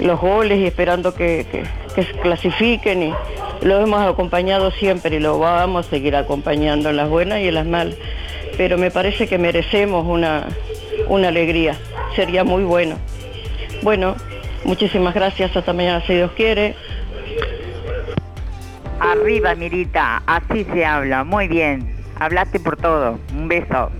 [0.00, 3.14] los goles y esperando que, que- se clasifiquen y
[3.62, 7.54] lo hemos acompañado siempre y lo vamos a seguir acompañando en las buenas y en
[7.54, 7.96] las malas.
[8.56, 10.46] Pero me parece que merecemos una,
[11.08, 11.76] una alegría,
[12.14, 12.96] sería muy bueno.
[13.82, 14.14] Bueno,
[14.64, 16.74] muchísimas gracias, hasta mañana si Dios quiere.
[19.00, 21.24] Arriba, Mirita, así se habla.
[21.24, 21.94] Muy bien.
[22.18, 23.18] Hablaste por todo.
[23.32, 23.90] Un beso.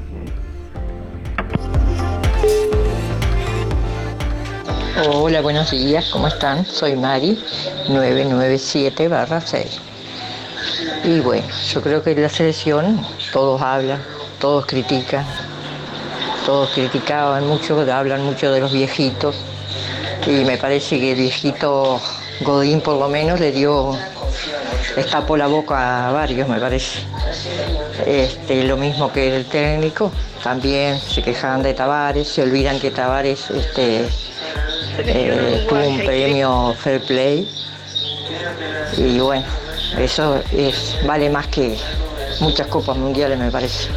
[5.03, 6.67] Hola, buenos días, ¿cómo están?
[6.67, 7.43] Soy Mari,
[7.89, 9.81] 997 barra 6.
[11.05, 13.01] Y bueno, yo creo que la selección,
[13.33, 14.03] todos hablan,
[14.39, 15.25] todos critican,
[16.45, 19.37] todos criticaban mucho, hablan mucho de los viejitos.
[20.27, 22.01] Y me parece que el viejito
[22.43, 23.97] Godín por lo menos le dio,
[24.97, 27.01] destapó la boca a varios, me parece.
[28.05, 30.11] Este, lo mismo que el técnico,
[30.43, 34.09] también se quejaban de Tavares, se olvidan que Tavares este,
[34.99, 37.49] eh, tuvo un premio Fair Play
[38.97, 39.45] y bueno,
[39.99, 41.77] eso es, vale más que
[42.41, 43.89] muchas copas mundiales me parece.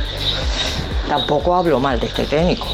[1.07, 2.68] Tampoco hablo mal de este técnico,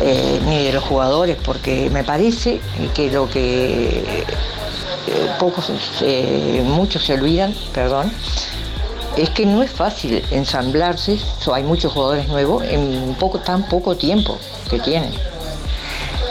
[0.00, 2.60] eh, ni de los jugadores, porque me parece
[2.94, 4.24] que lo que
[5.08, 5.72] eh, pocos,
[6.64, 8.12] muchos se olvidan, perdón,
[9.18, 11.18] es que no es fácil ensamblarse,
[11.52, 14.38] hay muchos jugadores nuevos en poco, tan poco tiempo
[14.70, 15.10] que tienen.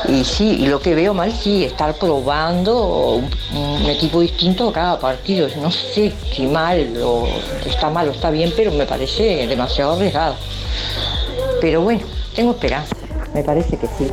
[0.07, 5.49] Y sí, lo que veo mal sí, estar probando un, un equipo distinto cada partido.
[5.61, 7.27] No sé si mal o
[7.65, 10.35] está mal o está bien, pero me parece demasiado arriesgado.
[11.59, 12.01] Pero bueno,
[12.35, 12.95] tengo esperanza.
[13.33, 14.07] Me parece que sí,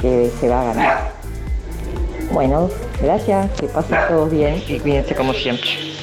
[0.00, 1.12] que se va a ganar.
[2.30, 2.68] Bueno,
[3.00, 5.97] gracias, que pasen todos bien y cuídense como siempre.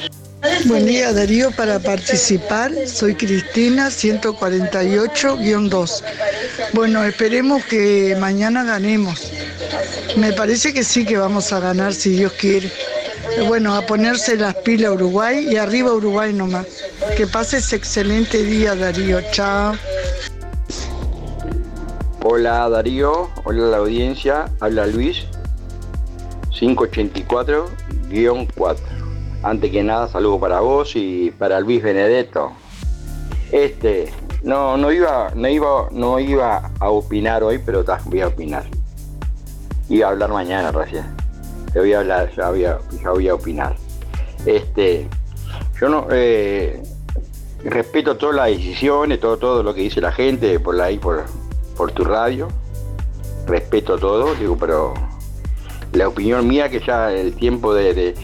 [0.66, 6.02] Buen día Darío, para participar soy Cristina 148-2.
[6.72, 9.32] Bueno, esperemos que mañana ganemos.
[10.16, 12.70] Me parece que sí que vamos a ganar si Dios quiere.
[13.48, 16.66] Bueno, a ponerse las pilas Uruguay y arriba Uruguay nomás.
[17.16, 19.74] Que pases excelente día Darío, chao.
[22.22, 25.24] Hola Darío, hola a la audiencia, habla Luis,
[26.50, 28.95] 584-4.
[29.46, 32.50] Antes que nada, saludo para vos y para Luis Benedetto.
[33.52, 34.12] Este
[34.42, 38.64] no, no iba, no iba, no iba a opinar hoy, pero ta, voy a opinar.
[39.88, 41.04] Iba a hablar mañana recién.
[41.72, 43.76] Te voy a hablar, ya voy a, ya voy a opinar.
[44.44, 45.08] Este,
[45.80, 46.82] yo no eh,
[47.62, 51.24] respeto todas las decisiones, todo, todo lo que dice la gente por ahí, por,
[51.76, 52.48] por tu radio.
[53.46, 54.92] Respeto todo, digo, pero
[55.92, 58.16] la opinión mía que ya el tiempo de-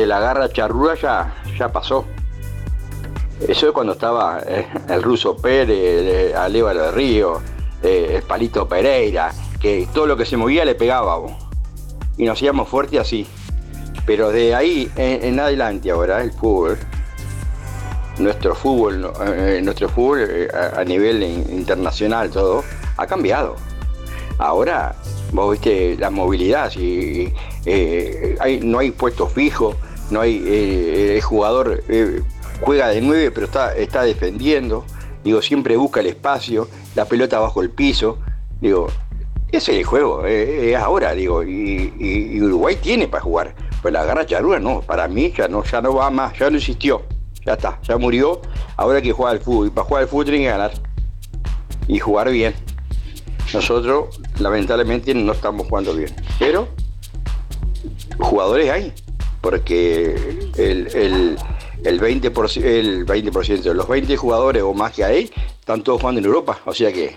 [0.00, 2.04] de la garra charrúa ya, ya pasó.
[3.46, 7.40] Eso es cuando estaba eh, el ruso Pérez, eh, Alévalo de Río,
[7.82, 11.32] eh, el Palito Pereira, que todo lo que se movía le pegábamos.
[12.16, 13.26] Y nos hacíamos fuertes así.
[14.06, 16.78] Pero de ahí en, adelante ahora el fútbol,
[18.18, 22.64] nuestro fútbol, eh, nuestro fútbol a, nivel in- internacional todo,
[22.96, 23.56] ha cambiado.
[24.38, 24.94] Ahora,
[25.32, 27.32] vos viste la movilidad, si,
[28.62, 29.76] no hay puestos fijos,
[30.10, 32.22] no hay eh, el jugador eh,
[32.60, 34.84] juega de nueve pero está, está defendiendo,
[35.24, 38.18] digo, siempre busca el espacio, la pelota bajo el piso,
[38.60, 38.88] digo,
[39.50, 44.04] ese es el juego, eh, es ahora, digo, y, Uruguay tiene para jugar, pero la
[44.04, 47.02] garra charrúa no, para mí ya no, ya no va más, ya no existió,
[47.44, 48.40] ya está, ya murió,
[48.76, 50.72] ahora que jugar al fútbol, y para jugar al fútbol tiene que ganar
[51.86, 52.54] y jugar bien.
[53.52, 56.68] Nosotros lamentablemente no estamos jugando bien, pero
[58.18, 58.92] jugadores hay,
[59.40, 60.14] porque
[60.56, 61.38] el, el,
[61.84, 66.26] el 20%, el 20%, los 20 jugadores o más que hay, están todos jugando en
[66.26, 67.16] Europa, o sea que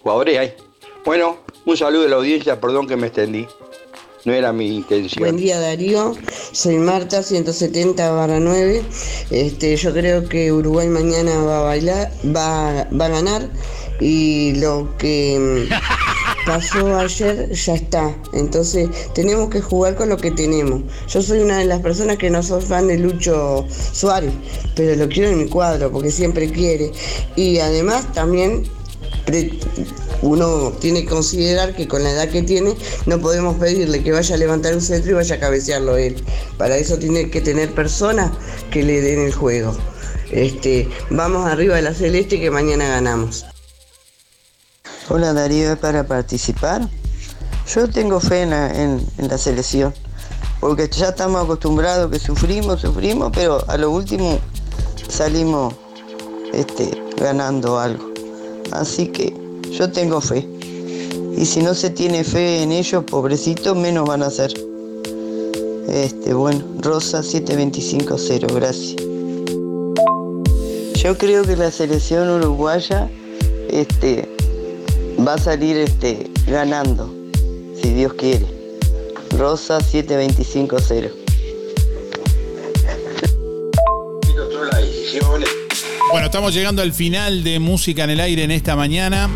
[0.00, 0.54] jugadores hay.
[1.04, 3.46] Bueno, un saludo de la audiencia, perdón que me extendí,
[4.24, 5.20] no era mi intención.
[5.20, 6.14] Buen día Darío,
[6.52, 8.82] soy Marta 170 barra 9.
[9.30, 13.48] Este, yo creo que Uruguay mañana va a bailar, va, va a ganar
[14.00, 15.68] y lo que
[16.46, 18.16] pasó ayer ya está.
[18.32, 20.82] Entonces tenemos que jugar con lo que tenemos.
[21.08, 24.32] Yo soy una de las personas que no soy fan de Lucho Suárez,
[24.74, 26.92] pero lo quiero en mi cuadro porque siempre quiere.
[27.34, 28.64] Y además también
[30.22, 32.74] uno tiene que considerar que con la edad que tiene
[33.06, 36.16] no podemos pedirle que vaya a levantar un centro y vaya a cabecearlo él.
[36.56, 38.30] Para eso tiene que tener personas
[38.70, 39.76] que le den el juego.
[40.30, 43.46] Este, vamos arriba de la celeste que mañana ganamos.
[45.08, 46.88] Hola Darío, ¿es para participar?
[47.72, 49.94] Yo tengo fe en la, en- la selección,
[50.60, 54.38] porque ya estamos acostumbrados que sufrimos, sufrimos, pero a lo último
[55.08, 55.74] salimos
[56.52, 58.12] este, ganando algo.
[58.72, 59.34] Así que
[59.70, 60.48] yo tengo fe.
[61.36, 64.52] Y si no se tiene fe en ellos, pobrecitos, menos van a ser.
[65.88, 68.96] Este, bueno, Rosa 7250, gracias.
[70.94, 73.08] Yo creo que la selección uruguaya
[73.70, 74.35] este,
[75.26, 77.12] va a salir este, ganando,
[77.80, 78.46] si Dios quiere.
[79.36, 81.08] Rosa 7250.
[86.12, 89.28] Bueno, estamos llegando al final de Música en el Aire en esta mañana.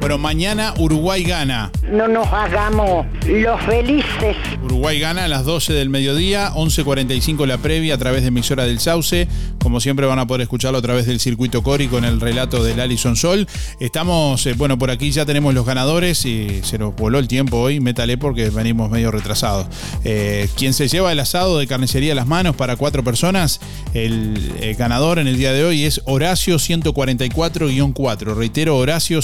[0.00, 1.70] Bueno, mañana Uruguay gana.
[1.90, 4.34] No nos hagamos los felices.
[4.62, 8.80] Uruguay gana a las 12 del mediodía, 11.45 la previa a través de emisora del
[8.80, 9.28] Sauce.
[9.62, 12.80] Como siempre van a poder escucharlo a través del circuito Cori con el relato del
[12.80, 13.46] Alison Sol.
[13.78, 17.58] Estamos, eh, bueno, por aquí ya tenemos los ganadores y se nos voló el tiempo
[17.58, 19.66] hoy, métale porque venimos medio retrasados.
[20.04, 23.60] Eh, quien se lleva el asado de carnicería a las manos para cuatro personas,
[23.92, 28.34] el eh, ganador en el día de hoy es Horacio 144-4.
[28.34, 29.20] Reitero, Horacio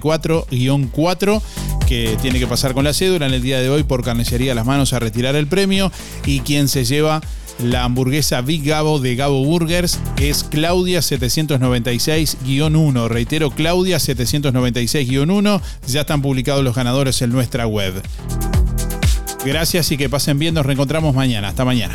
[0.00, 1.42] 144-4
[1.86, 4.66] que tiene que pasar con la cédula en el día de hoy por carnicería las
[4.66, 5.90] manos a retirar el premio
[6.26, 7.20] y quien se lleva
[7.62, 13.08] la hamburguesa Big Gabo de Gabo Burgers es Claudia 796-1.
[13.08, 15.60] Reitero, Claudia 796-1.
[15.88, 18.00] Ya están publicados los ganadores en nuestra web.
[19.44, 20.54] Gracias y que pasen bien.
[20.54, 21.48] Nos reencontramos mañana.
[21.48, 21.94] Hasta mañana.